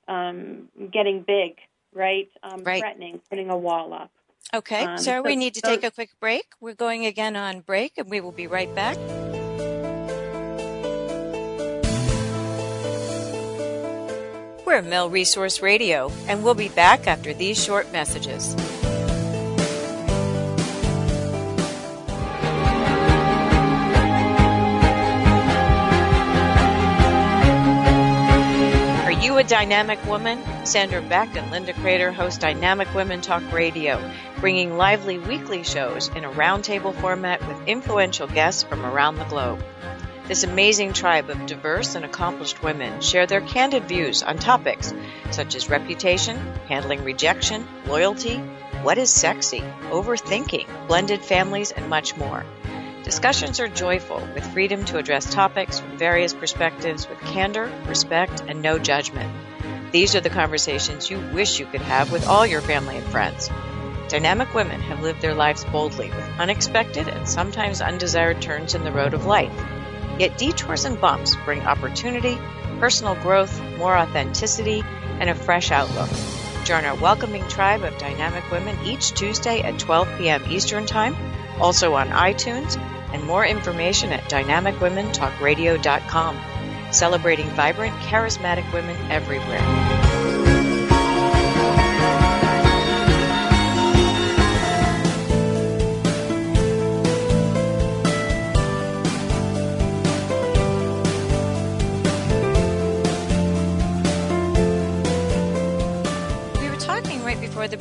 um, 0.07 0.69
getting 0.91 1.21
big, 1.21 1.57
right? 1.93 2.29
Um, 2.41 2.63
right? 2.63 2.81
Threatening, 2.81 3.21
putting 3.29 3.49
a 3.49 3.57
wall 3.57 3.93
up. 3.93 4.11
Okay, 4.53 4.83
um, 4.85 4.97
so 4.97 5.21
we 5.21 5.35
need 5.35 5.55
to 5.55 5.61
take 5.61 5.83
a 5.83 5.89
quick 5.89 6.11
break. 6.19 6.45
We're 6.59 6.75
going 6.75 7.05
again 7.05 7.35
on 7.35 7.61
break, 7.61 7.97
and 7.97 8.09
we 8.09 8.21
will 8.21 8.31
be 8.31 8.45
right 8.47 8.73
back. 8.75 8.97
We're 14.65 14.81
Mil 14.81 15.09
Resource 15.09 15.61
Radio, 15.61 16.11
and 16.27 16.43
we'll 16.43 16.55
be 16.55 16.69
back 16.69 17.07
after 17.07 17.33
these 17.33 17.63
short 17.63 17.91
messages. 17.91 18.55
You 29.23 29.37
a 29.37 29.43
dynamic 29.45 30.05
woman? 30.05 30.43
Sandra 30.65 31.01
Beck 31.01 31.37
and 31.37 31.49
Linda 31.49 31.71
Kreter 31.71 32.13
host 32.13 32.41
Dynamic 32.41 32.93
Women 32.93 33.21
Talk 33.21 33.41
Radio, 33.53 34.11
bringing 34.41 34.75
lively 34.75 35.17
weekly 35.17 35.63
shows 35.63 36.09
in 36.09 36.25
a 36.25 36.29
roundtable 36.29 36.93
format 36.93 37.39
with 37.47 37.65
influential 37.65 38.27
guests 38.27 38.63
from 38.63 38.85
around 38.85 39.15
the 39.15 39.23
globe. 39.23 39.63
This 40.27 40.43
amazing 40.43 40.91
tribe 40.91 41.29
of 41.29 41.45
diverse 41.45 41.95
and 41.95 42.03
accomplished 42.03 42.61
women 42.61 42.99
share 42.99 43.25
their 43.25 43.39
candid 43.39 43.87
views 43.87 44.23
on 44.23 44.39
topics 44.39 44.93
such 45.31 45.55
as 45.55 45.69
reputation, 45.69 46.35
handling 46.67 47.05
rejection, 47.05 47.65
loyalty, 47.85 48.39
what 48.81 48.97
is 48.97 49.09
sexy, 49.09 49.63
overthinking, 49.83 50.67
blended 50.89 51.21
families, 51.21 51.71
and 51.71 51.89
much 51.89 52.17
more. 52.17 52.43
Discussions 53.03 53.59
are 53.59 53.67
joyful 53.67 54.25
with 54.33 54.53
freedom 54.53 54.85
to 54.85 54.97
address 54.97 55.31
topics 55.31 55.79
from 55.79 55.97
various 55.97 56.33
perspectives 56.33 57.07
with 57.09 57.19
candor, 57.19 57.69
respect, 57.85 58.41
and 58.47 58.61
no 58.61 58.79
judgment. 58.79 59.29
These 59.91 60.15
are 60.15 60.21
the 60.21 60.29
conversations 60.29 61.09
you 61.09 61.19
wish 61.33 61.59
you 61.59 61.65
could 61.65 61.81
have 61.81 62.13
with 62.13 62.25
all 62.27 62.47
your 62.47 62.61
family 62.61 62.95
and 62.95 63.05
friends. 63.07 63.49
Dynamic 64.07 64.53
women 64.53 64.79
have 64.79 65.01
lived 65.01 65.21
their 65.21 65.35
lives 65.35 65.65
boldly 65.65 66.11
with 66.11 66.39
unexpected 66.39 67.09
and 67.09 67.27
sometimes 67.27 67.81
undesired 67.81 68.41
turns 68.41 68.73
in 68.73 68.85
the 68.85 68.91
road 68.91 69.13
of 69.13 69.25
life. 69.25 69.51
Yet 70.17 70.37
detours 70.37 70.85
and 70.85 70.99
bumps 70.99 71.35
bring 71.43 71.61
opportunity, 71.63 72.37
personal 72.79 73.15
growth, 73.15 73.61
more 73.77 73.97
authenticity, 73.97 74.81
and 75.19 75.29
a 75.29 75.35
fresh 75.35 75.71
outlook. 75.71 76.09
Join 76.63 76.85
our 76.85 76.95
welcoming 76.95 77.45
tribe 77.49 77.83
of 77.83 77.97
dynamic 77.97 78.49
women 78.49 78.77
each 78.85 79.11
Tuesday 79.11 79.61
at 79.61 79.77
12 79.77 80.07
p.m. 80.17 80.43
Eastern 80.49 80.85
Time, 80.85 81.15
also 81.63 81.95
on 81.95 82.09
iTunes, 82.09 82.77
and 83.13 83.23
more 83.23 83.45
information 83.45 84.11
at 84.11 84.29
dynamicwomentalkradio.com. 84.29 86.37
celebrating 86.91 87.47
vibrant, 87.51 87.95
charismatic 88.01 88.69
women 88.73 88.97
everywhere. 89.09 90.02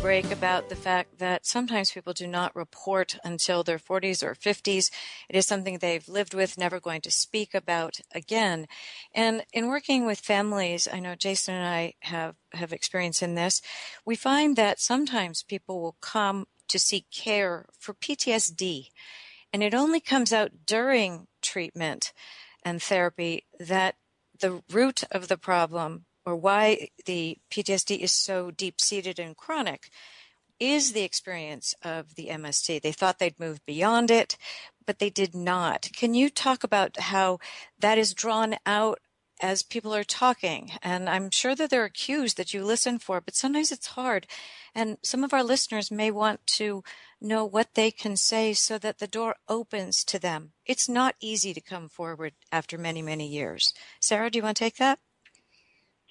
Break 0.03 0.33
about 0.33 0.69
the 0.69 0.77
fact 0.77 1.21
that 1.21 1.47
sometimes 1.47 1.93
people 1.93 2.13
do 2.13 2.27
not 2.27 2.57
report 2.57 3.17
until 3.25 3.63
their 3.63 3.79
40s 3.79 4.23
or 4.23 4.35
50s. 4.35 4.91
It 5.29 5.37
is 5.37 5.47
something 5.47 5.79
they've 5.79 6.09
lived 6.09 6.35
with, 6.35 6.59
never 6.59 6.81
going 6.81 7.01
to 7.03 7.11
speak 7.13 7.55
about 7.55 8.01
again. 8.13 8.67
And 9.15 9.45
in 9.53 9.69
working 9.69 10.05
with 10.05 10.19
families, 10.19 10.89
I 10.93 10.99
know 10.99 11.15
Jason 11.15 11.55
and 11.55 11.67
I 11.67 11.95
have, 12.01 12.35
have 12.53 12.73
experience 12.73 13.23
in 13.23 13.37
this. 13.37 13.63
We 14.05 14.17
find 14.17 14.57
that 14.57 14.81
sometimes 14.81 15.45
people 15.45 15.81
will 15.81 15.97
come 16.01 16.47
to 16.69 16.81
seek 16.81 17.07
care 17.13 17.67
for 17.79 17.95
PTSD, 17.95 18.89
and 19.53 19.63
it 19.63 19.75
only 19.75 20.01
comes 20.01 20.33
out 20.33 20.51
during 20.67 21.29
treatment 21.43 22.13
and 22.65 22.83
therapy 22.83 23.45
that 23.61 23.97
the 24.41 24.63
root 24.71 25.05
of 25.13 25.29
the 25.29 25.37
problem 25.37 26.07
or 26.25 26.37
why 26.37 26.89
the 27.07 27.39
PTSD 27.51 27.99
is 27.99 28.13
so 28.13 28.51
deep 28.51 28.81
seated 28.81 29.19
and 29.19 29.37
chronic 29.37 29.91
is 30.63 30.93
the 30.93 31.03
experience 31.03 31.75
of 31.83 32.15
the 32.15 32.29
MST. 32.29 32.83
They 32.83 32.93
thought 32.93 33.19
they'd 33.19 33.41
moved 33.41 33.67
beyond 33.67 34.13
it, 34.13 34.37
but 34.87 35.01
they 35.01 35.11
did 35.11 35.35
not. 35.35 35.89
Can 35.97 36.15
you 36.15 36.31
talk 36.31 36.63
about 36.63 36.99
how 36.99 37.39
that 37.81 37.99
is 37.99 38.15
drawn 38.15 38.55
out 38.65 39.01
as 39.41 39.65
people 39.65 39.93
are 39.93 40.05
talking? 40.05 40.71
And 40.81 41.09
I'm 41.09 41.31
sure 41.31 41.57
that 41.57 41.71
there 41.71 41.83
are 41.83 41.89
cues 41.89 42.35
that 42.35 42.55
you 42.55 42.65
listen 42.65 43.01
for, 43.01 43.21
but 43.21 43.35
sometimes 43.35 43.73
it's 43.73 43.89
hard. 43.89 44.29
And 44.73 44.99
some 45.03 45.25
of 45.25 45.35
our 45.35 45.43
listeners 45.43 45.91
may 45.91 46.13
want 46.13 46.47
to 46.59 46.85
know 47.21 47.45
what 47.45 47.75
they 47.75 47.91
can 47.91 48.17
say 48.17 48.53
so 48.53 48.79
that 48.79 48.99
the 48.99 49.09
door 49.09 49.35
opens 49.49 50.05
to 50.05 50.21
them. 50.21 50.53
It's 50.65 50.89
not 50.89 51.17
easy 51.21 51.53
to 51.55 51.61
come 51.61 51.89
forward 51.89 52.35
after 52.53 52.79
many, 52.79 53.03
many 53.03 53.27
years. 53.27 53.75
Sara, 54.01 54.31
do 54.31 54.39
you 54.39 54.45
want 54.45 54.57
to 54.59 54.65
take 54.65 54.77
that? 54.77 55.01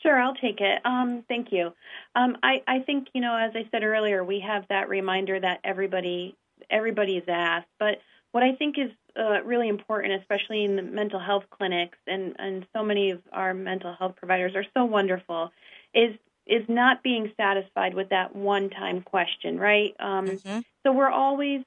Sure, 0.02 0.20
I'll 0.20 0.36
take 0.36 0.62
it. 0.62 0.82
Um, 0.84 1.24
thank 1.28 1.52
you. 1.52 1.74
Um, 2.16 2.38
I, 2.42 2.64
I 2.68 2.80
think 2.80 3.08
you 3.14 3.22
know, 3.22 3.36
as 3.36 3.52
I 3.56 3.68
said 3.72 3.84
earlier, 3.84 4.24
we 4.24 4.40
have 4.40 4.66
that 4.70 4.90
reminder 4.90 5.40
that 5.40 5.60
everybody 5.64 6.36
everybody 6.70 7.18
is 7.18 7.24
asked. 7.28 7.68
But 7.80 8.00
what 8.32 8.44
I 8.44 8.56
think 8.56 8.78
is 8.78 8.92
uh, 9.18 9.44
really 9.44 9.68
important, 9.68 10.14
especially 10.14 10.64
in 10.64 10.76
the 10.76 10.82
mental 10.82 11.20
health 11.20 11.44
clinics, 11.52 11.98
and 12.08 12.36
and 12.40 12.66
so 12.76 12.84
many 12.84 13.12
of 13.12 13.22
our 13.32 13.54
mental 13.54 13.94
health 13.94 14.16
providers 14.16 14.54
are 14.56 14.66
so 14.76 14.86
wonderful, 14.86 15.52
is 15.94 16.16
is 16.48 16.64
not 16.68 17.04
being 17.04 17.32
satisfied 17.38 17.94
with 17.94 18.10
that 18.10 18.36
one 18.36 18.70
time 18.70 19.02
question, 19.02 19.60
right? 19.60 19.96
Um, 20.00 20.26
mm-hmm. 20.28 20.60
So 20.84 20.92
we're 20.92 21.12
always 21.12 21.62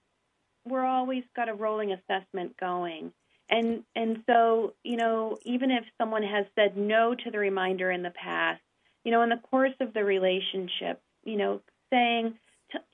we're 0.66 0.84
always 0.84 1.22
got 1.36 1.48
a 1.48 1.54
rolling 1.54 1.92
assessment 1.92 2.56
going 2.56 3.12
and 3.48 3.84
and 3.94 4.22
so 4.28 4.74
you 4.82 4.96
know 4.96 5.38
even 5.44 5.70
if 5.70 5.84
someone 6.00 6.22
has 6.22 6.46
said 6.54 6.76
no 6.76 7.14
to 7.14 7.30
the 7.30 7.38
reminder 7.38 7.90
in 7.90 8.02
the 8.02 8.10
past 8.10 8.60
you 9.04 9.12
know 9.12 9.22
in 9.22 9.28
the 9.28 9.40
course 9.50 9.74
of 9.80 9.92
the 9.92 10.04
relationship 10.04 11.00
you 11.24 11.36
know 11.36 11.60
saying 11.92 12.34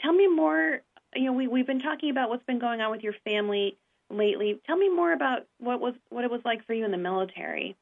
tell 0.00 0.12
me 0.12 0.26
more 0.26 0.80
you 1.14 1.24
know 1.24 1.32
we 1.32 1.46
we've 1.46 1.66
been 1.66 1.80
talking 1.80 2.10
about 2.10 2.28
what's 2.28 2.44
been 2.44 2.58
going 2.58 2.80
on 2.80 2.90
with 2.90 3.02
your 3.02 3.14
family 3.24 3.76
lately. 4.10 4.60
Tell 4.66 4.76
me 4.76 4.88
more 4.88 5.12
about 5.12 5.46
what 5.58 5.80
was 5.80 5.94
what 6.10 6.24
it 6.24 6.30
was 6.30 6.40
like 6.44 6.66
for 6.66 6.74
you 6.74 6.84
in 6.84 6.90
the 6.90 6.98
military. 6.98 7.76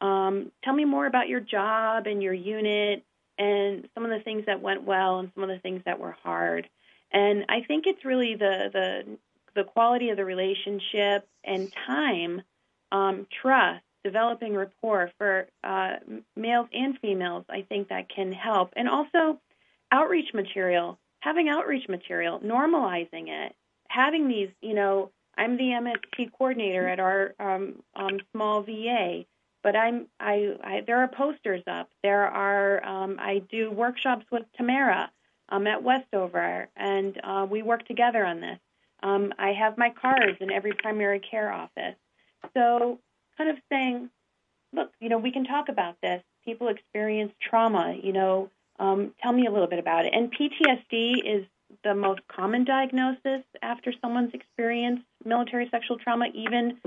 Um, 0.00 0.50
tell 0.62 0.74
me 0.74 0.84
more 0.84 1.06
about 1.06 1.28
your 1.28 1.40
job 1.40 2.06
and 2.06 2.22
your 2.22 2.34
unit 2.34 3.04
and 3.38 3.88
some 3.94 4.04
of 4.04 4.10
the 4.10 4.20
things 4.20 4.46
that 4.46 4.60
went 4.60 4.84
well 4.84 5.18
and 5.18 5.30
some 5.34 5.44
of 5.44 5.50
the 5.50 5.58
things 5.58 5.82
that 5.84 6.00
were 6.00 6.16
hard. 6.22 6.68
And 7.12 7.44
i 7.48 7.60
think 7.60 7.86
it's 7.86 8.04
really 8.04 8.34
the 8.34 8.70
the 8.72 9.18
the 9.54 9.64
quality 9.64 10.10
of 10.10 10.16
the 10.16 10.24
relationship 10.24 11.28
and 11.44 11.72
time, 11.86 12.42
um, 12.92 13.26
trust, 13.42 13.82
developing 14.04 14.54
rapport 14.54 15.10
for 15.18 15.48
uh, 15.62 15.96
males 16.36 16.68
and 16.72 16.98
females, 17.00 17.44
I 17.48 17.62
think 17.62 17.88
that 17.88 18.08
can 18.08 18.32
help. 18.32 18.72
And 18.76 18.88
also 18.88 19.40
outreach 19.90 20.34
material, 20.34 20.98
having 21.20 21.48
outreach 21.48 21.88
material, 21.88 22.40
normalizing 22.40 23.28
it, 23.28 23.54
having 23.88 24.28
these, 24.28 24.50
you 24.60 24.74
know, 24.74 25.10
I'm 25.36 25.56
the 25.56 25.64
MST 25.64 26.32
coordinator 26.36 26.86
at 26.88 27.00
our 27.00 27.34
um, 27.40 27.82
um, 27.96 28.20
small 28.32 28.62
VA, 28.62 29.24
but 29.62 29.74
I'm 29.74 30.06
I, 30.20 30.56
I 30.62 30.82
there 30.86 31.00
are 31.00 31.08
posters 31.08 31.62
up. 31.66 31.90
There 32.02 32.26
are 32.26 32.84
um, 32.84 33.16
I 33.18 33.42
do 33.50 33.70
workshops 33.70 34.26
with 34.30 34.44
Tamara 34.56 35.10
um, 35.48 35.66
at 35.66 35.82
Westover, 35.82 36.68
and 36.76 37.20
uh, 37.22 37.46
we 37.50 37.62
work 37.62 37.86
together 37.86 38.24
on 38.24 38.40
this. 38.40 38.58
Um, 39.04 39.34
I 39.38 39.52
have 39.52 39.76
my 39.76 39.90
cards 39.90 40.38
in 40.40 40.50
every 40.50 40.72
primary 40.72 41.20
care 41.20 41.52
office. 41.52 41.94
So, 42.54 42.98
kind 43.36 43.50
of 43.50 43.56
saying, 43.70 44.08
look, 44.72 44.90
you 44.98 45.10
know, 45.10 45.18
we 45.18 45.30
can 45.30 45.44
talk 45.44 45.68
about 45.68 45.96
this. 46.02 46.22
People 46.44 46.68
experience 46.68 47.32
trauma. 47.40 47.94
You 48.02 48.14
know, 48.14 48.50
um, 48.78 49.12
tell 49.22 49.32
me 49.32 49.46
a 49.46 49.50
little 49.52 49.68
bit 49.68 49.78
about 49.78 50.06
it. 50.06 50.14
And 50.14 50.32
PTSD 50.32 51.18
is 51.24 51.44
the 51.84 51.94
most 51.94 52.20
common 52.28 52.64
diagnosis 52.64 53.42
after 53.62 53.92
someone's 54.00 54.32
experienced 54.32 55.04
military 55.24 55.68
sexual 55.70 55.98
trauma, 55.98 56.26
even 56.34 56.80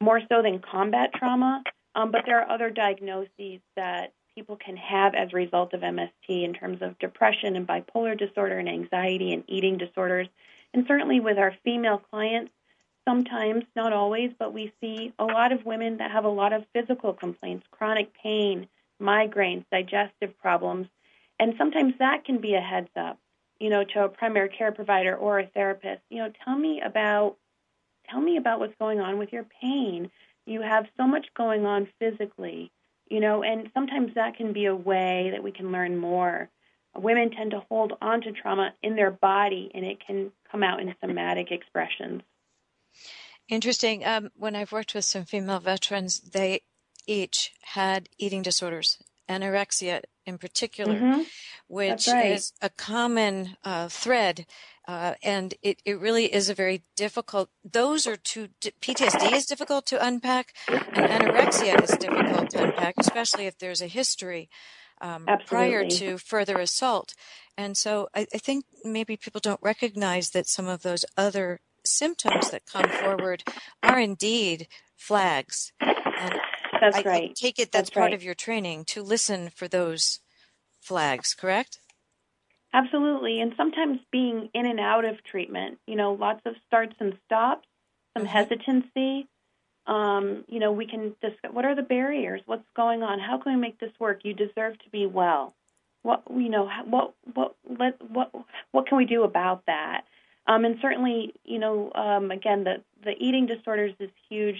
more 0.00 0.20
so 0.28 0.42
than 0.42 0.60
combat 0.60 1.10
trauma. 1.14 1.62
Um, 1.94 2.10
but 2.10 2.22
there 2.26 2.40
are 2.40 2.50
other 2.50 2.70
diagnoses 2.70 3.60
that 3.76 4.12
people 4.34 4.56
can 4.56 4.76
have 4.76 5.14
as 5.14 5.28
a 5.32 5.36
result 5.36 5.72
of 5.72 5.80
MST 5.80 6.10
in 6.28 6.54
terms 6.54 6.82
of 6.82 6.98
depression 6.98 7.56
and 7.56 7.66
bipolar 7.66 8.18
disorder 8.18 8.58
and 8.58 8.68
anxiety 8.68 9.32
and 9.32 9.44
eating 9.48 9.78
disorders. 9.78 10.28
And 10.74 10.86
certainly 10.86 11.20
with 11.20 11.38
our 11.38 11.54
female 11.64 11.98
clients, 11.98 12.52
sometimes, 13.06 13.64
not 13.76 13.92
always, 13.92 14.30
but 14.38 14.52
we 14.52 14.72
see 14.80 15.12
a 15.18 15.24
lot 15.24 15.52
of 15.52 15.64
women 15.64 15.98
that 15.98 16.10
have 16.10 16.24
a 16.24 16.30
lot 16.30 16.52
of 16.52 16.64
physical 16.72 17.12
complaints, 17.12 17.66
chronic 17.70 18.12
pain, 18.22 18.68
migraines, 19.00 19.64
digestive 19.70 20.38
problems. 20.40 20.86
And 21.38 21.54
sometimes 21.58 21.94
that 21.98 22.24
can 22.24 22.38
be 22.38 22.54
a 22.54 22.60
heads 22.60 22.90
up, 22.96 23.18
you 23.58 23.70
know, 23.70 23.84
to 23.84 24.04
a 24.04 24.08
primary 24.08 24.48
care 24.48 24.72
provider 24.72 25.14
or 25.14 25.40
a 25.40 25.46
therapist. 25.46 26.02
You 26.08 26.18
know, 26.18 26.32
tell 26.44 26.56
me 26.56 26.80
about 26.80 27.36
tell 28.08 28.20
me 28.20 28.36
about 28.36 28.60
what's 28.60 28.74
going 28.78 29.00
on 29.00 29.18
with 29.18 29.32
your 29.32 29.46
pain. 29.60 30.10
You 30.46 30.60
have 30.62 30.86
so 30.96 31.06
much 31.06 31.26
going 31.34 31.64
on 31.64 31.88
physically, 31.98 32.70
you 33.08 33.20
know, 33.20 33.42
and 33.42 33.70
sometimes 33.74 34.14
that 34.14 34.36
can 34.36 34.52
be 34.52 34.66
a 34.66 34.74
way 34.74 35.30
that 35.32 35.42
we 35.42 35.52
can 35.52 35.72
learn 35.72 35.96
more 35.96 36.50
women 36.96 37.30
tend 37.30 37.52
to 37.52 37.60
hold 37.68 37.94
on 38.02 38.20
to 38.22 38.32
trauma 38.32 38.74
in 38.82 38.96
their 38.96 39.10
body 39.10 39.70
and 39.74 39.84
it 39.84 40.04
can 40.04 40.30
come 40.52 40.62
out 40.62 40.80
in 40.80 40.94
somatic 41.00 41.50
expressions. 41.50 42.22
Interesting. 43.48 44.06
Um, 44.06 44.30
when 44.36 44.54
I've 44.54 44.70
worked 44.70 44.94
with 44.94 45.04
some 45.04 45.24
female 45.24 45.58
veterans, 45.58 46.20
they 46.20 46.60
each 47.06 47.52
had 47.62 48.08
eating 48.18 48.42
disorders, 48.42 48.98
anorexia 49.28 50.02
in 50.24 50.38
particular, 50.38 50.94
mm-hmm. 50.94 51.22
which 51.66 52.06
right. 52.06 52.32
is 52.32 52.52
a 52.62 52.68
common 52.68 53.56
uh, 53.64 53.88
thread. 53.88 54.46
Uh, 54.86 55.14
and 55.22 55.54
it, 55.62 55.80
it 55.84 55.98
really 56.00 56.32
is 56.32 56.48
a 56.48 56.54
very 56.54 56.82
difficult, 56.96 57.48
those 57.64 58.06
are 58.06 58.16
two, 58.16 58.48
PTSD 58.60 59.32
is 59.32 59.46
difficult 59.46 59.86
to 59.86 60.04
unpack 60.04 60.54
and 60.68 61.06
anorexia 61.06 61.80
is 61.82 61.96
difficult 61.98 62.50
to 62.50 62.64
unpack, 62.64 62.94
especially 62.98 63.46
if 63.46 63.58
there's 63.58 63.80
a 63.80 63.86
history 63.86 64.50
um, 65.02 65.26
prior 65.46 65.86
to 65.86 66.16
further 66.16 66.58
assault. 66.58 67.14
And 67.58 67.76
so 67.76 68.08
I, 68.14 68.26
I, 68.32 68.38
think 68.38 68.64
maybe 68.84 69.16
people 69.16 69.40
don't 69.40 69.60
recognize 69.60 70.30
that 70.30 70.46
some 70.46 70.68
of 70.68 70.82
those 70.82 71.04
other 71.16 71.60
symptoms 71.84 72.50
that 72.50 72.64
come 72.64 72.88
forward 72.88 73.42
are 73.82 73.98
indeed 73.98 74.68
flags. 74.96 75.72
And 75.80 76.34
that's 76.80 76.98
I, 76.98 77.02
right. 77.02 77.30
I 77.30 77.34
take 77.34 77.58
it 77.58 77.72
that's, 77.72 77.88
that's 77.88 77.90
part 77.90 78.06
right. 78.06 78.14
of 78.14 78.22
your 78.22 78.34
training 78.34 78.84
to 78.86 79.02
listen 79.02 79.50
for 79.50 79.68
those 79.68 80.20
flags, 80.80 81.34
correct? 81.34 81.78
Absolutely. 82.72 83.40
And 83.40 83.52
sometimes 83.56 83.98
being 84.10 84.48
in 84.54 84.64
and 84.64 84.80
out 84.80 85.04
of 85.04 85.22
treatment, 85.24 85.78
you 85.86 85.96
know, 85.96 86.12
lots 86.12 86.40
of 86.46 86.54
starts 86.66 86.94
and 87.00 87.18
stops, 87.26 87.66
some 88.16 88.26
mm-hmm. 88.26 88.32
hesitancy, 88.32 89.28
um, 89.86 90.44
you 90.48 90.60
know, 90.60 90.72
we 90.72 90.86
can 90.86 91.14
discuss 91.20 91.52
what 91.52 91.64
are 91.64 91.74
the 91.74 91.82
barriers, 91.82 92.40
what's 92.46 92.64
going 92.76 93.02
on, 93.02 93.18
how 93.18 93.38
can 93.38 93.54
we 93.54 93.60
make 93.60 93.80
this 93.80 93.90
work? 93.98 94.20
You 94.24 94.32
deserve 94.32 94.78
to 94.78 94.88
be 94.90 95.06
well. 95.06 95.54
What 96.02 96.22
you 96.30 96.48
know, 96.48 96.68
what 96.84 97.14
what 97.34 97.54
let 97.78 98.00
what 98.10 98.32
what 98.70 98.86
can 98.86 98.96
we 98.96 99.04
do 99.06 99.22
about 99.24 99.66
that? 99.66 100.02
Um, 100.46 100.64
and 100.64 100.78
certainly, 100.82 101.34
you 101.44 101.58
know, 101.58 101.92
um, 101.94 102.30
again, 102.30 102.64
the 102.64 102.82
the 103.04 103.12
eating 103.18 103.46
disorders 103.46 103.94
is 103.98 104.10
huge. 104.28 104.56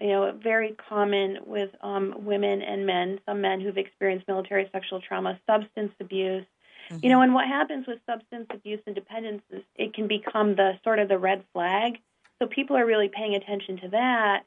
You 0.00 0.08
know, 0.08 0.32
very 0.32 0.76
common 0.88 1.38
with 1.46 1.70
um, 1.80 2.14
women 2.18 2.60
and 2.62 2.86
men. 2.86 3.20
Some 3.26 3.40
men 3.40 3.60
who've 3.60 3.78
experienced 3.78 4.28
military 4.28 4.68
sexual 4.72 5.00
trauma, 5.00 5.40
substance 5.46 5.92
abuse. 6.00 6.44
Mm-hmm. 6.90 6.98
You 7.02 7.10
know, 7.10 7.22
and 7.22 7.34
what 7.34 7.48
happens 7.48 7.86
with 7.86 7.98
substance 8.06 8.46
abuse 8.50 8.80
and 8.86 8.94
dependence 8.94 9.42
is 9.50 9.62
it 9.74 9.94
can 9.94 10.06
become 10.06 10.54
the 10.54 10.78
sort 10.84 10.98
of 10.98 11.08
the 11.08 11.18
red 11.18 11.42
flag. 11.52 11.98
So 12.38 12.46
people 12.46 12.76
are 12.76 12.84
really 12.84 13.08
paying 13.08 13.34
attention 13.34 13.78
to 13.80 13.88
that 13.88 14.44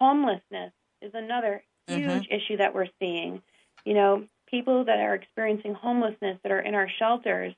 homelessness 0.00 0.72
is 1.02 1.12
another 1.14 1.62
huge 1.86 2.24
mm-hmm. 2.24 2.34
issue 2.34 2.56
that 2.58 2.74
we're 2.74 2.88
seeing. 2.98 3.42
You 3.84 3.94
know, 3.94 4.24
people 4.50 4.84
that 4.84 4.98
are 4.98 5.14
experiencing 5.14 5.74
homelessness 5.74 6.38
that 6.42 6.52
are 6.52 6.60
in 6.60 6.74
our 6.74 6.88
shelters, 6.98 7.54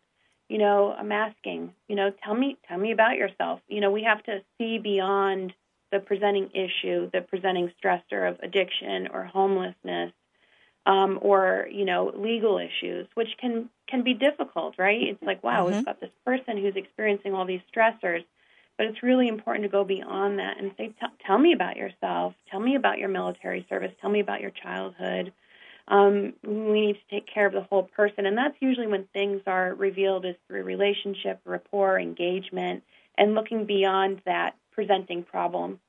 you 0.49 0.59
know, 0.59 0.93
I'm 0.93 1.13
asking, 1.13 1.73
you 1.89 1.97
know, 1.97 2.13
tell 2.25 2.35
me 2.35 2.57
tell 2.69 2.79
me 2.79 2.93
about 2.93 3.17
yourself. 3.17 3.61
You 3.69 3.81
know, 3.81 3.91
we 3.91 4.05
have 4.05 4.23
to 4.25 4.43
see 4.59 4.79
beyond 4.79 5.55
the 5.91 6.01
presenting 6.01 6.51
issue, 6.55 7.11
the 7.13 7.21
presenting 7.21 7.73
stressor 7.83 8.29
of 8.29 8.39
addiction 8.43 9.09
or 9.13 9.25
homelessness, 9.25 10.13
um, 10.87 11.19
or 11.23 11.69
you 11.71 11.85
know, 11.85 12.13
legal 12.15 12.59
issues, 12.59 13.07
which 13.15 13.31
can 13.41 13.71
can 13.89 14.03
be 14.03 14.15
difficult, 14.15 14.75
right? 14.79 15.01
It's 15.01 15.23
like, 15.23 15.43
wow, 15.43 15.67
mm-hmm. 15.67 15.77
we've 15.77 15.85
got 15.85 16.01
this 16.01 16.11
person 16.25 16.57
who's 16.57 16.77
experiencing 16.77 17.35
all 17.35 17.47
these 17.47 17.61
stressors, 17.75 18.25
but 18.77 18.87
it's 18.87 19.03
really 19.03 19.29
important 19.29 19.65
to 19.65 19.69
go 19.69 19.85
beyond 19.85 20.39
that 20.39 20.59
and 20.59 20.73
say, 20.77 20.95
tell 21.27 21.39
me 21.39 21.53
about 21.53 21.77
yourself, 21.77 22.35
tell 22.51 22.61
me 22.61 22.75
about 22.75 22.99
your 22.99 23.09
military 23.09 23.67
service, 23.69 23.93
tell 24.01 24.11
me 24.11 24.21
about 24.21 24.41
your 24.41 24.51
childhood. 24.51 25.33
Um, 25.89 26.35
we 26.45 26.81
need 26.81 26.95
to 26.95 27.15
take 27.15 27.27
care 27.33 27.47
of 27.47 27.53
the 27.53 27.63
whole 27.63 27.83
person, 27.83 28.25
and 28.25 28.39
that's 28.39 28.57
usually 28.61 28.87
when 28.87 29.09
things 29.13 29.43
are 29.47 29.75
revealed 29.75 30.25
is 30.25 30.37
through 30.47 30.63
relationship, 30.63 31.41
rapport, 31.45 31.99
engagement, 31.99 32.85
and 33.19 33.35
looking 33.35 33.67
beyond 33.67 34.23
that 34.25 34.55
presenting 34.73 35.23
problem. 35.23 35.81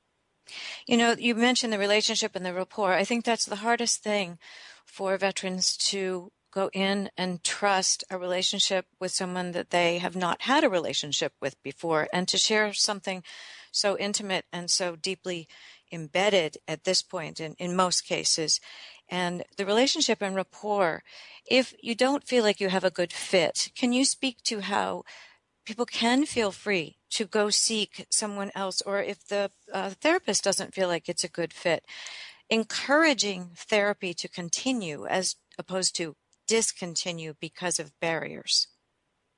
You 0.86 0.96
know, 0.96 1.14
you 1.18 1.34
mentioned 1.34 1.72
the 1.72 1.78
relationship 1.78 2.36
and 2.36 2.44
the 2.44 2.52
rapport. 2.52 2.92
I 2.92 3.04
think 3.04 3.24
that's 3.24 3.46
the 3.46 3.56
hardest 3.56 4.02
thing 4.02 4.38
for 4.84 5.16
veterans 5.16 5.76
to 5.88 6.30
go 6.54 6.70
in 6.72 7.10
and 7.18 7.42
trust 7.42 8.04
a 8.10 8.16
relationship 8.16 8.86
with 9.00 9.10
someone 9.10 9.50
that 9.52 9.70
they 9.70 9.98
have 9.98 10.14
not 10.14 10.42
had 10.42 10.62
a 10.62 10.68
relationship 10.68 11.32
with 11.40 11.60
before 11.64 12.06
and 12.12 12.28
to 12.28 12.38
share 12.38 12.72
something 12.72 13.24
so 13.72 13.98
intimate 13.98 14.44
and 14.52 14.70
so 14.70 14.94
deeply 14.94 15.48
embedded 15.90 16.56
at 16.68 16.84
this 16.84 17.02
point 17.02 17.40
in, 17.40 17.54
in 17.58 17.74
most 17.74 18.02
cases. 18.02 18.60
And 19.08 19.42
the 19.56 19.66
relationship 19.66 20.22
and 20.22 20.36
rapport, 20.36 21.02
if 21.44 21.74
you 21.82 21.96
don't 21.96 22.26
feel 22.26 22.44
like 22.44 22.60
you 22.60 22.68
have 22.68 22.84
a 22.84 22.90
good 22.90 23.12
fit, 23.12 23.72
can 23.76 23.92
you 23.92 24.04
speak 24.04 24.40
to 24.44 24.60
how 24.60 25.02
people 25.66 25.86
can 25.86 26.24
feel 26.24 26.52
free 26.52 26.98
to 27.10 27.24
go 27.24 27.50
seek 27.50 28.06
someone 28.10 28.52
else, 28.54 28.80
or 28.82 29.00
if 29.00 29.26
the 29.26 29.50
uh, 29.72 29.90
therapist 29.90 30.44
doesn't 30.44 30.74
feel 30.74 30.88
like 30.88 31.08
it's 31.08 31.24
a 31.24 31.28
good 31.28 31.52
fit, 31.52 31.84
encouraging 32.48 33.50
therapy 33.56 34.14
to 34.14 34.28
continue 34.28 35.06
as 35.06 35.36
opposed 35.58 35.96
to 35.96 36.16
discontinue 36.46 37.34
because 37.40 37.78
of 37.78 37.92
barriers 38.00 38.68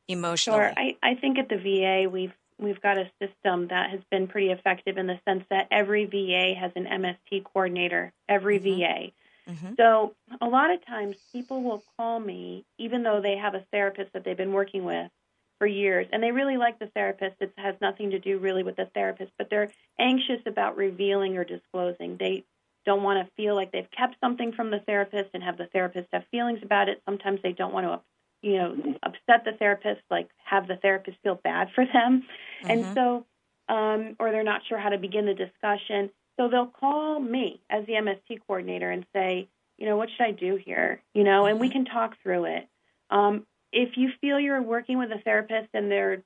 emotionally. 0.09 0.61
Sure. 0.61 0.73
I, 0.77 0.97
I 1.03 1.15
think 1.15 1.39
at 1.39 1.49
the 1.49 1.57
VA 1.57 2.09
we've 2.09 2.35
we've 2.59 2.81
got 2.81 2.97
a 2.97 3.11
system 3.21 3.69
that 3.69 3.91
has 3.91 4.01
been 4.11 4.27
pretty 4.29 4.51
effective 4.51 4.97
in 4.97 5.07
the 5.07 5.21
sense 5.29 5.45
that 5.51 5.69
every 5.71 6.07
VA 6.07 6.55
has 6.59 6.73
an 6.75 6.87
MST 6.87 7.45
coordinator, 7.45 8.13
every 8.29 8.59
mm-hmm. 8.59 8.81
VA. 8.81 9.51
Mm-hmm. 9.51 9.75
So 9.77 10.15
a 10.41 10.47
lot 10.47 10.73
of 10.73 10.85
times 10.87 11.17
people 11.33 11.63
will 11.63 11.85
call 11.97 12.19
me, 12.19 12.65
even 12.79 13.03
though 13.03 13.21
they 13.21 13.37
have 13.37 13.55
a 13.55 13.65
therapist 13.73 14.13
that 14.15 14.25
they've 14.25 14.37
been 14.37 14.55
working 14.55 14.85
with, 14.85 15.11
for 15.59 15.67
years 15.67 16.07
and 16.13 16.23
they 16.23 16.33
really 16.33 16.57
like 16.57 16.79
the 16.79 16.87
therapist 16.89 17.37
it 17.41 17.53
has 17.57 17.75
nothing 17.81 18.11
to 18.11 18.19
do 18.19 18.39
really 18.39 18.63
with 18.63 18.77
the 18.77 18.87
therapist 18.95 19.33
but 19.39 19.49
they're 19.49 19.71
anxious 19.99 20.41
about 20.47 20.77
revealing 20.77 21.37
or 21.37 21.45
disclosing 21.45 22.17
they 22.19 22.45
don't 22.87 23.03
want 23.03 23.25
to 23.25 23.33
feel 23.35 23.55
like 23.55 23.73
they've 23.73 23.91
kept 23.97 24.17
something 24.21 24.53
from 24.53 24.71
the 24.71 24.81
therapist 24.81 25.31
and 25.35 25.43
have 25.43 25.59
the 25.59 25.67
therapist 25.67 26.09
have 26.13 26.25
feelings 26.31 26.61
about 26.63 26.89
it 26.89 27.03
sometimes 27.05 27.41
they 27.43 27.53
don't 27.53 27.75
want 27.75 27.87
to 27.87 28.01
you 28.49 28.57
know 28.57 28.75
upset 29.03 29.45
the 29.45 29.53
therapist 29.59 30.01
like 30.11 30.29
have 30.45 30.67
the 30.67 30.77
therapist 30.77 31.19
feel 31.23 31.39
bad 31.43 31.69
for 31.75 31.85
them 31.85 32.23
mm-hmm. 32.63 32.71
and 32.71 32.95
so 32.95 33.27
um 33.69 34.17
or 34.19 34.31
they're 34.31 34.45
not 34.45 34.63
sure 34.69 34.79
how 34.79 34.89
to 34.89 34.99
begin 34.99 35.27
the 35.27 35.35
discussion 35.35 36.11
so 36.39 36.49
they'll 36.49 36.67
call 36.67 37.19
me 37.19 37.61
as 37.71 37.85
the 37.87 37.95
MST 37.95 38.41
coordinator 38.47 38.91
and 38.91 39.05
say 39.13 39.49
you 39.79 39.87
know 39.87 39.97
what 39.97 40.09
should 40.11 40.25
I 40.25 40.31
do 40.31 40.57
here 40.57 41.03
you 41.15 41.25
know 41.25 41.47
and 41.47 41.61
we 41.61 41.69
mm-hmm. 41.69 41.85
can 41.85 41.85
talk 41.87 42.17
through 42.23 42.45
it 42.45 42.69
um, 43.11 43.47
if 43.73 43.97
you 43.97 44.11
feel 44.21 44.41
you're 44.41 44.63
working 44.63 44.99
with 44.99 45.11
a 45.11 45.19
therapist 45.19 45.69
and 45.75 45.91
they're 45.91 46.23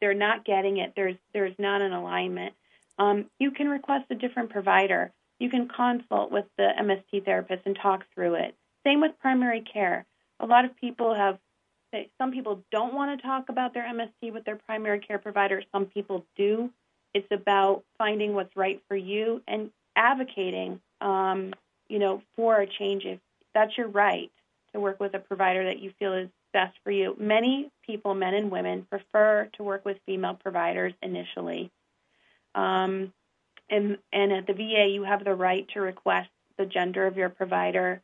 they're 0.00 0.14
not 0.14 0.44
getting 0.44 0.78
it, 0.78 0.92
there's 0.96 1.16
there's 1.32 1.54
not 1.58 1.82
an 1.82 1.92
alignment, 1.92 2.54
um, 2.98 3.26
you 3.38 3.50
can 3.50 3.68
request 3.68 4.06
a 4.10 4.14
different 4.14 4.50
provider. 4.50 5.12
You 5.38 5.50
can 5.50 5.68
consult 5.68 6.30
with 6.30 6.46
the 6.56 6.70
MST 6.80 7.24
therapist 7.24 7.62
and 7.64 7.76
talk 7.80 8.04
through 8.14 8.34
it. 8.34 8.54
Same 8.84 9.00
with 9.00 9.12
primary 9.20 9.60
care. 9.60 10.04
A 10.40 10.46
lot 10.46 10.64
of 10.64 10.76
people 10.76 11.14
have 11.14 11.38
some 12.20 12.32
people 12.32 12.62
don't 12.70 12.92
want 12.92 13.18
to 13.18 13.26
talk 13.26 13.48
about 13.48 13.72
their 13.72 13.84
MST 13.84 14.32
with 14.32 14.44
their 14.44 14.56
primary 14.56 14.98
care 14.98 15.18
provider. 15.18 15.62
Some 15.72 15.86
people 15.86 16.26
do. 16.36 16.70
It's 17.14 17.30
about 17.30 17.84
finding 17.96 18.34
what's 18.34 18.54
right 18.54 18.82
for 18.88 18.96
you 18.96 19.42
and 19.48 19.70
advocating, 19.96 20.80
um, 21.00 21.54
you 21.88 21.98
know, 21.98 22.22
for 22.36 22.60
a 22.60 22.66
change. 22.66 23.04
If 23.06 23.20
that's 23.54 23.76
your 23.78 23.88
right 23.88 24.30
to 24.74 24.80
work 24.80 25.00
with 25.00 25.14
a 25.14 25.18
provider 25.18 25.64
that 25.64 25.80
you 25.80 25.92
feel 25.98 26.12
is 26.12 26.28
best 26.52 26.76
for 26.84 26.90
you. 26.90 27.16
Many 27.18 27.70
people, 27.86 28.14
men 28.14 28.34
and 28.34 28.50
women, 28.50 28.86
prefer 28.88 29.48
to 29.56 29.62
work 29.62 29.84
with 29.84 29.96
female 30.06 30.34
providers 30.34 30.92
initially. 31.02 31.70
Um, 32.54 33.12
and, 33.70 33.98
and 34.12 34.32
at 34.32 34.46
the 34.46 34.52
VA, 34.52 34.88
you 34.88 35.04
have 35.04 35.24
the 35.24 35.34
right 35.34 35.68
to 35.74 35.80
request 35.80 36.30
the 36.56 36.66
gender 36.66 37.06
of 37.06 37.16
your 37.16 37.28
provider. 37.28 38.00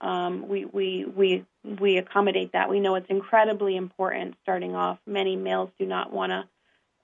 Um, 0.00 0.48
we, 0.48 0.64
we, 0.64 1.04
we, 1.04 1.44
we 1.62 1.96
accommodate 1.98 2.52
that. 2.52 2.68
We 2.68 2.80
know 2.80 2.94
it's 2.96 3.08
incredibly 3.08 3.76
important 3.76 4.36
starting 4.42 4.74
off. 4.74 4.98
Many 5.06 5.36
males 5.36 5.70
do 5.78 5.86
not 5.86 6.12
want 6.12 6.30
to 6.30 6.44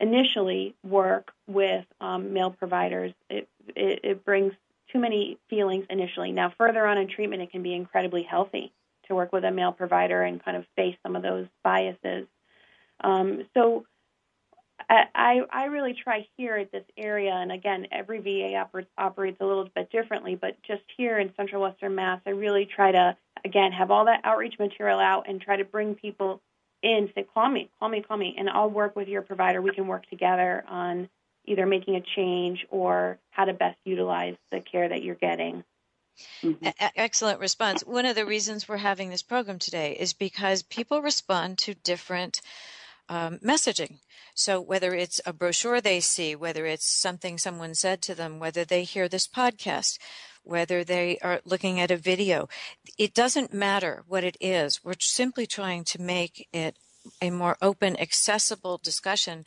initially 0.01 0.75
work 0.83 1.33
with 1.47 1.85
um, 2.01 2.33
male 2.33 2.51
providers. 2.51 3.13
It, 3.29 3.49
it, 3.75 4.01
it 4.03 4.25
brings 4.25 4.53
too 4.93 4.99
many 4.99 5.39
feelings 5.49 5.87
initially. 5.89 6.33
Now, 6.33 6.53
further 6.57 6.87
on 6.87 6.99
in 6.99 7.09
treatment, 7.09 7.43
it 7.43 7.51
can 7.51 7.63
be 7.63 7.75
incredibly 7.75 8.23
healthy 8.23 8.73
to 9.07 9.15
work 9.15 9.33
with 9.33 9.45
a 9.45 9.51
male 9.51 9.73
provider 9.73 10.23
and 10.23 10.43
kind 10.43 10.57
of 10.57 10.65
face 10.77 10.97
some 11.03 11.17
of 11.17 11.23
those 11.23 11.47
biases. 11.63 12.27
Um, 13.03 13.45
so 13.55 13.87
I, 14.91 15.43
I 15.53 15.65
really 15.67 15.95
try 15.95 16.27
here 16.37 16.57
at 16.57 16.73
this 16.73 16.85
area, 16.97 17.33
and 17.33 17.53
again, 17.53 17.87
every 17.93 18.19
VA 18.19 18.55
oper- 18.55 18.87
operates 18.99 19.41
a 19.41 19.47
little 19.47 19.69
bit 19.73 19.91
differently, 19.93 20.35
but 20.35 20.61
just 20.63 20.83
here 20.97 21.19
in 21.19 21.33
Central 21.37 21.63
Western 21.63 21.95
Mass, 21.95 22.21
I 22.27 22.31
really 22.31 22.67
try 22.67 22.91
to, 22.91 23.17
again, 23.45 23.71
have 23.71 23.93
all 23.93 24.07
that 24.07 24.23
outreach 24.25 24.59
material 24.59 24.99
out 24.99 25.29
and 25.29 25.41
try 25.41 25.57
to 25.57 25.65
bring 25.65 25.95
people 25.95 26.43
in, 26.83 27.09
say, 27.15 27.25
call 27.33 27.49
me, 27.49 27.71
call 27.79 27.89
me, 27.89 28.03
call 28.03 28.17
me, 28.17 28.35
and 28.37 28.51
I'll 28.51 28.71
work 28.71 28.97
with 28.97 29.07
your 29.07 29.23
provider. 29.23 29.63
We 29.63 29.73
can 29.73 29.87
work 29.87 30.09
together 30.09 30.65
on 30.67 31.09
either 31.45 31.67
making 31.67 31.95
a 31.95 32.01
change 32.17 32.67
or 32.71 33.19
how 33.31 33.45
to 33.45 33.53
best 33.53 33.79
utilize 33.85 34.37
the 34.51 34.61
care 34.61 34.89
that 34.89 35.05
you're 35.05 35.15
getting. 35.15 35.63
Mm-hmm. 36.43 36.67
Excellent 36.97 37.39
response. 37.39 37.83
One 37.87 38.07
of 38.07 38.17
the 38.17 38.27
reasons 38.27 38.69
we're 38.69 38.77
having 38.77 39.09
this 39.09 39.23
program 39.23 39.59
today 39.59 39.97
is 39.99 40.13
because 40.15 40.63
people 40.63 41.01
respond 41.01 41.59
to 41.59 41.75
different 41.75 42.41
um, 43.11 43.39
messaging. 43.45 43.99
So 44.35 44.61
whether 44.61 44.95
it's 44.95 45.21
a 45.27 45.33
brochure 45.33 45.81
they 45.81 46.01
see, 46.01 46.35
whether 46.37 46.65
it's 46.65 46.87
something 46.87 47.37
someone 47.37 47.75
said 47.75 48.01
to 48.03 48.15
them, 48.15 48.39
whether 48.39 48.65
they 48.65 48.85
hear 48.85 49.09
this 49.09 49.27
podcast, 49.27 49.99
whether 50.45 50.85
they 50.85 51.19
are 51.19 51.41
looking 51.45 51.81
at 51.81 51.91
a 51.91 51.97
video, 51.97 52.49
it 52.97 53.13
doesn't 53.13 53.53
matter 53.53 54.05
what 54.07 54.25
it 54.25 54.37
is. 54.41 54.83
We're 54.83 54.95
simply 54.99 55.47
trying 55.47 55.85
to 55.85 56.01
make 56.01 56.49
it 56.53 56.77
a 57.21 57.31
more 57.31 57.57
open, 57.61 58.01
accessible 58.01 58.81
discussion 58.83 59.45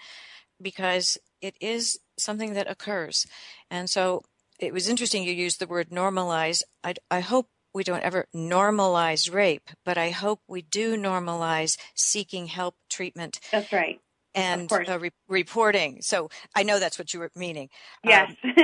because 0.61 1.17
it 1.41 1.55
is 1.61 1.99
something 2.17 2.53
that 2.53 2.69
occurs. 2.69 3.25
And 3.71 3.89
so 3.89 4.23
it 4.59 4.73
was 4.73 4.89
interesting 4.89 5.23
you 5.23 5.33
used 5.33 5.59
the 5.59 5.67
word 5.67 5.89
normalize. 5.89 6.63
I, 6.83 6.95
I 7.09 7.21
hope 7.21 7.47
we 7.73 7.83
don't 7.83 8.03
ever 8.03 8.27
normalize 8.35 9.33
rape, 9.33 9.69
but 9.83 9.97
I 9.97 10.09
hope 10.11 10.41
we 10.47 10.61
do 10.61 10.95
normalize 10.95 11.77
seeking 11.95 12.47
help, 12.47 12.75
treatment. 12.89 13.39
That's 13.51 13.71
right. 13.71 13.99
And 14.35 14.71
uh, 14.71 14.99
re- 14.99 15.11
reporting. 15.27 16.01
So 16.01 16.29
I 16.55 16.63
know 16.63 16.79
that's 16.79 16.97
what 16.97 17.13
you 17.13 17.19
were 17.19 17.29
meaning. 17.35 17.69
Yes. 18.03 18.31
Um, 18.43 18.53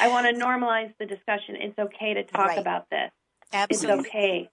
I 0.00 0.08
want 0.08 0.26
to 0.26 0.42
normalize 0.42 0.92
the 0.98 1.06
discussion. 1.06 1.54
It's 1.56 1.78
okay 1.78 2.14
to 2.14 2.24
talk 2.24 2.48
right. 2.48 2.58
about 2.58 2.90
this. 2.90 3.10
Absolutely. 3.52 4.00
It's 4.00 4.08
okay. 4.08 4.50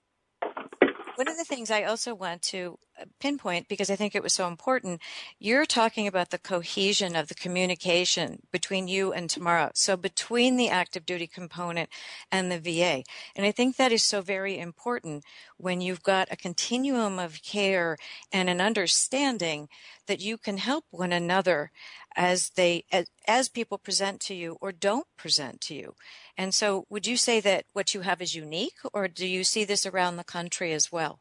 One 1.16 1.28
of 1.28 1.38
the 1.38 1.46
things 1.46 1.72
I 1.72 1.84
also 1.84 2.14
want 2.14 2.44
to 2.44 2.78
pinpoint, 3.20 3.68
because 3.68 3.89
I 3.89 3.95
think 3.95 4.16
it 4.16 4.24
was 4.24 4.34
so 4.34 4.48
important, 4.48 5.02
you're 5.39 5.66
talking 5.66 6.08
about 6.08 6.30
the 6.30 6.38
cohesion 6.38 7.16
of 7.16 7.28
the 7.28 7.36
communication 7.36 8.41
between 8.52 8.88
you 8.88 9.14
and 9.14 9.30
Tamara. 9.30 9.72
So 9.74 9.98
between 9.98 10.58
the 10.58 10.70
active 10.70 11.06
duty 11.06 11.28
component 11.28 11.89
and 12.32 12.52
the 12.52 12.60
VA. 12.60 13.04
And 13.36 13.45
I 13.45 13.52
think 13.52 13.76
that 13.76 13.91
is 13.91 14.04
so 14.04 14.22
very 14.22 14.58
important 14.58 15.24
when 15.58 15.82
you've 15.82 16.04
got 16.04 16.32
a 16.32 16.38
continuum 16.38 17.20
of 17.20 17.41
care 17.43 17.98
and 18.32 18.50
an 18.50 18.62
understanding 18.62 19.70
that 20.08 20.22
you 20.22 20.38
can 20.38 20.58
help 20.58 20.86
one 20.89 21.12
another 21.12 21.72
as 22.16 22.50
they 22.52 22.84
as, 22.91 23.08
as 23.28 23.50
people 23.50 23.78
present 23.78 24.20
to 24.22 24.34
you 24.34 24.58
or 24.60 24.72
don't 24.72 25.08
present 25.18 25.62
to 25.62 25.76
you. 25.76 25.93
And 26.38 26.54
so 26.54 26.86
would 26.89 27.06
you 27.06 27.18
say 27.18 27.39
that 27.41 27.66
what 27.74 27.93
you 27.93 28.02
have 28.02 28.22
is 28.22 28.36
unique 28.36 28.78
or 28.93 29.08
do 29.08 29.28
you 29.28 29.43
see 29.43 29.64
this 29.64 29.86
around 29.86 30.18
the 30.18 30.24
country 30.24 30.74
as 30.74 30.91
well? 30.91 31.20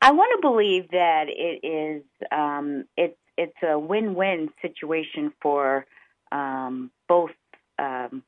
I 0.00 0.12
want 0.12 0.30
to 0.36 0.48
believe 0.48 0.90
that 0.92 1.24
it 1.28 1.66
is 1.66 2.02
um, 2.30 2.84
it's 2.96 3.16
it's 3.36 3.56
a 3.62 3.78
win-win 3.78 4.50
situation 4.62 5.32
for 5.40 5.86
um, 6.32 6.90
both 7.08 7.30
um, 7.78 8.22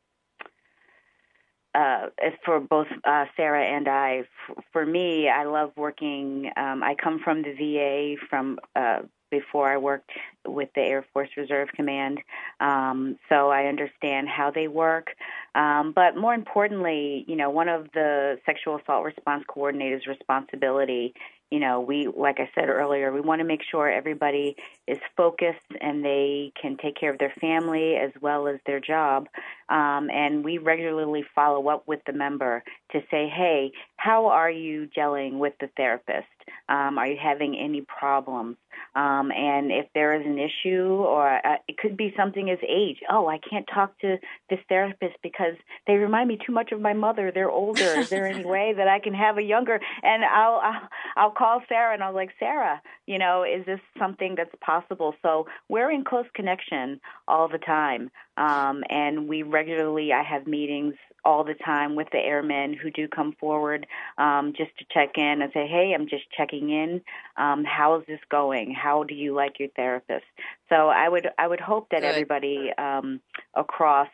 for 2.45 2.61
both 2.61 2.89
uh, 3.05 3.27
Sara 3.37 3.64
and 3.64 3.89
I. 3.89 4.25
For 4.73 4.85
me, 4.85 5.29
I 5.29 5.45
love 5.45 5.73
working. 5.77 6.51
Um, 6.57 6.83
I 6.83 6.95
come 6.95 7.21
from 7.23 7.43
the 7.43 7.53
VA 7.53 8.21
from 8.29 8.59
uh, 8.75 9.01
before 9.31 9.73
I 9.73 9.77
worked 9.77 10.11
with 10.45 10.71
the 10.75 10.81
Air 10.81 11.05
Force 11.12 11.29
Reserve 11.37 11.68
Command, 11.77 12.18
um, 12.59 13.16
so 13.29 13.49
I 13.51 13.66
understand 13.66 14.29
how 14.29 14.51
they 14.51 14.66
work. 14.66 15.09
Um, 15.55 15.93
but 15.95 16.16
more 16.16 16.35
importantly, 16.35 17.25
you 17.29 17.37
know, 17.37 17.49
one 17.51 17.68
of 17.68 17.87
the 17.95 18.41
sexual 18.45 18.77
assault 18.79 19.05
response 19.05 19.45
coordinators' 19.49 20.09
responsibility 20.09 21.14
you 21.51 21.59
know, 21.59 21.81
we, 21.81 22.07
like 22.07 22.39
I 22.39 22.49
said 22.55 22.69
earlier, 22.69 23.13
we 23.13 23.21
want 23.21 23.41
to 23.41 23.45
make 23.45 23.63
sure 23.69 23.91
everybody 23.91 24.57
is 24.87 24.99
focused 25.17 25.59
and 25.81 26.05
they 26.05 26.53
can 26.61 26.77
take 26.77 26.97
care 26.97 27.13
of 27.13 27.19
their 27.19 27.35
family 27.41 27.97
as 27.97 28.11
well 28.21 28.47
as 28.47 28.61
their 28.67 28.81
job. 28.81 29.27
Um, 29.69 30.11
and 30.11 30.45
we 30.45 30.59
regularly 30.59 31.25
follow 31.35 31.69
up 31.69 31.87
with 31.89 32.01
the 32.07 32.13
member 32.13 32.63
to 32.93 33.01
say, 33.11 33.29
hey, 33.29 33.73
how 33.97 34.27
are 34.27 34.51
you 34.51 34.89
gelling 34.97 35.39
with 35.39 35.55
the 35.61 35.69
therapist? 35.77 36.27
Um, 36.68 36.99
are 36.99 37.07
you 37.07 37.16
having 37.20 37.57
any 37.57 37.82
problems? 37.82 38.57
Um, 38.95 39.30
and 39.32 39.70
if 39.70 39.86
there 39.95 40.20
is 40.20 40.26
an 40.26 40.38
issue, 40.38 41.05
or 41.05 41.28
uh, 41.28 41.57
it 41.68 41.78
could 41.78 41.97
be 41.97 42.12
something 42.16 42.51
as 42.51 42.59
age. 42.66 42.99
Oh, 43.11 43.28
I 43.28 43.38
can't 43.38 43.68
talk 43.72 43.99
to 44.01 44.16
this 44.49 44.59
therapist 44.68 45.16
because 45.22 45.55
they 45.86 45.95
remind 45.95 46.28
me 46.28 46.38
too 46.45 46.53
much 46.53 46.72
of 46.72 46.80
my 46.80 46.93
mother. 46.93 47.30
They're 47.32 47.51
older. 47.51 48.01
is 48.01 48.09
there 48.09 48.26
any 48.26 48.45
way 48.57 48.74
that 48.76 48.88
I 48.88 48.99
can 48.99 49.14
have 49.14 49.38
a 49.38 49.43
younger? 49.43 49.80
And 50.03 50.24
I'll 50.24 50.61
I'll, 50.62 50.88
I'll 51.16 51.30
call 51.30 51.62
Sara 51.68 51.95
and 51.95 52.03
I'll 52.03 52.14
like, 52.14 52.30
Sara, 52.38 52.80
you 53.07 53.18
know, 53.18 53.45
is 53.45 53.64
this 53.66 53.80
something 53.99 54.34
that's 54.36 54.55
possible? 54.61 55.14
So 55.22 55.47
we're 55.68 55.91
in 55.91 56.05
close 56.05 56.26
connection 56.34 57.01
all 57.28 57.49
the 57.49 57.59
time. 57.59 58.11
Um, 58.41 58.82
and 58.88 59.28
we 59.28 59.43
regularly, 59.43 60.12
I 60.14 60.22
have 60.22 60.47
meetings 60.47 60.95
all 61.26 61.45
the 61.45 61.55
time 61.55 61.95
with 61.95 62.09
the 62.11 62.18
airmen 62.18 62.72
who 62.72 62.91
do 62.91 63.07
come 63.07 63.34
forward 63.38 63.86
um, 64.16 64.55
just 64.57 64.70
to 64.78 64.86
check 64.91 65.18
in 65.18 65.43
and 65.43 65.53
say, 65.53 65.66
hey, 65.66 65.93
I'm 65.95 66.09
just 66.09 66.24
checking 66.34 66.70
in. 66.70 67.03
Um, 67.36 67.64
how 67.64 68.01
is 68.01 68.07
this 68.07 68.20
going? 68.30 68.72
How 68.72 69.05
do 69.05 69.14
you 69.14 69.34
like 69.34 69.59
your 69.59 69.68
therapist? 69.76 70.24
So 70.70 70.88
I 70.88 71.07
would 71.07 71.28
I 71.38 71.47
would 71.47 71.61
hope 71.61 71.88
that 71.91 72.01
Good. 72.01 72.07
everybody 72.09 72.70
um, 72.78 73.20
across 73.55 74.09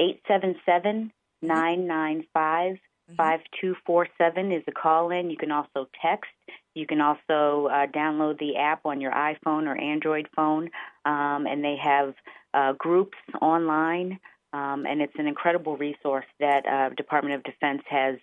Eight 0.00 0.20
seven 0.28 0.54
seven 0.64 1.12
nine 1.42 1.86
nine 1.86 2.24
five 2.32 2.76
five 3.16 3.40
two 3.60 3.74
four 3.86 4.06
seven 4.18 4.52
is 4.52 4.62
the 4.66 4.72
call 4.72 5.10
in. 5.10 5.30
You 5.30 5.36
can 5.36 5.50
also 5.50 5.88
text. 6.02 6.30
You 6.74 6.86
can 6.86 7.00
also 7.00 7.68
uh, 7.68 7.86
download 7.86 8.38
the 8.38 8.56
app 8.56 8.84
on 8.84 9.00
your 9.00 9.12
iPhone 9.12 9.66
or 9.66 9.76
Android 9.76 10.28
phone, 10.36 10.70
um, 11.04 11.46
and 11.46 11.64
they 11.64 11.76
have 11.82 12.14
uh, 12.54 12.72
groups 12.78 13.18
online, 13.40 14.20
um, 14.52 14.86
and 14.86 15.00
it's 15.00 15.14
an 15.18 15.26
incredible 15.26 15.76
resource 15.76 16.26
that 16.40 16.66
uh, 16.66 16.94
Department 16.94 17.34
of 17.34 17.42
Defense 17.42 17.82
has 17.88 18.16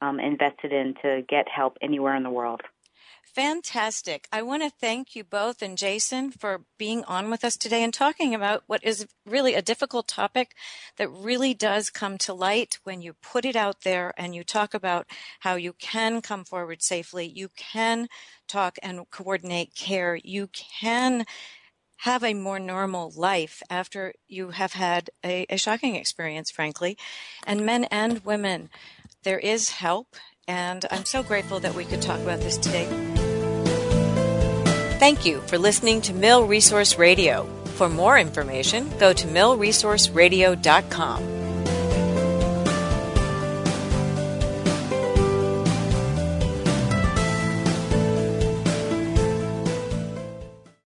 um, 0.00 0.20
invested 0.20 0.72
in 0.72 0.94
to 1.02 1.22
get 1.28 1.48
help 1.48 1.76
anywhere 1.80 2.14
in 2.16 2.22
the 2.22 2.30
world. 2.30 2.62
Fantastic. 3.34 4.26
I 4.32 4.42
want 4.42 4.64
to 4.64 4.70
thank 4.70 5.14
you 5.14 5.22
both 5.22 5.62
and 5.62 5.78
Jason 5.78 6.32
for 6.32 6.62
being 6.78 7.04
on 7.04 7.30
with 7.30 7.44
us 7.44 7.56
today 7.56 7.84
and 7.84 7.94
talking 7.94 8.34
about 8.34 8.64
what 8.66 8.82
is 8.82 9.06
really 9.24 9.54
a 9.54 9.62
difficult 9.62 10.08
topic 10.08 10.56
that 10.96 11.08
really 11.08 11.54
does 11.54 11.90
come 11.90 12.18
to 12.18 12.34
light 12.34 12.78
when 12.82 13.02
you 13.02 13.14
put 13.22 13.44
it 13.44 13.54
out 13.54 13.82
there 13.82 14.12
and 14.18 14.34
you 14.34 14.42
talk 14.42 14.74
about 14.74 15.06
how 15.40 15.54
you 15.54 15.72
can 15.74 16.20
come 16.20 16.44
forward 16.44 16.82
safely. 16.82 17.24
You 17.24 17.50
can 17.56 18.08
talk 18.48 18.78
and 18.82 19.08
coordinate 19.10 19.76
care. 19.76 20.18
You 20.24 20.48
can 20.48 21.24
have 22.00 22.24
a 22.24 22.34
more 22.34 22.58
normal 22.58 23.12
life 23.14 23.62
after 23.68 24.14
you 24.26 24.48
have 24.50 24.72
had 24.72 25.10
a, 25.24 25.46
a 25.50 25.58
shocking 25.58 25.94
experience, 25.96 26.50
frankly. 26.50 26.96
And 27.46 27.66
men 27.66 27.84
and 27.84 28.24
women, 28.24 28.70
there 29.22 29.38
is 29.38 29.68
help. 29.70 30.16
And 30.48 30.86
I'm 30.90 31.04
so 31.04 31.22
grateful 31.22 31.60
that 31.60 31.74
we 31.74 31.84
could 31.84 32.00
talk 32.00 32.20
about 32.20 32.40
this 32.40 32.56
today. 32.56 32.86
Thank 34.98 35.26
you 35.26 35.42
for 35.42 35.58
listening 35.58 36.00
to 36.02 36.14
Mil 36.14 36.46
Resource 36.46 36.98
Radio. 36.98 37.44
For 37.76 37.88
more 37.88 38.18
information, 38.18 38.90
go 38.98 39.12
to 39.12 39.26
milresourceradio.com. 39.26 41.39